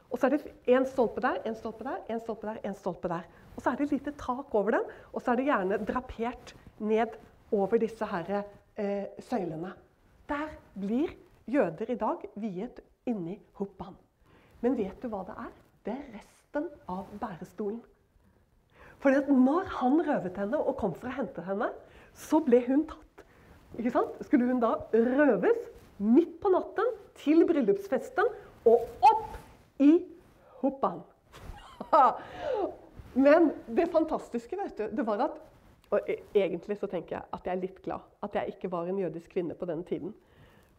Og 0.09 0.21
så 0.21 0.29
er 0.29 0.37
det 0.37 0.53
én 0.71 0.87
stolpe 0.89 1.21
der, 1.25 1.41
én 1.49 1.57
stolpe 1.59 1.85
der, 1.85 1.99
én 2.09 2.21
stolpe 2.23 2.49
der, 2.49 2.61
en 2.65 2.77
stolpe 2.79 3.11
der. 3.11 3.27
Og 3.57 3.61
så 3.61 3.73
er 3.73 3.81
det 3.81 3.89
et 3.89 3.97
lite 3.99 4.15
tak 4.21 4.55
over 4.57 4.77
den, 4.79 4.87
og 5.13 5.21
så 5.21 5.33
er 5.33 5.41
det 5.41 5.49
gjerne 5.49 5.81
drapert 5.89 6.55
ned 6.79 7.17
over 7.53 7.79
disse 7.79 8.05
her, 8.05 8.43
eh, 8.77 9.07
søylene. 9.19 9.73
Der 10.29 10.49
blir 10.81 11.09
jøder 11.49 11.91
i 11.91 11.97
dag 11.97 12.25
viet 12.37 12.81
inni 13.07 13.39
hoppan. 13.53 13.97
Men 14.61 14.77
vet 14.77 15.03
du 15.03 15.09
hva 15.09 15.25
det 15.27 15.37
er? 15.39 15.53
Det 15.87 15.95
er 15.95 16.19
resten 16.19 16.69
av 16.89 17.07
bærestolen. 17.21 17.81
At 19.05 19.29
når 19.31 19.69
han 19.79 20.01
røvet 20.03 20.37
henne 20.37 20.59
og 20.59 20.77
kom 20.77 20.95
for 20.95 21.09
å 21.09 21.17
hente 21.21 21.43
henne, 21.47 21.71
så 22.15 22.41
ble 22.43 22.61
hun 22.67 22.83
tatt. 22.89 23.25
Ikke 23.79 23.93
sant? 23.95 24.17
Skulle 24.27 24.49
hun 24.49 24.61
da 24.61 24.75
røves 24.93 25.69
midt 26.03 26.41
på 26.43 26.51
natten 26.51 26.91
til 27.19 27.45
bryllupsfesten 27.47 28.27
og 28.67 29.07
opp 29.07 29.39
i 29.83 29.93
hoppan. 30.63 31.01
Men 33.29 33.53
det 33.75 33.89
fantastiske 33.95 34.59
vet 34.59 34.79
du, 34.79 34.89
det 34.99 35.07
var 35.07 35.29
at 35.29 35.39
og 35.91 36.01
e, 36.09 36.17
Egentlig 36.35 36.77
så 36.79 36.87
tenker 36.87 37.17
jeg 37.17 37.25
at 37.33 37.47
jeg 37.47 37.55
er 37.55 37.63
litt 37.63 37.83
glad 37.83 38.05
at 38.23 38.35
jeg 38.35 38.55
ikke 38.55 38.71
var 38.73 38.89
en 38.89 38.99
jødisk 38.99 39.31
kvinne 39.33 39.55
på 39.55 39.69
den 39.69 39.85
tiden. 39.85 40.15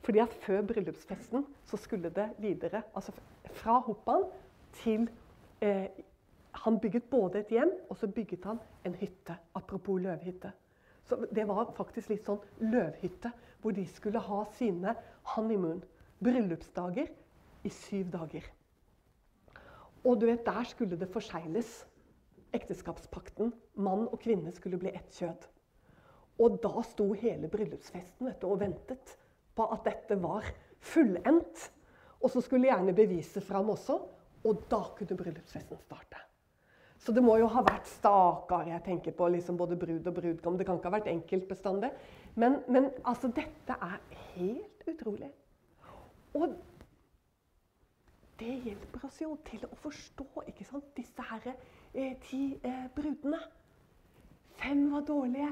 Fordi 0.05 0.19
at 0.19 0.33
før 0.43 0.61
bryllupsfesten 0.61 1.45
så 1.65 1.77
skulle 1.77 2.11
det 2.15 2.29
videre. 2.37 2.83
Altså 2.95 3.11
fra 3.51 3.79
Hoppan 3.79 4.23
til 4.73 5.09
eh, 5.61 5.89
Han 6.63 6.79
bygget 6.79 7.03
både 7.03 7.39
et 7.39 7.47
hjem 7.53 7.71
og 7.89 7.97
så 7.97 8.07
bygget 8.07 8.45
han 8.45 8.59
en 8.85 8.95
hytte. 8.95 9.35
Apropos 9.55 10.01
løvhytte. 10.01 10.51
Så 11.03 11.25
det 11.35 11.47
var 11.47 11.71
faktisk 11.77 12.09
litt 12.09 12.25
sånn 12.25 12.41
løvhytte, 12.59 13.31
hvor 13.61 13.73
de 13.73 13.85
skulle 13.87 14.19
ha 14.19 14.43
sine 14.53 14.95
honeymoon, 15.35 15.81
bryllupsdager, 16.23 17.07
i 17.63 17.69
syv 17.69 18.11
dager. 18.13 18.45
Og 20.05 20.21
du 20.21 20.25
vet, 20.29 20.45
der 20.45 20.63
skulle 20.63 20.99
det 20.99 21.09
forsegles. 21.11 21.85
Ekteskapspakten. 22.55 23.53
Mann 23.75 24.07
og 24.07 24.19
kvinne 24.23 24.51
skulle 24.55 24.79
bli 24.81 24.93
ett 24.95 25.15
kjød. 25.15 25.47
Og 26.39 26.61
da 26.63 26.83
sto 26.87 27.11
hele 27.19 27.49
bryllupsfesten 27.51 28.31
du, 28.39 28.47
og 28.47 28.61
ventet 28.61 29.17
på 29.55 29.67
at 29.73 29.83
dette 29.87 30.15
var 30.21 30.47
fullendt. 30.79 31.67
Og 32.19 32.31
så 32.31 32.41
skulle 32.43 32.69
gjerne 32.69 32.95
beviset 32.95 33.43
fram 33.43 33.69
også, 33.71 33.99
og 34.47 34.65
da 34.71 34.81
kunne 34.95 35.17
bryllupsfesten 35.19 35.79
starte. 35.83 36.19
Så 36.99 37.13
det 37.15 37.23
må 37.23 37.37
jo 37.39 37.47
ha 37.47 37.61
vært 37.63 37.87
Stakkar 37.87 38.67
jeg 38.67 38.83
tenker 38.83 39.15
på 39.15 39.27
liksom 39.31 39.57
både 39.59 39.77
brud 39.79 40.07
og 40.07 40.15
brudgom. 40.17 40.57
Det 40.59 40.65
kan 40.67 40.79
ikke 40.79 40.91
ha 40.91 40.97
vært 40.97 41.11
enkelt 41.11 41.47
bestandig. 41.47 41.91
Men, 42.35 42.59
men 42.67 42.89
altså, 43.07 43.31
dette 43.31 43.75
er 43.79 44.01
helt 44.35 44.83
utrolig. 44.87 45.29
Og 46.35 46.57
det 48.39 48.55
hjelper 48.63 49.05
oss 49.07 49.19
jo 49.23 49.33
til 49.47 49.63
å 49.67 49.79
forstå 49.79 50.43
ikke 50.51 50.67
sant, 50.67 50.91
disse 50.95 51.23
her, 51.31 51.47
eh, 51.51 51.78
ti 51.93 52.59
eh, 52.63 52.85
brudene. 52.95 53.39
Fem 54.59 54.91
var 54.91 55.01
dårlige, 55.01 55.49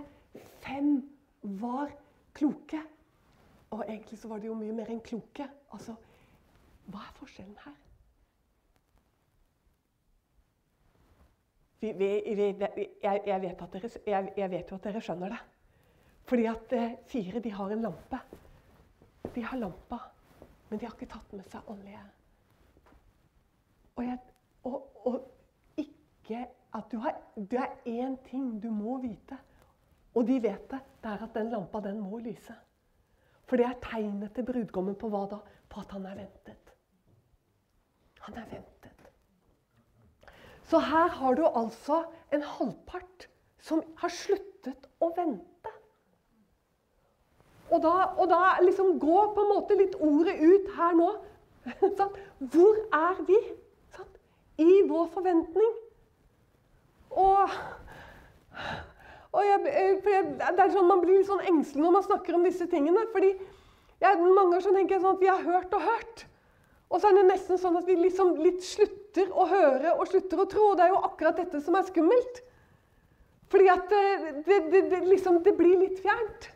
fem 0.60 1.10
var 1.42 1.92
kloke. 2.34 2.82
Og 3.70 3.84
egentlig 3.88 4.20
så 4.20 4.28
var 4.28 4.40
det 4.40 4.48
jo 4.48 4.56
mye 4.56 4.76
mer 4.76 4.90
enn 4.92 5.04
kloke. 5.04 5.48
Altså, 5.76 5.96
hva 6.88 7.04
er 7.04 7.14
forskjellen 7.20 7.58
her? 7.66 7.76
Vi, 11.80 11.92
vi, 11.94 12.10
vi, 12.36 12.46
jeg, 13.04 13.22
jeg, 13.28 13.42
vet 13.42 13.60
dere, 13.74 13.90
jeg, 14.08 14.34
jeg, 14.38 14.52
vet 14.52 14.72
jo 14.72 14.78
at 14.80 14.88
dere 14.88 15.02
skjønner 15.04 15.34
det. 15.36 15.40
Fordi 16.28 16.46
at 16.50 16.74
eh, 16.76 16.96
fire 17.08 17.42
de 17.44 17.52
har 17.54 17.72
en 17.72 17.84
lampe. 17.86 18.20
De 19.36 19.44
har 19.44 19.60
lampa, 19.60 20.00
men 20.70 20.80
de 20.80 20.88
har 20.88 20.96
ikke 20.96 21.12
tatt 21.12 21.36
med 21.38 21.46
seg 21.52 21.70
olje. 21.72 22.02
Og, 23.98 24.10
og, 24.64 25.06
og 25.06 25.20
ikke 26.28 26.48
at 26.76 26.92
du 26.92 26.98
har, 26.98 27.16
Det 27.36 27.60
er 27.60 27.76
én 27.86 28.18
ting 28.30 28.64
du 28.64 28.70
må 28.70 28.98
vite, 28.98 29.38
og 30.16 30.28
de 30.28 30.44
vet 30.44 30.72
det. 30.72 30.80
Det 31.04 31.12
er 31.12 31.24
at 31.24 31.34
den 31.34 31.50
lampa, 31.50 31.80
den 31.80 32.00
må 32.00 32.18
lyse. 32.18 32.54
For 33.46 33.56
det 33.56 33.66
er 33.66 33.80
tegnet 33.82 34.34
til 34.34 34.44
brudgommen 34.44 34.96
på 34.96 35.08
hva 35.08 35.28
da? 35.30 35.38
På 35.70 35.80
at 35.80 35.92
han 35.92 36.06
er 36.06 36.16
ventet. 36.16 36.74
Han 38.20 38.36
er 38.36 38.46
ventet. 38.52 39.08
Så 40.64 40.80
her 40.80 41.08
har 41.08 41.34
du 41.34 41.46
altså 41.46 42.04
en 42.34 42.42
halvpart 42.44 43.30
som 43.60 43.84
har 43.98 44.10
sluttet 44.12 44.90
å 45.00 45.14
vente. 45.16 45.72
Og 47.72 47.82
da, 47.84 47.94
og 48.18 48.28
da 48.30 48.58
liksom 48.64 49.00
går 49.00 49.34
på 49.36 49.44
en 49.44 49.54
måte 49.54 49.80
litt 49.80 49.96
ordet 49.96 50.36
ut 50.40 50.72
her 50.76 50.96
nå. 50.96 51.10
Hvor 52.52 52.84
er 52.96 53.24
vi 53.28 53.40
i 54.58 54.82
vår 54.88 55.08
forventning? 55.14 55.76
Og, 57.12 57.54
og 59.32 59.44
jeg, 59.46 59.60
jeg, 59.74 60.24
det 60.40 60.64
er 60.64 60.74
sånn 60.74 60.90
Man 60.90 61.04
blir 61.04 61.20
litt 61.20 61.30
sånn 61.30 61.46
engstelig 61.48 61.86
når 61.86 61.96
man 62.00 62.08
snakker 62.08 62.38
om 62.38 62.48
disse 62.48 62.68
tingene. 62.72 63.06
fordi 63.14 63.34
jeg, 63.34 64.18
Mange 64.22 64.36
ganger 64.42 64.66
så 64.66 64.74
tenker 64.76 64.98
jeg 64.98 65.06
sånn 65.06 65.16
at 65.16 65.24
vi 65.24 65.32
har 65.32 65.46
hørt 65.46 65.78
og 65.78 65.88
hørt. 65.88 66.26
Og 66.88 67.02
så 67.02 67.10
er 67.10 67.18
det 67.18 67.28
nesten 67.28 67.60
sånn 67.60 67.78
at 67.80 67.88
vi 67.88 67.98
liksom 68.00 68.38
litt 68.40 68.62
slutter 68.64 69.32
å 69.36 69.48
høre 69.50 69.96
og 69.98 70.08
slutter 70.08 70.44
å 70.44 70.50
tro. 70.50 70.70
Og 70.72 70.78
det 70.80 70.86
er 70.86 70.94
jo 70.94 71.02
akkurat 71.04 71.40
dette 71.42 71.62
som 71.64 71.76
er 71.76 71.88
skummelt. 71.88 72.44
Fordi 73.52 73.68
at 73.72 73.90
det, 73.92 74.04
det, 74.46 74.60
det, 74.72 74.84
det 74.92 75.02
liksom, 75.08 75.42
blir 75.44 75.82
litt 75.82 76.00
fjernt. 76.04 76.50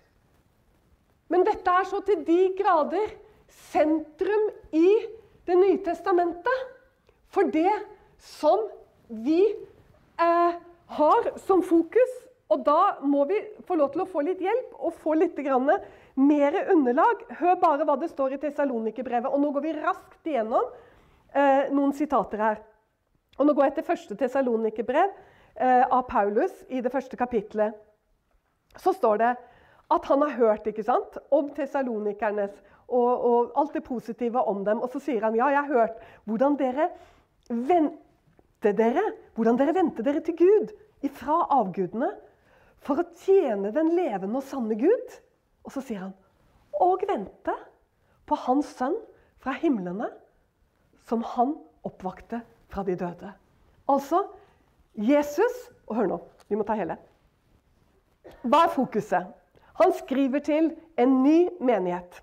Men 1.31 1.45
dette 1.47 1.71
er 1.71 1.87
så 1.87 2.01
til 2.03 2.23
de 2.27 2.39
grader 2.59 3.15
sentrum 3.71 4.49
i 4.75 4.87
Det 5.41 5.55
nye 5.57 5.79
testamentet. 5.83 6.67
For 7.33 7.47
det 7.49 7.71
som 8.21 8.67
vi 9.09 9.41
eh, 10.21 10.59
har 10.97 11.31
som 11.45 11.63
fokus, 11.65 12.17
og 12.51 12.65
da 12.67 12.97
må 13.07 13.23
vi 13.29 13.39
få 13.67 13.77
lov 13.79 13.93
til 13.93 14.03
å 14.03 14.09
få 14.11 14.23
litt 14.27 14.41
hjelp 14.43 14.73
og 14.79 14.95
få 14.99 15.15
litt 15.15 15.37
mer 16.15 16.57
underlag. 16.71 17.23
Hør 17.39 17.55
bare 17.61 17.85
hva 17.87 17.95
det 17.99 18.09
står 18.11 18.35
i 18.35 18.41
Tessalonikerbrevet. 18.41 19.31
Og 19.31 19.39
nå 19.39 19.51
går 19.55 19.63
vi 19.63 19.77
raskt 19.77 20.27
gjennom 20.27 20.65
eh, 21.33 21.71
noen 21.71 21.93
sitater 21.95 22.43
her. 22.43 22.59
Og 23.39 23.47
nå 23.47 23.55
går 23.55 23.69
jeg 23.69 23.77
til 23.77 23.87
første 23.87 24.17
Tessalonikerbrev 24.19 25.07
eh, 25.07 25.85
av 25.87 26.03
Paulus 26.09 26.51
i 26.67 26.83
det 26.83 26.91
første 26.91 27.15
kapitlet. 27.15 27.71
Så 28.75 28.91
står 28.93 29.23
det 29.23 29.31
at 29.91 30.05
han 30.07 30.21
har 30.23 30.37
hørt 30.37 30.67
ikke 30.67 30.85
sant, 30.87 31.17
om 31.35 31.49
tessalonikernes 31.55 32.53
og, 32.87 33.11
og, 33.11 33.49
alt 33.59 33.73
det 33.75 33.83
positive 33.83 34.43
om 34.47 34.63
dem. 34.67 34.83
Og 34.83 34.91
så 34.93 35.01
sier 35.03 35.25
han 35.25 35.35
ja, 35.35 35.49
jeg 35.51 35.65
har 35.67 35.73
hørt 35.81 36.05
hvordan 36.27 36.55
dere 36.59 36.91
vendte 38.61 38.77
dere, 38.77 39.01
hvordan 39.35 39.57
dere 39.57 39.73
vendte 39.73 40.03
dere 40.05 40.21
til 40.21 40.37
Gud 40.37 40.71
ifra 41.01 41.47
avgudene 41.49 42.11
for 42.81 43.01
å 43.01 43.07
tjene 43.17 43.71
den 43.73 43.93
levende 43.95 44.37
og 44.37 44.45
sanne 44.45 44.77
Gud. 44.77 45.15
Og 45.65 45.73
så 45.73 45.81
sier 45.81 46.05
han 46.05 46.13
og 46.81 47.03
vente 47.07 47.53
på 48.25 48.37
Hans 48.45 48.69
sønn 48.77 48.95
fra 49.41 49.53
himlene, 49.57 50.09
som 51.09 51.23
han 51.25 51.55
oppvakte 51.85 52.41
fra 52.69 52.83
de 52.85 52.95
døde. 52.95 53.33
Altså 53.89 54.27
Jesus 54.95 55.69
Og 55.87 55.97
hør 55.97 56.07
nå, 56.07 56.17
vi 56.47 56.55
må 56.55 56.63
ta 56.63 56.75
hele. 56.77 56.95
Hva 58.47 58.61
er 58.63 58.71
fokuset? 58.71 59.25
Han 59.81 59.91
skriver 59.97 60.39
til 60.45 60.69
en 61.01 61.17
ny 61.23 61.49
menighet. 61.59 62.21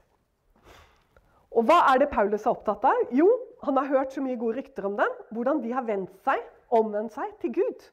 Og 1.52 1.66
hva 1.68 1.82
er 1.90 2.00
det 2.00 2.08
Paulus 2.12 2.46
er 2.46 2.54
opptatt 2.54 2.86
av? 2.88 3.02
Jo, 3.12 3.26
han 3.64 3.78
har 3.80 3.90
hørt 3.90 4.14
så 4.14 4.22
mye 4.22 4.38
gode 4.38 4.60
rykter 4.60 4.86
om 4.86 4.96
dem. 4.98 5.14
Hvordan 5.34 5.62
de 5.64 5.72
har 5.74 5.86
vendt 5.86 6.12
seg, 6.26 6.42
omvendt 6.74 7.16
seg 7.16 7.32
til 7.42 7.54
Gud. 7.58 7.86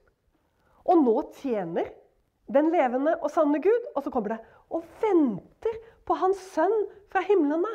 Og 0.86 1.02
nå 1.02 1.16
tjener 1.40 1.90
den 2.54 2.70
levende 2.74 3.16
og 3.22 3.32
sanne 3.34 3.62
Gud. 3.64 3.90
Og 3.96 4.06
så 4.06 4.14
kommer 4.14 4.36
det 4.36 4.42
og 4.74 4.86
venter 5.02 5.82
på 6.06 6.18
Hans 6.20 6.42
sønn 6.54 6.76
fra 7.14 7.24
himlene. 7.26 7.72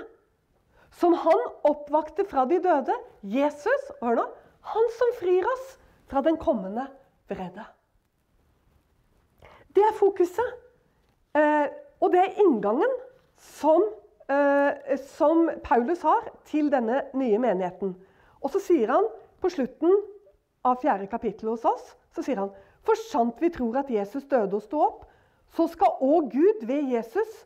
Som 1.00 1.14
han 1.18 1.42
oppvakte 1.66 2.26
fra 2.30 2.46
de 2.50 2.58
døde. 2.62 2.94
Jesus, 3.22 3.90
hør 4.02 4.18
nå, 4.18 4.24
han 4.74 4.90
som 4.96 5.12
frir 5.20 5.46
oss 5.46 5.76
fra 6.10 6.22
den 6.26 6.38
kommende 6.40 6.88
vrede. 7.30 7.64
Det 9.74 9.84
er 9.86 9.98
fokuset. 9.98 10.56
Eh, 11.38 11.66
og 12.02 12.10
det 12.10 12.22
er 12.22 12.40
inngangen 12.42 12.90
som, 13.40 13.84
som 15.16 15.48
Paulus 15.64 16.04
har 16.06 16.28
til 16.46 16.68
denne 16.70 17.00
nye 17.18 17.38
menigheten. 17.42 17.96
Og 18.40 18.52
så 18.54 18.60
sier 18.62 18.92
han 18.94 19.08
på 19.42 19.50
slutten 19.50 19.96
av 20.64 20.78
fjerde 20.82 21.08
kapittel 21.10 21.50
hos 21.50 21.64
oss 21.66 21.94
så 22.14 22.24
sier 22.24 22.42
han, 22.42 22.50
For 22.86 22.98
sant 23.10 23.40
vi 23.42 23.50
tror 23.52 23.78
at 23.82 23.92
Jesus 23.92 24.26
døde 24.30 24.58
og 24.58 24.64
sto 24.64 24.80
opp, 24.82 25.04
så 25.56 25.66
skal 25.70 26.00
òg 26.04 26.30
Gud 26.32 26.66
ved 26.66 26.90
Jesus 26.94 27.44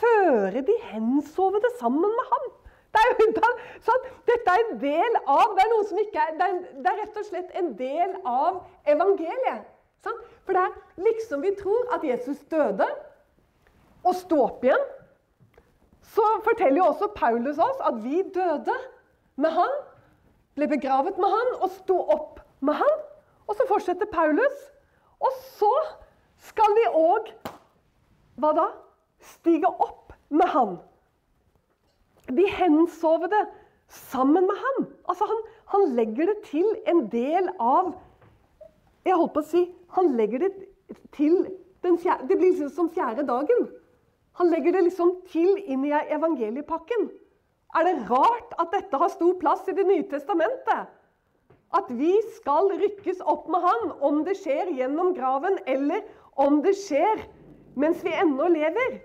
føre 0.00 0.64
de 0.66 0.74
hensovne 0.90 1.70
sammen 1.78 2.10
med 2.18 2.30
ham. 2.32 2.50
Det 2.94 3.02
er, 3.02 3.12
jo, 3.18 3.52
sånn, 3.82 4.04
dette 4.28 4.52
er 4.52 4.60
en 4.62 4.76
del 4.78 5.16
av 5.26 5.54
Det 5.56 5.62
er 5.64 5.70
noe 5.72 5.86
som 5.88 5.98
ikke 5.98 6.24
er, 6.24 6.34
det 6.38 6.46
er, 6.46 6.58
det 6.84 6.90
er 6.92 7.00
rett 7.00 7.16
og 7.18 7.26
slett 7.26 7.56
en 7.58 7.72
del 7.78 8.12
av 8.22 8.60
evangeliet. 8.90 9.64
Sånn? 10.04 10.20
For 10.46 10.54
det 10.54 10.62
er 10.62 11.08
liksom 11.08 11.42
vi 11.42 11.54
tror 11.58 11.90
at 11.96 12.04
Jesus 12.06 12.44
døde 12.52 12.86
og 14.04 14.14
sto 14.18 14.44
opp 14.44 14.62
igjen. 14.66 14.86
Så 16.14 16.24
forteller 16.46 16.78
jo 16.78 16.90
også 16.92 17.10
Paulus 17.16 17.58
oss 17.58 17.80
at 17.88 17.98
vi 18.04 18.22
døde 18.34 18.76
med 19.36 19.50
han, 19.50 19.72
ble 20.54 20.68
begravet 20.70 21.18
med 21.18 21.32
han 21.32 21.52
og 21.58 21.72
sto 21.74 21.96
opp 22.14 22.38
med 22.62 22.78
han. 22.78 23.00
Og 23.48 23.58
så 23.58 23.66
fortsetter 23.68 24.08
Paulus. 24.12 24.60
Og 25.20 25.34
så 25.58 25.72
skal 26.50 26.76
vi 26.78 26.86
òg 27.00 27.32
Hva 28.42 28.50
da? 28.56 28.64
Stige 29.22 29.68
opp 29.70 30.12
med 30.28 30.50
han. 30.50 30.72
De 32.26 32.46
hensovede 32.50 33.44
sammen 33.88 34.46
med 34.48 34.58
han. 34.58 34.86
Altså 35.08 35.28
han, 35.30 35.42
han, 35.74 35.84
legger 35.94 36.32
det 36.32 36.36
til 36.50 36.66
en 36.90 37.04
del 37.12 37.48
av 37.62 37.92
Jeg 39.04 39.18
holdt 39.20 39.34
på 39.36 39.44
å 39.44 39.48
si 39.48 39.62
Han 39.94 40.14
legger 40.18 40.46
det 40.46 40.50
til 41.14 41.44
fjerde, 41.84 42.26
Det 42.28 42.38
blir 42.40 42.68
som 42.72 42.90
fjerde 42.90 43.26
dagen. 43.28 43.68
Han 44.40 44.50
legger 44.50 44.74
det 44.74 44.88
liksom 44.88 45.12
til 45.30 45.54
inn 45.70 45.84
i 45.86 45.92
evangeliepakken. 45.94 47.08
Er 47.74 47.86
det 47.86 48.10
rart 48.10 48.54
at 48.58 48.74
dette 48.74 48.98
har 48.98 49.10
stor 49.12 49.34
plass 49.40 49.66
i 49.70 49.74
Det 49.76 49.86
nye 49.86 50.06
testamentet? 50.10 50.90
At 51.74 51.88
vi 51.90 52.12
skal 52.36 52.70
rykkes 52.78 53.22
opp 53.26 53.48
med 53.50 53.62
Han, 53.62 53.92
om 54.00 54.22
det 54.26 54.36
skjer 54.38 54.70
gjennom 54.78 55.14
graven 55.14 55.58
eller 55.66 56.04
om 56.38 56.60
det 56.62 56.76
skjer 56.78 57.24
mens 57.74 58.04
vi 58.06 58.14
ennå 58.14 58.46
lever. 58.52 59.00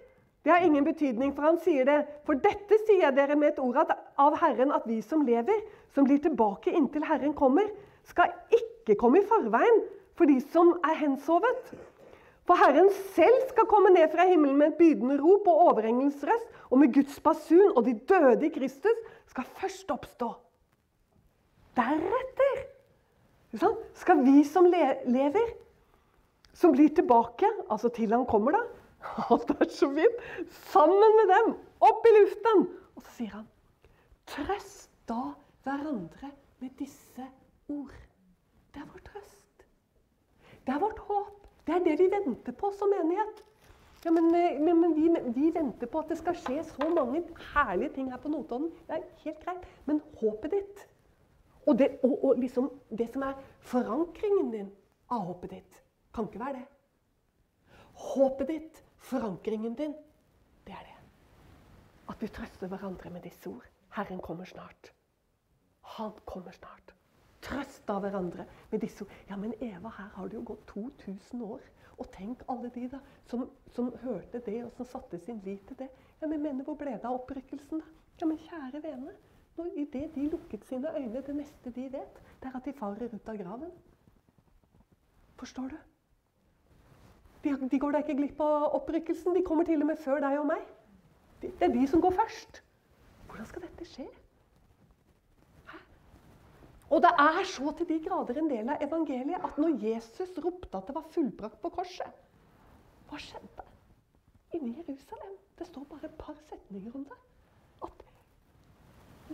Det 0.45 0.51
har 0.53 0.63
ingen 0.63 0.85
betydning, 0.85 1.33
for 1.35 1.43
han 1.43 1.57
sier 1.61 1.85
det. 1.85 1.97
For 2.25 2.37
dette 2.39 2.77
sier 2.85 3.07
jeg 3.07 3.15
dere 3.17 3.35
med 3.35 3.51
et 3.51 3.59
ord 3.59 3.77
av 3.81 4.37
Herren, 4.39 4.71
at 4.71 4.85
vi 4.87 5.01
som 5.01 5.25
lever, 5.27 5.65
som 5.93 6.05
blir 6.07 6.21
tilbake 6.23 6.71
inntil 6.71 7.03
Herren 7.05 7.33
kommer, 7.35 7.67
skal 8.07 8.31
ikke 8.55 8.95
komme 9.01 9.19
i 9.19 9.27
forveien 9.27 9.81
for 10.17 10.29
de 10.29 10.39
som 10.53 10.71
er 10.85 10.95
hensovet. 11.01 11.73
For 12.49 12.57
Herren 12.57 12.87
selv 13.13 13.43
skal 13.51 13.67
komme 13.69 13.91
ned 13.93 14.09
fra 14.09 14.25
himmelen 14.25 14.55
med 14.57 14.71
et 14.71 14.79
bydende 14.79 15.19
rop 15.21 15.45
og 15.51 15.67
overengelens 15.67 16.23
og 16.71 16.79
med 16.81 16.89
Guds 16.95 17.19
basun, 17.21 17.75
og 17.77 17.85
de 17.85 17.93
døde 18.09 18.47
i 18.47 18.49
Kristus 18.49 19.03
skal 19.29 19.45
først 19.59 19.91
oppstå. 19.93 20.31
Deretter 21.77 22.63
skal 23.93 24.23
vi 24.25 24.41
som 24.49 24.65
lever, 24.65 25.53
som 26.57 26.73
blir 26.73 26.89
tilbake, 26.89 27.45
altså 27.69 27.93
til 27.93 28.17
han 28.17 28.25
kommer, 28.25 28.57
da! 28.57 28.65
Sammen 30.73 31.17
med 31.21 31.29
dem, 31.35 31.53
opp 31.85 32.05
i 32.09 32.15
luften. 32.17 32.65
Og 32.97 33.05
så 33.05 33.13
sier 33.19 33.35
han 33.37 33.47
Trøst 34.29 34.89
da 35.09 35.35
hverandre 35.65 36.31
med 36.61 36.73
disse 36.81 37.29
ord. 37.69 37.93
Det 38.73 38.81
er 38.81 38.89
vår 38.89 39.05
trøst. 39.05 39.67
Det 40.65 40.73
er 40.73 40.81
vårt 40.81 41.05
håp. 41.05 41.38
Det 41.69 41.75
er 41.75 41.85
det 41.85 41.99
vi 41.99 42.09
venter 42.09 42.55
på 42.57 42.71
som 42.73 42.89
menighet. 42.89 43.43
Ja, 44.01 44.11
men, 44.15 44.31
eh, 44.33 44.57
men, 44.57 44.79
men 44.81 44.95
vi, 44.95 45.05
vi, 45.35 45.51
venter 45.53 45.87
på 45.91 46.01
at 46.01 46.09
det 46.09 46.17
skal 46.17 46.37
skje 46.39 46.63
så 46.65 46.87
mange 46.89 47.21
herlige 47.53 47.93
ting 47.93 48.09
her 48.09 48.17
på 48.23 48.31
Notodden. 48.31 48.71
Det 48.87 48.97
er 48.97 49.05
helt 49.25 49.43
greit. 49.43 49.69
Men 49.85 50.01
håpet 50.17 50.55
ditt, 50.55 50.83
og 51.67 51.77
det, 51.77 51.91
og, 52.03 52.15
og 52.23 52.41
liksom 52.41 52.71
det 52.89 53.11
som 53.13 53.27
er 53.27 53.37
forankringen 53.69 54.51
din 54.55 54.69
av 55.13 55.27
håpet 55.29 55.53
ditt, 55.59 55.81
kan 56.15 56.25
ikke 56.25 56.41
være 56.41 56.57
det. 56.57 56.67
Håpet 58.09 58.49
ditt 58.49 58.83
Forankringen 58.99 59.75
din, 59.79 59.93
det 60.67 60.73
er 60.73 60.83
det. 60.83 60.97
At 62.09 62.21
vi 62.21 62.27
trøster 62.27 62.67
hverandre 62.67 63.09
med 63.09 63.23
disse 63.23 63.49
ord. 63.49 63.63
Herren 63.95 64.19
kommer 64.19 64.45
snart. 64.45 64.91
Han 65.81 66.11
kommer 66.25 66.51
snart. 66.51 66.93
Trøst 67.41 67.89
av 67.89 68.01
hverandre 68.03 68.45
med 68.71 68.81
disse 68.83 69.05
ord. 69.05 69.13
Ja, 69.29 69.37
men 69.39 69.53
Eva, 69.63 69.91
her 69.95 70.09
har 70.15 70.27
det 70.27 70.39
jo 70.39 70.45
gått 70.51 70.65
2000 70.73 71.43
år. 71.45 71.63
Og 71.99 72.07
tenk 72.15 72.43
alle 72.51 72.71
de 72.75 72.85
da, 72.91 72.99
som, 73.27 73.49
som 73.75 73.91
hørte 74.03 74.39
det, 74.45 74.63
og 74.65 74.71
som 74.77 74.87
satte 74.87 75.19
sin 75.19 75.41
lit 75.43 75.65
til 75.67 75.79
det. 75.79 75.89
Ja, 76.21 76.27
men 76.27 76.41
mener, 76.43 76.63
Hvor 76.63 76.75
ble 76.79 76.95
det 76.95 77.07
av 77.07 77.19
opprykkelsen, 77.19 77.83
da? 77.83 77.99
Ja, 78.21 78.27
men 78.27 78.39
kjære 78.43 78.83
vene. 78.83 79.15
Idet 79.75 80.15
de 80.15 80.29
lukket 80.31 80.65
sine 80.65 80.91
øyne, 80.95 81.21
det 81.21 81.35
neste 81.35 81.71
de 81.75 81.89
vet, 81.91 82.19
det 82.39 82.47
er 82.47 82.55
at 82.55 82.65
de 82.65 82.73
farer 82.73 83.11
ut 83.13 83.29
av 83.29 83.37
graven. 83.37 83.71
Forstår 85.39 85.67
du? 85.67 85.77
De, 87.43 87.69
de 87.71 87.79
går 87.79 87.91
da 87.91 88.01
ikke 88.03 88.15
glipp 88.15 88.39
av 88.43 88.69
opprykkelsen. 88.79 89.35
De 89.35 89.43
kommer 89.43 89.67
til 89.67 89.81
og 89.83 89.87
med 89.91 89.99
før 89.99 90.23
deg 90.23 90.39
og 90.39 90.47
meg. 90.47 90.63
Det 91.41 91.51
er 91.63 91.71
de 91.75 91.85
som 91.87 92.01
går 92.03 92.15
først. 92.15 92.63
Hvordan 93.27 93.47
skal 93.47 93.63
dette 93.67 93.87
skje? 93.87 94.07
Og 96.89 97.01
det 97.05 97.11
er 97.21 97.43
så 97.45 97.71
til 97.77 97.89
de 97.89 97.99
grader 98.05 98.39
en 98.41 98.49
del 98.49 98.69
av 98.73 98.81
evangeliet 98.81 99.43
at 99.45 99.57
når 99.61 99.77
Jesus 99.83 100.31
ropte 100.41 100.77
at 100.77 100.87
det 100.89 100.95
var 100.95 101.11
fullbrakt 101.13 101.59
på 101.61 101.69
korset, 101.75 102.23
hva 103.09 103.19
skjedde 103.21 103.65
inne 104.57 104.71
i 104.71 104.77
Jerusalem? 104.81 105.35
Det 105.59 105.67
står 105.67 105.85
bare 105.89 106.09
et 106.09 106.17
par 106.17 106.37
setninger 106.49 106.95
om 106.95 107.05
det. 107.05 107.17
At 107.85 108.03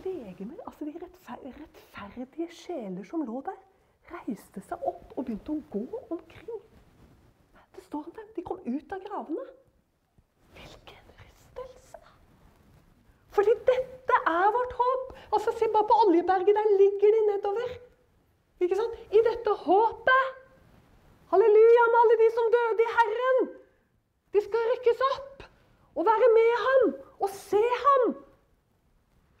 legemer, 0.04 0.60
altså 0.66 0.84
de 0.84 0.94
rettferdige 1.00 2.48
sjeler 2.52 3.04
som 3.04 3.24
lå 3.24 3.40
der, 3.46 3.58
reiste 4.10 4.62
seg 4.68 4.82
opp 4.86 5.14
og 5.16 5.24
begynte 5.24 5.54
å 5.54 5.62
gå 5.72 6.02
omkring. 6.14 6.62
Det 7.76 7.84
står 7.84 8.08
om 8.08 8.16
dem. 8.18 8.28
De 8.36 8.44
kom 8.44 8.60
ut 8.66 8.92
av 8.92 9.02
gravene. 9.08 9.46
Hvilken 10.56 11.12
rystelse! 11.22 12.00
Fordi 13.36 13.56
dette 13.68 14.22
er 14.32 14.54
vårt 14.58 14.78
håp. 14.80 15.05
Altså, 15.32 15.50
Se 15.58 15.68
bare 15.74 15.88
på 15.90 15.96
Oljeberget. 16.02 16.54
Der 16.58 16.66
ligger 16.80 17.10
de 17.16 17.20
nedover. 17.30 17.68
Ikke 18.60 18.76
sant? 18.76 18.94
I 19.12 19.20
dette 19.28 19.50
håpet. 19.66 20.24
Halleluja 21.30 21.84
med 21.92 21.98
alle 22.02 22.16
de 22.22 22.28
som 22.36 22.52
døde 22.56 22.84
i 22.86 22.92
Herren. 22.96 23.40
De 24.32 24.42
skal 24.44 24.70
rykkes 24.72 25.00
opp 25.12 25.44
og 25.96 26.06
være 26.06 26.28
med 26.38 26.52
ham 26.66 26.82
og 27.24 27.30
se 27.30 27.62
ham. 27.84 28.04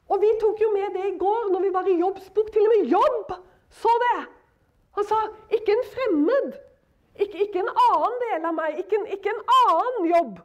Og 0.08 0.20
vi 0.22 0.30
tok 0.40 0.62
jo 0.62 0.70
med 0.74 0.94
det 0.96 1.06
i 1.12 1.18
går 1.18 1.50
når 1.52 1.60
vi 1.66 1.72
var 1.72 1.88
i 1.90 1.98
jobbsbok. 2.00 2.52
Til 2.52 2.66
og 2.66 2.72
med 2.74 2.92
jobb 2.96 3.32
så 3.70 3.92
det. 4.04 4.20
Han 4.96 5.04
sa 5.04 5.16
'ikke 5.50 5.72
en 5.72 5.84
fremmed'. 5.94 6.56
Ikke, 7.18 7.38
ikke 7.44 7.58
en 7.58 7.72
annen 7.88 8.16
del 8.24 8.44
av 8.44 8.54
meg. 8.54 8.78
Ikke 8.78 8.98
ikke 9.12 9.30
en 9.30 9.42
annen 9.64 10.06
jobb. 10.14 10.38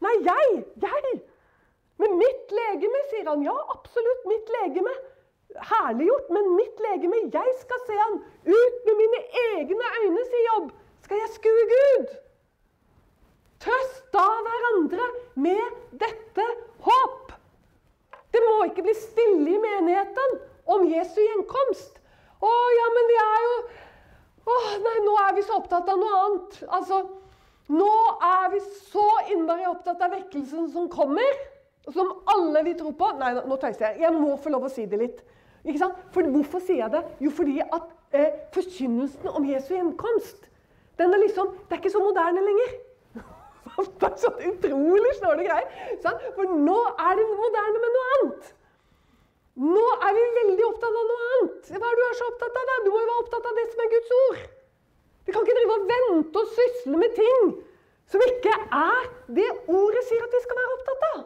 Nei, 0.00 0.14
jeg. 0.30 0.64
Jeg. 0.82 1.22
Med 2.02 2.14
mitt 2.18 2.54
legeme, 2.58 3.02
sier 3.10 3.28
han. 3.30 3.42
Ja, 3.46 3.54
absolutt 3.74 4.24
mitt 4.30 4.50
legeme. 4.58 4.94
Herliggjort, 5.70 6.30
men 6.34 6.54
mitt 6.58 6.80
legeme. 6.82 7.20
Jeg 7.32 7.54
skal 7.60 7.82
se 7.86 7.98
han. 8.00 8.20
Ut 8.44 8.88
med 8.88 9.00
mine 9.02 9.20
egne 9.44 9.90
øyne, 10.02 10.26
sier 10.30 10.46
Jobb. 10.50 10.72
Skal 11.04 11.20
jeg 11.20 11.34
skue 11.36 11.64
Gud? 11.70 12.14
Trøst 13.64 14.02
da 14.12 14.24
hverandre 14.46 15.06
med 15.40 15.98
dette 16.00 16.46
håp. 16.86 17.32
Det 18.34 18.42
må 18.42 18.64
ikke 18.66 18.84
bli 18.88 18.94
stille 18.98 19.54
i 19.54 19.60
menigheten 19.62 20.38
om 20.74 20.86
Jesu 20.90 21.20
gjenkomst. 21.22 22.00
Å 22.44 22.52
ja, 22.78 22.86
men 22.96 23.10
vi 23.12 23.18
er 23.22 23.42
jo 23.46 23.56
Å 24.44 24.54
nei, 24.84 24.98
nå 25.00 25.12
er 25.22 25.36
vi 25.38 25.42
så 25.46 25.54
opptatt 25.56 25.86
av 25.88 25.96
noe 25.96 26.16
annet. 26.20 26.56
Altså, 26.76 26.98
nå 27.72 27.92
er 28.28 28.50
vi 28.52 28.58
så 28.90 29.04
innmari 29.32 29.64
opptatt 29.70 30.02
av 30.04 30.12
vekkelsen 30.12 30.66
som 30.74 30.90
kommer, 30.92 31.38
som 31.92 32.14
alle 32.32 32.62
vi 32.64 32.74
tror 32.78 32.94
på. 32.96 33.10
Nei, 33.20 33.34
nå 33.34 33.58
tøyser 33.60 33.90
jeg. 33.90 34.04
Jeg 34.06 34.16
må 34.16 34.36
få 34.40 34.52
lov 34.54 34.68
å 34.68 34.72
si 34.72 34.86
det 34.88 35.00
litt. 35.00 35.20
Ikke 35.64 35.80
sant? 35.80 36.00
For 36.14 36.26
Hvorfor 36.32 36.64
sier 36.64 36.84
jeg 36.84 36.92
det? 36.94 37.04
Jo, 37.24 37.30
fordi 37.34 37.60
at 37.64 37.92
eh, 38.16 38.40
forkynnelsen 38.54 39.30
om 39.32 39.46
Jesu 39.48 39.74
hjemkomst 39.74 40.50
den 40.98 41.10
er 41.10 41.18
liksom, 41.24 41.48
Det 41.66 41.74
er 41.74 41.80
ikke 41.82 41.90
så 41.90 42.02
moderne 42.02 42.42
lenger. 42.44 42.74
Det 43.98 44.06
er 44.06 44.18
sånn 44.22 44.42
utrolig 44.52 45.14
snåle 45.18 45.46
greier. 45.46 45.96
For 46.36 46.52
nå 46.52 46.76
er 46.92 47.16
det 47.18 47.24
moderne 47.32 47.80
med 47.82 47.96
noe 47.96 48.12
annet. 48.16 48.52
Nå 49.64 49.84
er 50.02 50.14
vi 50.14 50.22
veldig 50.38 50.66
opptatt 50.68 50.98
av 51.00 51.08
noe 51.10 51.26
annet. 51.34 51.72
Hva 51.74 51.90
er 51.90 51.98
du 51.98 52.04
er 52.04 52.16
så 52.18 52.28
opptatt 52.30 52.60
av? 52.60 52.70
da? 52.70 52.78
Du 52.84 52.90
må 52.92 53.02
jo 53.02 53.10
være 53.10 53.24
opptatt 53.24 53.50
av 53.50 53.58
det 53.58 53.66
som 53.72 53.82
er 53.84 53.92
Guds 53.92 54.14
ord. 54.20 54.40
Vi 55.24 55.34
kan 55.34 55.46
ikke 55.46 55.58
drive 55.58 55.76
og 55.78 55.86
vente 55.90 56.42
og 56.42 56.54
sysle 56.54 57.00
med 57.00 57.14
ting 57.18 57.52
som 58.12 58.24
ikke 58.28 58.54
er 58.76 59.06
det 59.36 59.46
ordet 59.72 60.02
sier 60.06 60.26
at 60.26 60.34
vi 60.36 60.42
skal 60.44 60.58
være 60.60 60.74
opptatt 60.78 61.06
av. 61.10 61.22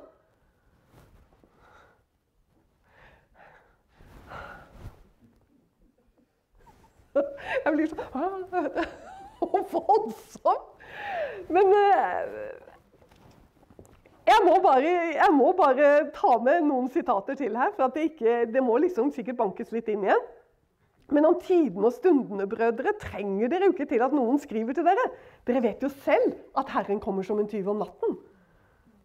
Jeg 7.69 7.77
blir 7.77 7.91
sånn 7.91 9.67
voldsom. 9.75 10.61
Men 11.53 11.75
eh, 11.77 12.39
jeg 14.29 14.45
må, 14.45 14.55
bare, 14.65 14.95
jeg 15.19 15.35
må, 15.37 15.51
bare, 15.57 15.91
ta 16.17 16.39
med 16.45 16.65
noen 16.65 16.89
sitater 16.93 17.37
til 17.37 17.57
her. 17.61 17.75
for 17.77 17.93
det, 17.93 18.07
ikke, 18.15 18.47
det, 18.49 18.63
må 18.65 18.79
liksom 18.81 19.13
sikkert 19.13 19.37
bankes 19.43 19.73
litt 19.77 19.91
inn 19.93 20.07
igjen. 20.07 20.25
Men 21.13 21.29
om 21.29 21.37
tidene 21.41 21.89
og 21.89 21.95
stundene, 21.97 22.49
brødre, 22.49 22.95
trenger 23.01 23.53
dere 23.53 23.69
jo 23.69 23.77
ikke 23.77 23.89
til 23.93 24.05
at 24.05 24.17
noen 24.17 24.41
skriver 24.41 24.77
til 24.77 24.89
dere. 24.89 25.05
Dere 25.49 25.63
vet 25.65 25.85
jo 25.85 25.93
selv 25.93 26.35
at 26.61 26.73
Herren 26.73 27.01
kommer 27.05 27.25
som 27.25 27.41
en 27.41 27.49
tyv 27.49 27.69
om 27.73 27.85
natten. 27.85 28.17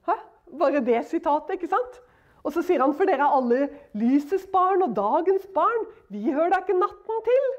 Hæ? 0.07 0.18
Bare 0.59 0.84
det 0.88 1.03
sitatet, 1.11 1.57
ikke 1.57 1.72
sant? 1.72 1.99
Og 2.43 2.55
så 2.55 2.64
sier 2.64 2.84
han 2.84 2.95
for 2.95 3.07
dere 3.07 3.28
er 3.28 3.38
alle 3.38 3.70
lysets 3.95 4.47
barn 4.51 4.84
og 4.88 4.95
dagens 4.95 5.47
barn. 5.55 5.88
Vi 6.11 6.32
hører 6.32 6.51
da 6.51 6.64
ikke 6.64 6.80
natten 6.80 7.24
til, 7.28 7.53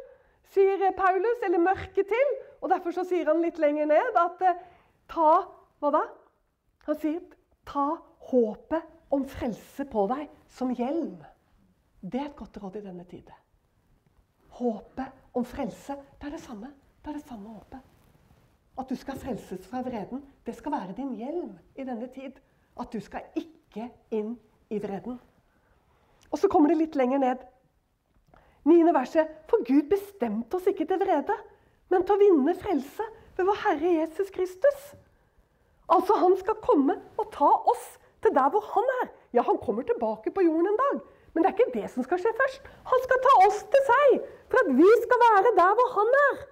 sier 0.55 0.91
Paulus, 0.97 1.43
eller 1.45 1.63
mørket 1.63 2.09
til. 2.11 2.35
Og 2.63 2.71
Derfor 2.73 2.95
så 2.97 3.05
sier 3.09 3.29
han 3.29 3.43
litt 3.45 3.59
lenger 3.61 3.89
ned 3.91 4.19
at 4.21 4.43
eh, 4.47 4.61
ta 5.11 5.37
Hva 5.83 5.91
da? 5.93 6.03
Han 6.87 6.99
sier 7.01 7.21
ta 7.69 7.89
håpet 8.31 8.93
om 9.13 9.25
frelse 9.29 9.85
på 9.91 10.07
deg 10.11 10.29
som 10.49 10.73
hjelm. 10.73 11.19
Det 12.01 12.21
er 12.21 12.29
et 12.31 12.37
godt 12.39 12.57
råd 12.63 12.79
i 12.81 12.85
denne 12.85 13.05
tid. 13.09 13.29
Håpet 14.55 15.37
om 15.37 15.45
frelse, 15.45 15.97
det 16.21 16.29
er 16.29 16.37
det 16.37 16.43
samme. 16.45 16.71
Det 17.03 17.13
er 17.13 17.19
det 17.19 17.27
samme 17.29 17.53
håpet. 17.53 17.81
At 18.79 18.91
du 18.91 18.97
skal 18.99 19.19
frelses 19.21 19.67
fra 19.71 19.83
vreden, 19.87 20.25
det 20.47 20.55
skal 20.57 20.73
være 20.73 20.97
din 20.97 21.15
hjelm 21.19 21.53
i 21.77 21.85
denne 21.85 22.09
tid. 22.15 22.41
At 22.81 22.93
du 22.93 23.01
skal 23.01 23.29
ikke 23.39 23.89
inn 24.11 24.35
i 24.71 24.81
vreden. 24.83 25.21
Og 26.31 26.39
så 26.39 26.49
kommer 26.51 26.73
det 26.73 26.81
litt 26.81 26.97
lenger 26.99 27.21
ned. 27.23 27.45
Niende 28.65 28.95
verset. 28.97 29.29
For 29.51 29.65
Gud 29.67 29.89
bestemte 29.91 30.59
oss 30.59 30.69
ikke 30.71 30.87
til 30.89 31.01
vrede, 31.03 31.37
men 31.93 32.05
til 32.05 32.17
å 32.17 32.21
vinne 32.21 32.55
frelse 32.59 33.07
ved 33.37 33.49
vår 33.49 33.61
Herre 33.65 33.91
Jesus 34.01 34.31
Kristus. 34.35 34.87
Altså, 35.93 36.17
han 36.17 36.37
skal 36.41 36.63
komme 36.65 36.97
og 37.21 37.29
ta 37.35 37.51
oss 37.73 37.85
til 38.25 38.33
der 38.37 38.49
hvor 38.53 38.65
han 38.73 38.89
er. 39.03 39.11
Ja, 39.37 39.45
han 39.45 39.61
kommer 39.61 39.85
tilbake 39.85 40.33
på 40.33 40.47
jorden 40.47 40.71
en 40.71 40.81
dag, 40.81 41.03
men 41.35 41.45
det 41.45 41.51
er 41.51 41.57
ikke 41.59 41.75
det 41.75 41.91
som 41.93 42.07
skal 42.07 42.23
skje 42.23 42.33
først. 42.39 42.71
Han 42.89 43.05
skal 43.05 43.21
ta 43.27 43.35
oss 43.49 43.61
til 43.75 43.85
seg 43.91 44.17
for 44.49 44.63
at 44.63 44.73
vi 44.79 44.89
skal 45.05 45.25
være 45.27 45.55
der 45.59 45.77
hvor 45.81 45.93
han 45.99 46.17
er. 46.23 46.43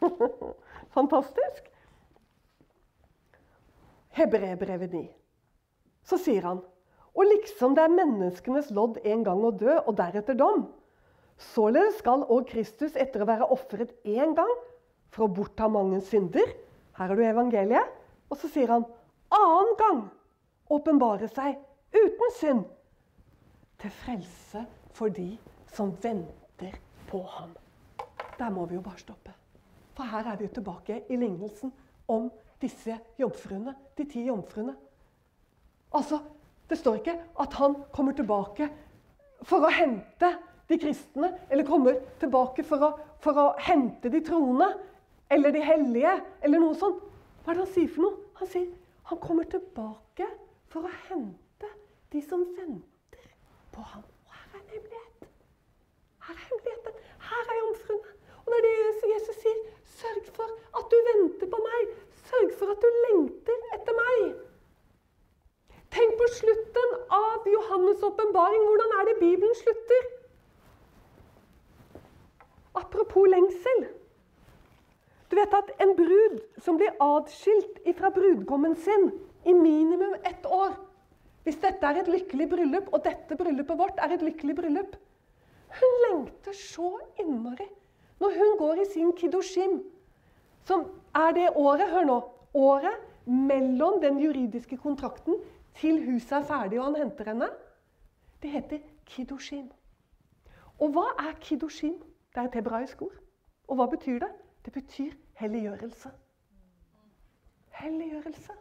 Fantastisk. 0.96 1.70
Hebreerbrevet 4.18 4.92
9. 4.96 5.06
Så 6.02 6.18
sier 6.18 6.48
han 6.48 6.64
og 7.14 7.26
liksom 7.26 7.74
det 7.74 7.84
er 7.84 7.94
menneskenes 7.94 8.70
lodd 8.74 9.00
en 9.04 9.24
gang 9.26 9.42
å 9.44 9.50
dø, 9.54 9.72
og 9.82 9.96
deretter 9.98 10.36
dom, 10.38 10.68
således 11.40 11.98
skal 12.00 12.26
òg 12.28 12.48
Kristus 12.50 12.96
etter 12.98 13.24
å 13.24 13.28
være 13.28 13.48
ofret 13.54 13.94
én 14.04 14.34
gang 14.36 14.52
for 15.10 15.26
å 15.26 15.32
bortta 15.40 15.68
mange 15.70 16.00
synder 16.06 16.46
Her 17.00 17.08
har 17.08 17.16
du 17.16 17.24
evangeliet. 17.24 17.96
Og 18.30 18.36
så 18.38 18.50
sier 18.52 18.70
han 18.70 18.84
annen 19.32 19.70
gang 19.78 20.02
åpenbare 20.70 21.30
seg 21.32 21.56
uten 21.96 22.34
synd 22.36 22.66
til 23.80 23.94
frelse 24.02 24.64
for 24.94 25.08
de 25.08 25.32
som 25.72 25.94
venter 26.02 26.76
på 27.08 27.22
ham. 27.38 27.54
Der 28.38 28.52
må 28.52 28.66
vi 28.68 28.76
jo 28.76 28.84
bare 28.84 29.00
stoppe. 29.00 29.32
For 29.96 30.04
her 30.04 30.28
er 30.28 30.36
vi 30.36 30.46
jo 30.46 30.54
tilbake 30.58 31.00
i 31.08 31.16
lignelsen 31.16 31.72
om 32.08 32.28
disse 32.60 32.98
jomfruene, 33.18 33.74
de 33.96 34.04
ti 34.04 34.26
jomfruene. 34.28 34.76
Altså, 35.96 36.20
det 36.68 36.78
står 36.78 37.00
ikke 37.00 37.16
at 37.42 37.56
han 37.58 37.74
kommer 37.92 38.14
tilbake 38.14 38.68
for 39.42 39.64
å 39.64 39.72
hente 39.74 40.30
de 40.70 40.78
kristne, 40.78 41.32
eller 41.50 41.66
kommer 41.66 41.98
tilbake 42.22 42.64
for 42.66 42.86
å, 42.86 42.90
for 43.22 43.38
å 43.38 43.46
hente 43.58 44.12
de 44.12 44.22
troende 44.24 44.70
eller 45.30 45.54
de 45.54 45.62
hellige, 45.62 46.12
eller 46.42 46.62
noe 46.62 46.76
sånt. 46.78 47.02
Hva 47.44 47.52
er 47.52 47.58
det 47.58 47.64
han 47.64 47.74
sier 47.74 47.90
for 47.90 48.06
noe? 48.06 48.16
Han 48.40 48.50
sier 48.50 48.68
han 49.10 49.18
kommer 49.18 49.46
tilbake 49.50 50.26
for 50.70 50.86
å 50.86 50.90
hente 51.08 51.70
de 52.12 52.20
som 52.22 52.44
venter 52.54 53.24
på 53.74 53.82
ham. 53.92 54.04
Og 54.26 54.36
her 54.36 54.52
er 54.52 54.60
en 54.60 54.68
hemmelighet. 54.74 55.24
Her 56.26 56.36
er 56.36 56.44
hemmeligheten. 56.44 57.00
Her 57.30 57.50
er 57.54 57.58
jomfruen. 57.58 58.12
Og 58.44 58.52
det 58.52 58.60
er 58.60 58.68
det 58.68 59.10
Jesus 59.14 59.40
sier. 59.42 59.58
Sørg 59.96 60.30
for 60.36 60.54
at 60.78 60.94
du 60.94 60.96
venter 61.08 61.50
på 61.50 61.62
meg. 61.64 61.90
Sørg 62.28 62.54
for 62.60 62.74
at 62.76 62.86
du 62.86 63.00
lengter 63.08 63.66
etter 63.74 63.98
meg. 63.98 64.22
Tenk 65.90 66.14
på 66.20 66.30
slutten 66.36 66.96
av 67.18 67.50
Johannes' 67.50 68.06
åpenbaring. 68.06 68.62
Hvordan 68.68 68.96
er 69.00 69.10
det 69.10 69.18
Bibelen 69.24 69.58
slutter? 69.58 70.10
Apropos 72.74 73.26
lengsel. 73.26 73.88
Du 75.30 75.36
vet 75.36 75.54
at 75.54 75.70
en 75.82 75.96
brud 75.96 76.38
som 76.58 76.78
blir 76.78 76.94
atskilt 77.02 77.82
fra 77.98 78.10
brudgommen 78.14 78.76
sin 78.76 79.10
i 79.46 79.52
minimum 79.54 80.14
ett 80.24 80.46
år 80.46 80.74
Hvis 81.44 81.56
dette 81.56 81.86
er 81.86 82.02
et 82.02 82.08
lykkelig 82.12 82.48
bryllup, 82.50 82.90
og 82.92 83.00
dette 83.04 83.36
bryllupet 83.36 83.78
vårt 83.78 84.00
er 84.04 84.12
et 84.12 84.22
lykkelig 84.22 84.56
bryllup 84.56 84.96
Hun 85.78 85.94
lengter 86.04 86.52
så 86.52 86.98
innmari 87.22 87.68
når 88.20 88.34
hun 88.36 88.58
går 88.58 88.82
i 88.82 88.84
sin 88.92 89.12
kidoshim. 89.16 89.80
som 90.64 90.84
er 91.14 91.32
det 91.32 91.48
året 91.56 91.90
Hør 91.90 92.04
nå. 92.04 92.20
Året 92.54 93.26
mellom 93.26 94.00
den 94.02 94.18
juridiske 94.18 94.76
kontrakten 94.76 95.34
til 95.74 96.04
huset 96.04 96.32
er 96.32 96.44
ferdig 96.44 96.78
og 96.78 96.84
han 96.84 96.96
henter 96.96 97.24
henne. 97.24 97.48
Det 98.42 98.50
heter 98.50 98.78
kidoshim. 99.06 99.70
Og 100.80 100.90
hva 100.90 101.06
er 101.18 101.32
kiddushim? 101.40 101.94
Det 102.34 102.40
er 102.40 102.48
et 102.48 102.54
hebraisk 102.54 103.02
ord. 103.02 103.16
Og 103.68 103.78
hva 103.78 103.86
betyr 103.90 104.18
det? 104.22 104.30
Det 104.64 104.72
betyr 104.72 105.12
helliggjørelse. 105.40 106.10
Helliggjørelse. 107.80 108.52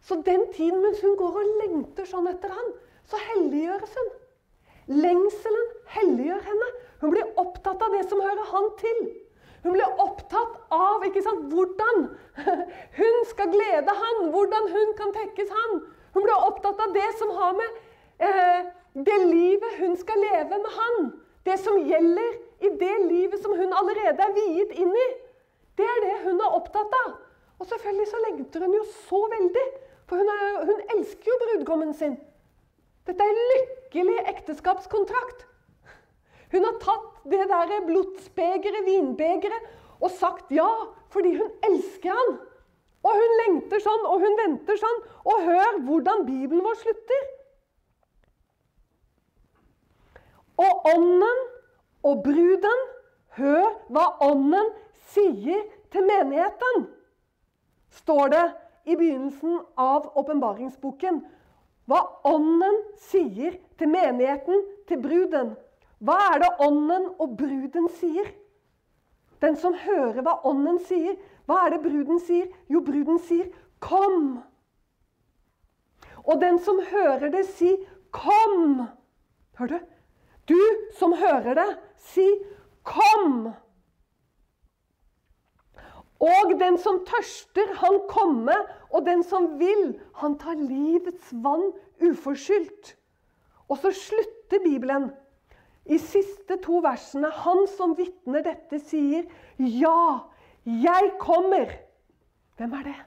Så 0.00 0.22
den 0.26 0.52
tiden 0.52 0.82
mens 0.82 1.00
hun 1.00 1.16
går 1.16 1.38
og 1.40 1.54
lengter 1.62 2.08
sånn 2.08 2.28
etter 2.30 2.52
han, 2.52 2.74
så 3.08 3.20
helliggjøres 3.30 3.94
hun. 3.98 4.10
Lengselen 4.88 5.70
helliggjør 5.94 6.44
henne. 6.48 6.68
Hun 7.00 7.14
blir 7.14 7.40
opptatt 7.40 7.82
av 7.84 7.94
det 7.96 8.04
som 8.10 8.20
hører 8.24 8.50
han 8.52 8.68
til. 8.80 9.00
Hun 9.62 9.74
blir 9.74 10.00
opptatt 10.04 10.58
av 10.74 11.04
sant, 11.24 11.48
hvordan 11.52 12.04
hun 13.00 13.16
skal 13.30 13.52
glede 13.52 13.94
han, 14.02 14.28
hvordan 14.34 14.68
hun 14.74 14.92
kan 15.00 15.14
tekkes 15.16 15.50
han. 15.50 15.80
Hun 16.14 16.24
blir 16.24 16.44
opptatt 16.46 16.80
av 16.80 16.92
det 16.94 17.08
som 17.18 17.32
har 17.36 17.56
med 17.58 17.80
eh, 18.28 18.68
det 19.08 19.18
livet 19.26 19.80
hun 19.80 19.96
skal 19.96 20.20
leve 20.24 20.60
med 20.62 20.76
han. 20.76 21.10
Det 21.44 21.58
som 21.60 21.80
gjelder 21.88 22.47
i 22.60 22.70
det 22.80 22.94
livet 23.06 23.42
som 23.42 23.54
hun 23.56 23.74
allerede 23.80 24.24
er 24.24 24.36
viet 24.36 24.74
inn 24.74 24.90
i. 24.90 25.08
Det 25.78 25.86
er 25.86 26.00
det 26.04 26.16
hun 26.24 26.40
er 26.42 26.56
opptatt 26.58 26.96
av. 27.04 27.12
Og 27.58 27.66
selvfølgelig 27.66 28.08
så 28.10 28.22
lengter 28.24 28.64
hun 28.64 28.74
jo 28.74 28.84
så 29.08 29.20
veldig. 29.34 29.66
For 30.08 30.20
hun, 30.20 30.30
er, 30.32 30.64
hun 30.66 30.82
elsker 30.96 31.30
jo 31.30 31.38
brudgommen 31.44 31.94
sin. 31.94 32.16
Dette 33.06 33.24
er 33.24 33.34
en 33.34 33.52
lykkelig 33.52 34.18
ekteskapskontrakt. 34.34 35.46
Hun 36.52 36.64
har 36.64 36.76
tatt 36.82 37.24
det 37.28 37.44
der 37.50 37.74
blodsbegeret, 37.86 38.86
vinbegeret, 38.86 39.66
og 40.00 40.10
sagt 40.14 40.52
ja 40.54 40.68
fordi 41.12 41.34
hun 41.36 41.50
elsker 41.68 42.14
han. 42.14 42.38
Og 43.06 43.14
hun 43.14 43.34
lengter 43.42 43.80
sånn, 43.82 44.06
og 44.10 44.22
hun 44.24 44.34
venter 44.40 44.78
sånn. 44.80 44.98
Og 45.28 45.44
hør 45.46 45.78
hvordan 45.86 46.24
Bibelen 46.26 46.64
vår 46.64 46.80
slutter. 46.82 47.28
Og 50.58 50.88
ånden 50.90 51.44
og 52.06 52.22
bruden, 52.24 52.84
hør 53.38 53.66
hva 53.92 54.04
ånden 54.24 54.70
sier 55.12 55.64
til 55.92 56.06
menigheten, 56.06 56.86
står 57.90 58.32
det 58.34 58.44
i 58.88 58.96
begynnelsen 58.96 59.60
av 59.76 60.10
åpenbaringsboken. 60.16 61.22
Hva 61.88 62.00
ånden 62.28 62.76
sier 63.08 63.56
til 63.80 63.90
menigheten, 63.92 64.60
til 64.88 65.00
bruden. 65.02 65.54
Hva 66.04 66.18
er 66.34 66.42
det 66.44 66.50
ånden 66.64 67.08
og 67.18 67.34
bruden 67.38 67.88
sier? 67.98 68.28
Den 69.42 69.56
som 69.56 69.76
hører 69.78 70.20
hva 70.24 70.38
ånden 70.48 70.78
sier, 70.84 71.16
hva 71.48 71.64
er 71.64 71.76
det 71.76 71.82
bruden 71.84 72.20
sier? 72.20 72.48
Jo, 72.68 72.80
bruden 72.84 73.18
sier 73.18 73.48
'kom'. 73.80 74.42
Og 76.24 76.40
den 76.40 76.58
som 76.58 76.80
hører 76.90 77.30
det, 77.30 77.46
si 77.46 77.76
'kom'. 78.12 78.86
Hør 79.58 79.66
du? 79.66 79.78
Du 80.48 80.60
som 80.98 81.12
hører 81.12 81.54
det, 81.54 81.78
si 81.98 82.26
'kom'. 82.84 83.52
Og 86.20 86.60
den 86.60 86.78
som 86.78 87.04
tørster, 87.06 87.74
han 87.74 88.00
komme, 88.08 88.54
og 88.90 89.06
den 89.06 89.22
som 89.22 89.58
vil, 89.58 90.00
han 90.14 90.38
tar 90.38 90.54
livets 90.58 91.30
vann 91.32 91.72
uforskyldt. 92.02 92.96
Og 93.68 93.78
så 93.78 93.92
slutter 93.92 94.64
Bibelen 94.64 95.10
i 95.86 95.98
siste 95.98 96.56
to 96.64 96.80
versene, 96.84 97.30
han 97.30 97.66
som 97.76 97.94
vitner 97.96 98.42
dette, 98.42 98.78
sier, 98.78 99.24
'Ja, 99.58 100.18
jeg 100.64 101.12
kommer'. 101.20 101.78
Hvem 102.56 102.72
er 102.72 102.82
det? 102.82 103.00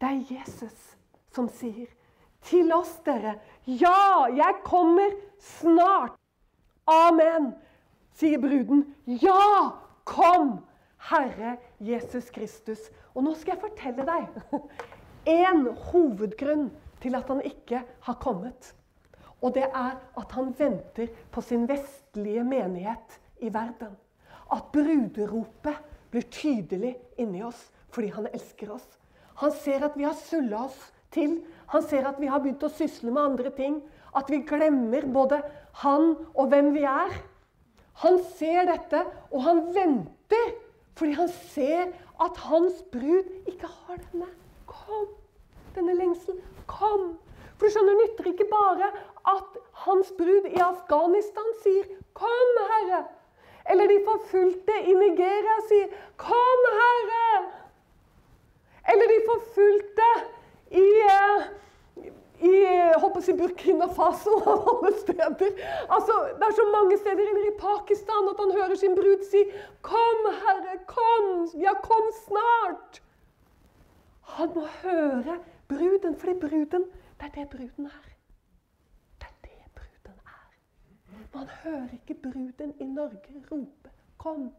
Det 0.00 0.08
er 0.08 0.34
Jesus 0.38 0.96
som 1.32 1.48
sier 1.48 1.86
til 2.42 2.72
oss, 2.72 3.00
dere, 3.04 3.40
'Ja, 3.66 4.24
jeg 4.36 4.54
kommer 4.64 5.10
snart'. 5.38 6.16
Amen, 6.86 7.54
sier 8.14 8.38
bruden. 8.38 8.94
'Ja, 9.06 9.74
kom, 10.04 10.58
Herre 11.10 11.56
Jesus 11.80 12.30
Kristus'. 12.30 12.90
Og 13.14 13.24
nå 13.24 13.34
skal 13.34 13.54
jeg 13.54 13.64
fortelle 13.68 14.06
deg 14.06 14.26
en 15.26 15.66
hovedgrunn 15.90 16.70
til 17.02 17.14
at 17.14 17.28
han 17.28 17.42
ikke 17.44 17.82
har 18.06 18.18
kommet. 18.22 18.74
Og 19.42 19.54
det 19.54 19.66
er 19.68 19.96
at 20.16 20.32
han 20.32 20.54
venter 20.58 21.12
på 21.30 21.40
sin 21.44 21.68
vestlige 21.68 22.44
menighet 22.44 23.20
i 23.44 23.52
verden. 23.52 23.92
At 24.52 24.70
bruderopet 24.72 25.76
blir 26.10 26.28
tydelig 26.30 26.94
inni 27.18 27.42
oss 27.44 27.70
fordi 27.94 28.08
han 28.14 28.26
elsker 28.32 28.72
oss. 28.74 28.86
Han 29.42 29.52
ser 29.52 29.84
at 29.86 29.98
vi 29.98 30.06
har 30.06 30.16
sulla 30.18 30.64
oss 30.64 30.78
til. 31.14 31.42
Han 31.70 31.82
ser 31.82 32.08
at 32.08 32.18
vi 32.20 32.30
har 32.30 32.42
begynt 32.42 32.64
å 32.66 32.72
sysle 32.72 33.12
med 33.12 33.22
andre 33.22 33.52
ting. 33.54 33.78
At 34.14 34.30
vi 34.30 34.42
glemmer 34.46 35.06
både 35.12 35.42
han 35.82 36.14
og 36.34 36.50
hvem 36.50 36.72
vi 36.74 36.82
er. 36.88 37.14
Han 38.02 38.18
ser 38.38 38.66
dette, 38.70 39.04
og 39.30 39.42
han 39.42 39.66
venter 39.74 40.54
fordi 40.94 41.12
han 41.18 41.28
ser 41.50 41.90
at 42.22 42.36
hans 42.46 42.82
brud 42.92 43.26
ikke 43.50 43.66
har 43.66 43.98
denne. 43.98 44.28
Kom, 44.70 45.08
denne 45.74 45.96
lengselen. 45.98 46.38
Kom. 46.70 47.16
For 47.58 47.66
du 47.66 47.74
skjønner, 47.74 47.96
det 47.96 48.04
nytter 48.04 48.30
ikke 48.30 48.46
bare 48.50 48.90
at 49.30 49.58
hans 49.86 50.12
brud 50.18 50.46
i 50.50 50.60
Afghanistan 50.62 51.50
sier 51.62 51.84
'Kom, 52.14 52.54
Herre'. 52.70 53.04
Eller 53.70 53.86
de 53.86 53.98
forfulgte 54.06 54.74
i 54.84 54.94
Nigeria 54.94 55.56
sier 55.68 55.88
'Kom, 56.16 56.64
Herre'. 56.80 57.50
Eller 58.92 59.06
de 59.14 59.20
forfulgte 59.30 60.10
i, 60.70 60.88
eh, 61.16 61.46
i 62.40 62.52
håper 63.00 63.22
jeg, 63.26 63.36
Burkina 63.38 63.86
Faso 63.88 64.34
av 64.42 64.68
alle 64.72 64.92
steder. 64.98 65.52
Altså, 65.88 66.16
det 66.38 66.48
er 66.48 66.56
så 66.58 66.66
mange 66.72 66.98
steder 66.98 67.22
eller 67.22 67.48
i 67.50 67.58
Pakistan 67.60 68.30
at 68.32 68.42
han 68.42 68.56
hører 68.58 68.74
sin 68.74 68.96
brud 68.98 69.22
si 69.30 69.44
'Kom, 69.82 70.26
Herre, 70.42 70.78
kom! 70.86 71.48
Ja, 71.60 71.74
kom 71.74 72.10
snart!' 72.24 73.02
Han 74.22 74.50
må 74.54 74.66
høre 74.82 75.38
bruden, 75.68 76.16
fordi 76.16 76.34
bruden, 76.40 76.90
det 77.20 77.26
er 77.26 77.34
det 77.34 77.48
bruden 77.50 77.86
er. 77.86 78.14
Man 81.34 81.48
hører 81.62 81.88
ikke 81.92 82.14
bruden 82.22 82.74
i 82.80 82.84
Norge 82.84 83.44
rope 83.50 83.90
'kom'. 84.18 84.52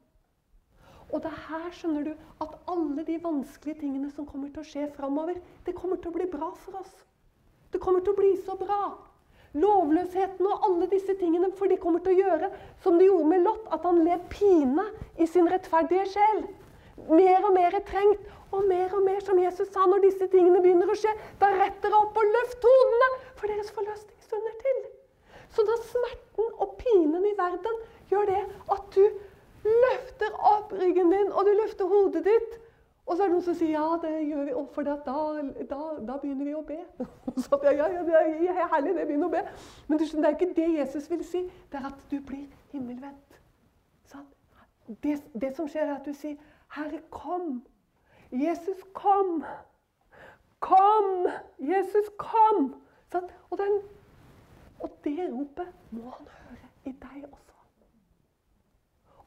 Og 1.13 1.23
det 1.23 1.32
er 1.32 1.43
her 1.47 1.71
skjønner 1.71 2.03
du, 2.03 2.13
at 2.41 2.55
alle 2.67 3.05
de 3.07 3.23
vanskelige 3.23 3.80
tingene 3.80 4.11
som 4.11 4.26
kommer 4.26 4.49
til 4.49 4.59
å 4.59 4.67
skje 4.67 4.88
framover, 4.95 5.38
det 5.65 5.76
kommer 5.76 5.95
til 5.95 6.11
å 6.11 6.15
bli 6.17 6.26
bra 6.32 6.49
for 6.55 6.80
oss. 6.80 6.95
Det 7.76 7.82
kommer 7.84 7.99
til 7.99 8.13
å 8.15 8.19
bli 8.21 8.30
så 8.39 8.55
bra. 8.55 8.93
Lovløsheten 9.59 10.47
og 10.47 10.63
alle 10.67 10.88
disse 10.91 11.11
tingene, 11.19 11.49
for 11.59 11.67
de 11.67 11.76
kommer 11.80 11.99
til 12.03 12.13
å 12.13 12.28
gjøre 12.30 12.47
som 12.84 12.95
de 12.99 13.09
gjorde 13.09 13.32
med 13.34 13.43
Lot, 13.43 13.65
at 13.76 13.84
han 13.84 13.99
led 14.05 14.23
pine 14.32 14.86
i 15.19 15.28
sin 15.28 15.49
rettferdige 15.51 16.05
sjel. 16.13 16.45
Mer 17.11 17.43
og 17.43 17.51
mer 17.57 17.76
er 17.76 17.84
trengt, 17.88 18.23
og 18.55 18.63
mer 18.69 18.95
og 18.95 19.03
mer, 19.03 19.19
som 19.28 19.39
Jesus 19.43 19.67
sa, 19.76 19.84
når 19.91 20.05
disse 20.05 20.28
tingene 20.32 20.61
begynner 20.63 20.91
å 20.91 20.95
skje, 20.95 21.11
da 21.41 21.51
retter 21.51 21.89
dere 21.89 21.99
opp 21.99 22.19
og 22.21 22.32
løft 22.38 22.63
hodene, 22.63 23.09
for 23.36 23.51
deres 23.51 23.76
forløsning 23.76 24.23
stunder 24.23 24.55
til. 24.63 24.82
Så 25.51 25.67
da 25.67 25.76
smerten 25.89 26.51
og 26.63 26.78
pinen 26.80 27.28
i 27.28 27.36
verden 27.36 27.82
gjør 28.11 28.32
det 28.32 28.43
at 28.78 28.95
du 28.95 29.67
løfter 29.67 30.39
opp 30.55 30.71
ryggen 30.80 31.11
din, 31.11 31.32
og 31.34 31.43
du 31.43 31.51
løfter 31.59 31.91
hodet 31.91 32.23
ditt. 32.28 32.55
Og 33.06 33.18
så 33.18 33.24
er 33.24 33.28
det 33.28 33.36
noen 33.36 33.45
som 33.45 33.58
sier 33.58 33.76
ja, 33.76 33.86
det 34.01 34.14
gjør 34.26 34.47
vi, 34.47 34.53
for 34.74 34.88
da, 34.88 34.95
da, 35.06 35.82
da, 36.08 36.16
begynner 36.22 36.47
vi 36.47 36.56
å 36.58 36.64
be. 36.66 36.80
Så 37.45 37.60
ja, 37.62 37.74
ja, 37.78 38.01
det 38.08 38.16
er 38.18 38.72
herlig, 38.72 38.95
det 38.97 39.06
begynner 39.06 39.30
å 39.30 39.34
be. 39.36 39.43
Men 39.88 40.01
det 40.01 40.08
er 40.24 40.34
ikke 40.34 40.56
det 40.58 40.66
Jesus 40.80 41.10
vil 41.12 41.22
si. 41.28 41.43
Det 41.70 41.78
er 41.78 41.86
at 41.91 42.01
du 42.10 42.18
blir 42.26 42.47
himmelvendt. 42.74 43.38
Det, 45.03 45.16
det, 45.34 45.51
som 45.58 45.70
skjer, 45.70 45.88
er 45.89 45.95
at 45.99 46.06
du 46.06 46.14
sier, 46.14 46.36
'Herre, 46.74 46.99
kom'. 47.10 47.64
Jesus, 48.32 48.82
kom. 48.93 49.45
Kom! 50.60 51.28
Jesus, 51.60 52.10
kom! 52.18 52.76
Og 53.49 53.58
den 53.58 53.80
og 54.80 54.91
det 55.03 55.30
ropet 55.32 55.68
må 55.91 56.10
han 56.10 56.28
høre 56.28 56.68
i 56.86 56.91
deg 56.91 57.26
også. 57.32 57.44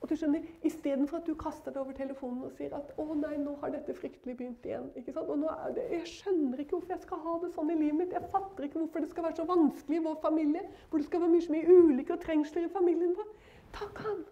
Og 0.01 0.11
du 0.11 0.15
skjønner, 0.17 0.45
Istedenfor 0.63 1.19
at 1.19 1.27
du 1.27 1.35
kaster 1.35 1.75
deg 1.75 1.81
over 1.83 1.93
telefonen 1.97 2.45
og 2.47 2.53
sier 2.55 2.75
at 2.77 2.93
'Å 2.97 3.15
nei, 3.19 3.37
nå 3.37 3.57
har 3.61 3.73
dette 3.75 3.95
fryktelig 3.95 4.37
begynt 4.37 4.67
igjen'. 4.67 4.91
ikke 4.97 5.13
sant? 5.13 5.29
Og 5.29 5.39
nå 5.39 5.49
er 5.49 5.73
det, 5.75 5.87
'Jeg 5.91 6.07
skjønner 6.07 6.59
ikke 6.59 6.77
hvorfor 6.77 6.93
jeg 6.93 7.03
skal 7.03 7.19
ha 7.19 7.39
det 7.43 7.53
sånn 7.55 7.71
i 7.71 7.75
livet 7.75 7.99
mitt'. 7.99 8.13
'Jeg 8.13 8.31
fatter 8.31 8.65
ikke 8.65 8.79
hvorfor 8.79 9.01
det 9.01 9.11
skal 9.11 9.25
være 9.25 9.37
så 9.37 9.45
vanskelig 9.45 9.97
i 9.97 10.05
vår 10.05 10.19
familie', 10.23 10.69
hvor 10.91 10.99
det 10.99 11.07
skal 11.07 11.21
være 11.21 11.31
mye, 11.31 11.43
så 11.43 11.53
mye 11.53 11.69
ulykker 11.79 12.15
og 12.15 12.21
trengsler 12.21 12.65
i 12.65 12.69
familien 12.69 13.17
vår. 13.17 13.29
Takk 13.73 13.99
han. 13.99 14.25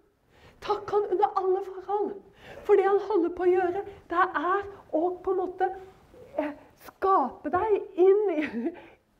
Takk 0.61 0.91
han 0.91 1.03
under 1.11 1.29
alle 1.37 1.65
forhold. 1.65 2.15
For 2.63 2.75
det 2.75 2.85
han 2.85 3.01
holder 3.11 3.29
på 3.29 3.43
å 3.43 3.53
gjøre, 3.53 3.83
det 4.11 4.25
er 4.35 4.63
å 4.93 5.03
på 5.23 5.31
en 5.31 5.37
måte 5.37 5.75
eh, 6.39 6.53
skape 6.87 7.51
deg 7.51 7.83
inn 7.97 8.71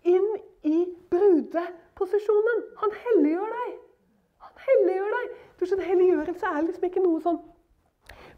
inn 0.07 0.29
i 0.63 0.77
brudeposisjonen. 1.11 2.63
Han 2.83 2.95
helliggjør 3.03 3.55
deg. 3.59 3.75
Helliggjør 4.67 5.17
deg. 5.17 5.31
Du 5.57 5.65
skjønner, 5.65 5.89
Helliggjørelse 5.93 6.53
er 6.53 6.67
liksom 6.67 6.89
ikke 6.91 7.05
noe 7.05 7.23
sånn 7.25 7.41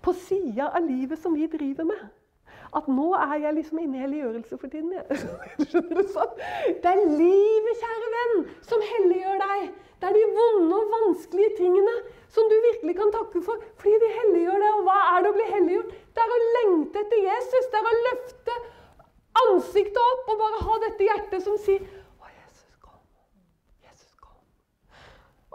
på 0.04 0.14
sida 0.14 0.68
av 0.70 0.84
livet 0.86 1.18
som 1.18 1.34
vi 1.34 1.48
driver 1.50 1.88
med. 1.88 2.06
At 2.76 2.88
nå 2.92 3.08
er 3.16 3.38
jeg 3.40 3.56
liksom 3.56 3.80
inne 3.80 3.96
i 3.96 4.02
helliggjørelse 4.02 4.58
for 4.60 4.70
tiden. 4.72 4.92
Skjønner 5.70 6.02
du 6.02 6.10
sånn? 6.12 6.34
Det 6.82 6.90
er 6.90 7.00
livet, 7.16 7.82
kjære 7.82 8.10
venn, 8.14 8.42
som 8.68 8.84
helliggjør 8.92 9.38
deg. 9.42 9.68
Det 9.98 10.08
er 10.10 10.14
de 10.14 10.26
vonde 10.36 10.76
og 10.76 10.92
vanskelige 10.94 11.54
tingene 11.58 11.94
som 12.34 12.50
du 12.50 12.54
virkelig 12.68 12.94
kan 12.98 13.14
takke 13.14 13.40
for, 13.42 13.62
fordi 13.80 13.96
de 14.04 14.10
helliggjør 14.18 14.60
deg. 14.62 14.74
Og 14.76 14.84
hva 14.88 14.98
er 15.14 15.24
det 15.24 15.30
å 15.32 15.38
bli 15.38 15.46
helliggjort? 15.54 15.94
Det 16.14 16.24
er 16.24 16.34
å 16.34 16.42
lengte 16.58 17.04
etter 17.04 17.24
Jesus. 17.24 17.70
Det 17.72 17.80
er 17.80 17.88
å 17.88 18.02
løfte 18.08 18.58
ansiktet 19.46 20.02
opp 20.04 20.30
og 20.34 20.44
bare 20.44 20.60
ha 20.68 20.78
dette 20.84 21.08
hjertet 21.08 21.44
som 21.46 21.56
sier 21.62 21.82
Å, 21.86 22.30
Jesus, 22.34 22.70
kom. 22.84 23.00
Jesus, 23.86 24.12
kom. 24.20 24.36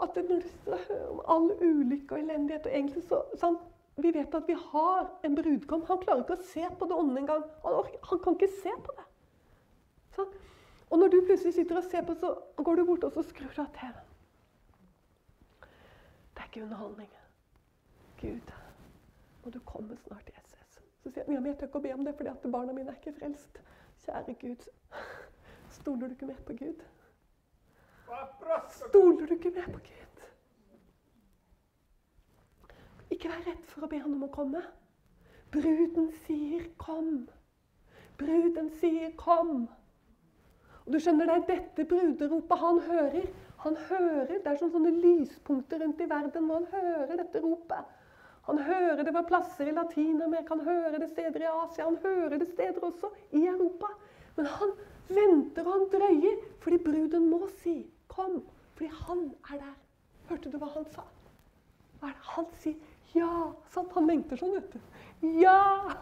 At 0.02 0.14
det, 0.14 0.24
når 0.66 0.80
hører 0.88 1.10
om 1.10 1.20
all 1.34 1.50
ulykke 1.62 2.14
og 2.14 2.20
elendighet 2.20 2.66
og 2.66 2.72
egentlig 2.72 3.02
så, 3.02 3.22
sant? 3.38 3.60
Vi 3.96 4.10
vet 4.14 4.34
at 4.34 4.48
vi 4.48 4.56
har 4.58 5.10
en 5.24 5.36
brudgom. 5.36 5.84
Han 5.86 6.00
klarer 6.02 6.24
ikke 6.24 6.34
å 6.34 6.46
se 6.48 6.64
på 6.78 6.86
det 6.90 6.96
onde 6.98 7.20
engang. 7.20 7.44
Han, 7.62 7.92
han 8.08 8.22
kan 8.24 8.34
ikke 8.34 8.50
se 8.56 8.72
på 8.86 8.94
det. 8.96 9.04
Sant? 10.16 10.34
Og 10.90 10.98
når 10.98 11.12
du 11.12 11.20
plutselig 11.26 11.54
sitter 11.54 11.78
og 11.78 11.86
ser 11.86 12.02
på, 12.06 12.14
så 12.18 12.34
går 12.56 12.76
du 12.76 12.84
bort 12.88 13.04
og 13.06 13.14
så 13.14 13.22
skrur 13.22 13.54
du 13.54 13.60
av 13.62 13.70
TV-en. 13.76 14.10
Det 16.34 16.42
er 16.42 16.50
ikke 16.50 16.64
underholdning. 16.66 17.12
Gud, 18.20 18.52
må 19.44 19.50
du 19.50 19.60
komme 19.66 19.96
snart, 20.02 20.30
Jesus. 20.34 20.82
Så 21.02 21.10
sier 21.10 21.26
han 21.26 21.34
ja, 21.34 21.40
men 21.40 21.52
jeg 21.52 21.60
tør 21.60 21.70
ikke 21.70 21.80
å 21.82 21.86
be 21.86 21.94
om 21.94 22.04
det, 22.06 22.14
at 22.30 22.46
barna 22.50 22.74
mine 22.74 22.90
er 22.90 22.98
ikke 22.98 23.14
frelst. 23.18 23.62
Kjære 24.04 24.34
Gud, 24.40 24.68
stoler 25.78 26.10
du 26.10 26.16
ikke 26.16 26.30
mer 26.30 26.42
på 26.46 26.56
Gud? 26.58 26.82
Stoler 28.68 29.26
du 29.26 29.34
ikke 29.34 29.50
mer 29.50 29.68
på 29.72 29.78
Gud? 29.78 30.24
Ikke 33.10 33.30
vær 33.30 33.46
redd 33.46 33.64
for 33.70 33.86
å 33.86 33.90
be 33.90 34.00
han 34.02 34.14
om 34.16 34.26
å 34.26 34.32
komme. 34.32 34.62
Bruden 35.54 36.10
sier 36.26 36.68
'kom'. 36.78 37.28
Bruden 38.18 38.70
sier 38.80 39.10
'kom'. 39.16 39.68
Og 40.86 40.92
du 40.92 40.98
skjønner, 41.00 41.26
Det 41.26 41.34
er 41.34 41.56
dette 41.56 41.84
bruderopet 41.84 42.58
han 42.58 42.80
hører. 42.80 43.26
Han 43.58 43.76
hører, 43.76 44.26
Det 44.26 44.46
er 44.46 44.56
sånne 44.56 44.90
lyspunkter 44.90 45.80
rundt 45.80 46.00
i 46.00 46.08
verden 46.10 46.46
hvor 46.46 46.54
han 46.54 46.66
hører 46.72 47.16
dette 47.16 47.40
ropet. 47.40 47.84
Han 48.46 48.58
hører 48.58 49.02
det 49.02 49.14
ved 49.14 49.26
plasser 49.26 49.66
i 49.68 49.72
Latin-Amerika, 49.72 50.54
han 50.54 50.64
hører 50.64 50.98
det 50.98 51.08
steder 51.08 51.40
i 51.40 51.48
Asia, 51.48 51.84
han 51.84 51.96
hører 51.96 52.38
det 52.38 52.48
steder 52.48 52.80
også 52.84 53.08
i 53.32 53.46
Europa. 53.46 53.86
Men 54.36 54.46
han 54.46 54.72
venter 55.08 55.66
og 55.66 55.72
han 55.72 55.88
drøyer, 55.88 56.36
fordi 56.60 56.78
bruden 56.78 57.30
må 57.30 57.46
si 57.48 57.93
'kom'. 58.14 58.42
Fordi 58.74 58.90
han 59.06 59.34
er 59.52 59.58
der. 59.58 59.74
Hørte 60.28 60.50
du 60.52 60.58
hva 60.58 60.66
han 60.66 60.86
sa? 60.90 61.02
Hva 62.00 62.08
er 62.08 62.12
det? 62.12 62.26
Han 62.36 62.46
sier 62.54 62.74
ja. 63.14 63.52
Sant? 63.70 63.92
Han 63.94 64.06
lengter 64.06 64.36
sånn, 64.36 64.54
vet 64.56 64.72
du. 64.72 64.80
Ja! 65.42 65.94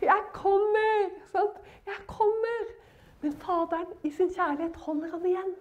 Jeg 0.00 0.26
kommer! 0.32 1.10
Sant? 1.32 1.58
Jeg 1.86 2.06
kommer! 2.06 2.74
Men 3.22 3.32
Faderen 3.40 3.94
i 4.04 4.10
sin 4.10 4.30
kjærlighet 4.30 4.76
holder 4.76 5.10
han 5.10 5.26
igjen. 5.26 5.54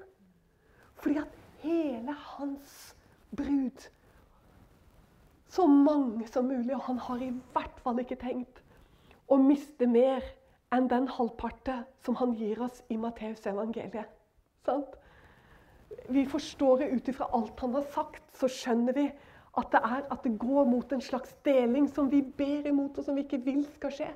Fordi 0.99 1.17
at 1.17 1.37
hele 1.63 2.13
hans 2.13 2.95
brud 3.35 3.89
Så 5.47 5.67
mange 5.67 6.27
som 6.27 6.45
mulig, 6.45 6.75
og 6.75 6.81
han 6.81 6.97
har 6.97 7.21
i 7.21 7.29
hvert 7.53 7.79
fall 7.85 7.99
ikke 8.01 8.17
tenkt 8.17 8.63
å 9.29 9.37
miste 9.37 9.85
mer 9.87 10.25
enn 10.73 10.87
den 10.89 11.05
halvparten 11.07 11.83
som 12.01 12.17
han 12.17 12.33
gir 12.33 12.61
oss 12.65 12.81
i 12.89 12.97
Matteus 12.97 13.45
evangeliet. 13.45 14.09
Sant? 14.65 14.97
Vi 16.09 16.25
forstår 16.29 16.77
det 16.81 16.89
ut 16.93 17.07
ifra 17.07 17.29
alt 17.33 17.59
han 17.59 17.77
har 17.77 17.85
sagt, 17.93 18.23
så 18.37 18.49
skjønner 18.51 18.95
vi 18.97 19.07
at 19.57 19.69
det, 19.71 19.79
er, 19.85 20.03
at 20.11 20.23
det 20.25 20.33
går 20.41 20.65
mot 20.65 20.91
en 20.91 21.01
slags 21.01 21.35
deling 21.45 21.87
som 21.89 22.09
vi 22.11 22.23
ber 22.37 22.67
imot, 22.67 22.97
og 22.97 23.05
som 23.05 23.15
vi 23.15 23.25
ikke 23.27 23.43
vil 23.45 23.61
skal 23.75 23.93
skje. 23.93 24.09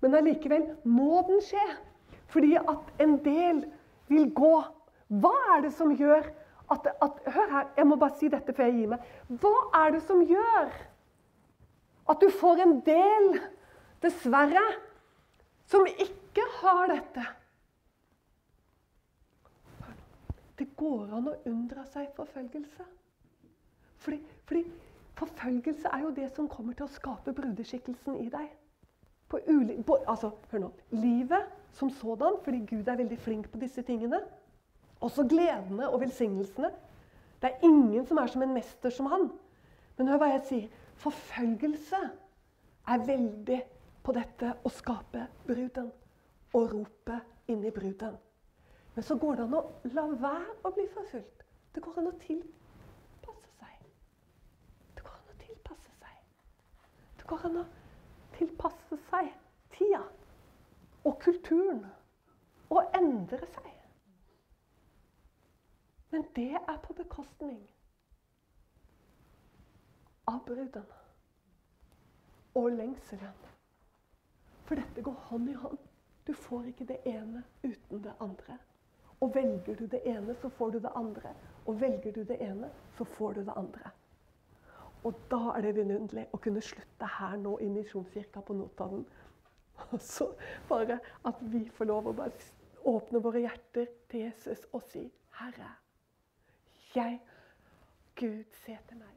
Men 0.00 0.14
allikevel 0.14 0.68
må 0.84 1.22
den 1.26 1.42
skje. 1.42 1.64
Fordi 2.30 2.54
at 2.58 3.02
en 3.02 3.16
del 3.24 3.64
vil 4.10 4.28
gå. 4.34 4.54
Hva 5.22 5.34
er 5.56 5.64
det 5.66 5.72
som 5.74 5.94
gjør 5.94 6.26
at, 6.70 6.86
at 7.02 7.20
Hør 7.34 7.50
her, 7.50 7.66
jeg 7.76 7.86
må 7.86 7.96
bare 7.98 8.18
si 8.18 8.30
dette 8.30 8.54
før 8.54 8.68
jeg 8.70 8.80
gir 8.80 8.92
meg. 8.94 9.10
Hva 9.42 9.54
er 9.84 9.94
det 9.94 10.02
som 10.06 10.22
gjør 10.26 10.70
at 12.06 12.22
du 12.22 12.28
får 12.40 12.62
en 12.62 12.76
del, 12.86 13.40
dessverre, 14.02 14.62
som 15.66 15.86
ikke 15.90 16.44
har 16.60 16.92
dette? 16.92 17.26
Det 20.58 20.65
går 20.76 21.14
an 21.16 21.30
å 21.30 21.36
unndra 21.48 21.84
seg 21.92 22.10
forfølgelse. 22.16 22.84
Fordi, 24.04 24.20
fordi 24.46 24.64
forfølgelse 25.16 25.90
er 25.92 26.04
jo 26.04 26.14
det 26.16 26.30
som 26.36 26.48
kommer 26.48 26.76
til 26.76 26.86
å 26.86 26.92
skape 26.92 27.34
brudeskikkelsen 27.36 28.18
i 28.22 28.28
deg. 28.32 28.50
På 29.28 29.40
uli, 29.50 29.80
på, 29.82 29.98
altså, 30.06 30.30
hør 30.52 30.66
nå. 30.66 30.72
Livet 30.94 31.48
som 31.74 31.90
sådan, 31.90 32.38
fordi 32.44 32.60
Gud 32.68 32.88
er 32.88 33.00
veldig 33.00 33.18
flink 33.18 33.48
på 33.50 33.58
disse 33.58 33.82
tingene. 33.82 34.20
Også 35.00 35.26
gledene 35.28 35.88
og 35.90 36.00
velsignelsene. 36.00 36.70
Det 37.42 37.50
er 37.50 37.66
ingen 37.66 38.06
som 38.06 38.18
er 38.18 38.30
som 38.32 38.42
en 38.42 38.54
mester 38.54 38.90
som 38.90 39.10
han. 39.12 39.30
Men 39.96 40.12
hør 40.12 40.22
hva 40.22 40.30
jeg 40.36 40.44
sier. 40.48 40.84
Forfølgelse 41.02 42.00
er 42.88 43.08
veldig 43.08 43.58
på 44.06 44.14
dette 44.16 44.54
å 44.64 44.72
skape 44.72 45.26
bruden. 45.48 45.90
Og 46.54 46.70
rope 46.72 47.18
inn 47.52 47.64
i 47.66 47.74
bruden. 47.74 48.14
Men 48.96 49.04
så 49.04 49.14
går 49.18 49.34
det 49.36 49.44
an 49.44 49.54
å 49.54 49.64
la 49.92 50.02
være 50.08 50.52
å 50.64 50.70
bli 50.72 50.86
forfulgt. 50.88 51.42
Det 51.74 51.82
går 51.84 51.98
an 52.00 52.06
å 52.08 52.12
tilpasse 52.22 53.50
seg. 53.58 53.80
Det 54.96 55.02
går 55.04 55.18
an 55.18 55.32
å 55.32 55.34
tilpasse 55.42 55.90
seg. 55.98 56.14
Det 57.18 57.26
går 57.28 57.42
an 57.44 57.58
å 57.60 57.64
tilpasse 58.38 58.96
seg 59.10 59.28
tida 59.74 60.00
og 61.04 61.18
kulturen 61.20 61.82
og 62.72 62.96
endre 62.96 63.48
seg. 63.52 63.68
Men 66.14 66.24
det 66.38 66.54
er 66.56 66.78
på 66.86 66.96
bekostning 66.96 67.58
av 70.32 70.40
bruden 70.46 70.86
og 72.56 72.70
lengselen. 72.78 73.44
For 74.64 74.80
dette 74.80 75.04
går 75.04 75.20
hånd 75.28 75.52
i 75.52 75.58
hånd. 75.66 75.84
Du 76.24 76.32
får 76.32 76.72
ikke 76.72 76.88
det 76.88 76.98
ene 77.12 77.44
uten 77.60 78.02
det 78.08 78.16
andre. 78.24 78.56
Og 79.20 79.34
velger 79.34 79.76
du 79.76 79.86
det 79.86 80.02
ene, 80.04 80.34
så 80.40 80.48
får 80.48 80.70
du 80.70 80.78
det 80.78 80.92
andre. 80.94 81.32
Og 81.66 81.80
velger 81.80 82.12
du 82.12 82.22
det 82.22 82.36
ene, 82.40 82.70
så 82.98 83.04
får 83.04 83.32
du 83.32 83.40
det 83.40 83.54
andre. 83.56 83.90
Og 85.04 85.14
da 85.30 85.52
er 85.54 85.62
det 85.62 85.76
vidunderlig 85.76 86.26
å 86.34 86.40
kunne 86.42 86.62
slutte 86.64 87.08
her 87.18 87.36
nå 87.38 87.56
i 87.62 87.68
Misjonskirka 87.70 88.42
på 88.42 88.56
Notodden. 88.58 89.04
Så 90.02 90.32
bare 90.68 90.98
at 91.24 91.42
vi 91.52 91.62
får 91.78 91.90
lov 91.92 92.10
å 92.10 92.14
bare 92.16 92.32
åpne 92.86 93.20
våre 93.22 93.44
hjerter 93.44 93.90
til 94.10 94.26
Jesus 94.26 94.66
og 94.72 94.82
si 94.90 95.04
Herre, 95.36 95.74
jeg, 96.94 97.20
Gud, 98.16 98.44
se 98.64 98.78
til 98.88 98.98
meg. 98.98 99.15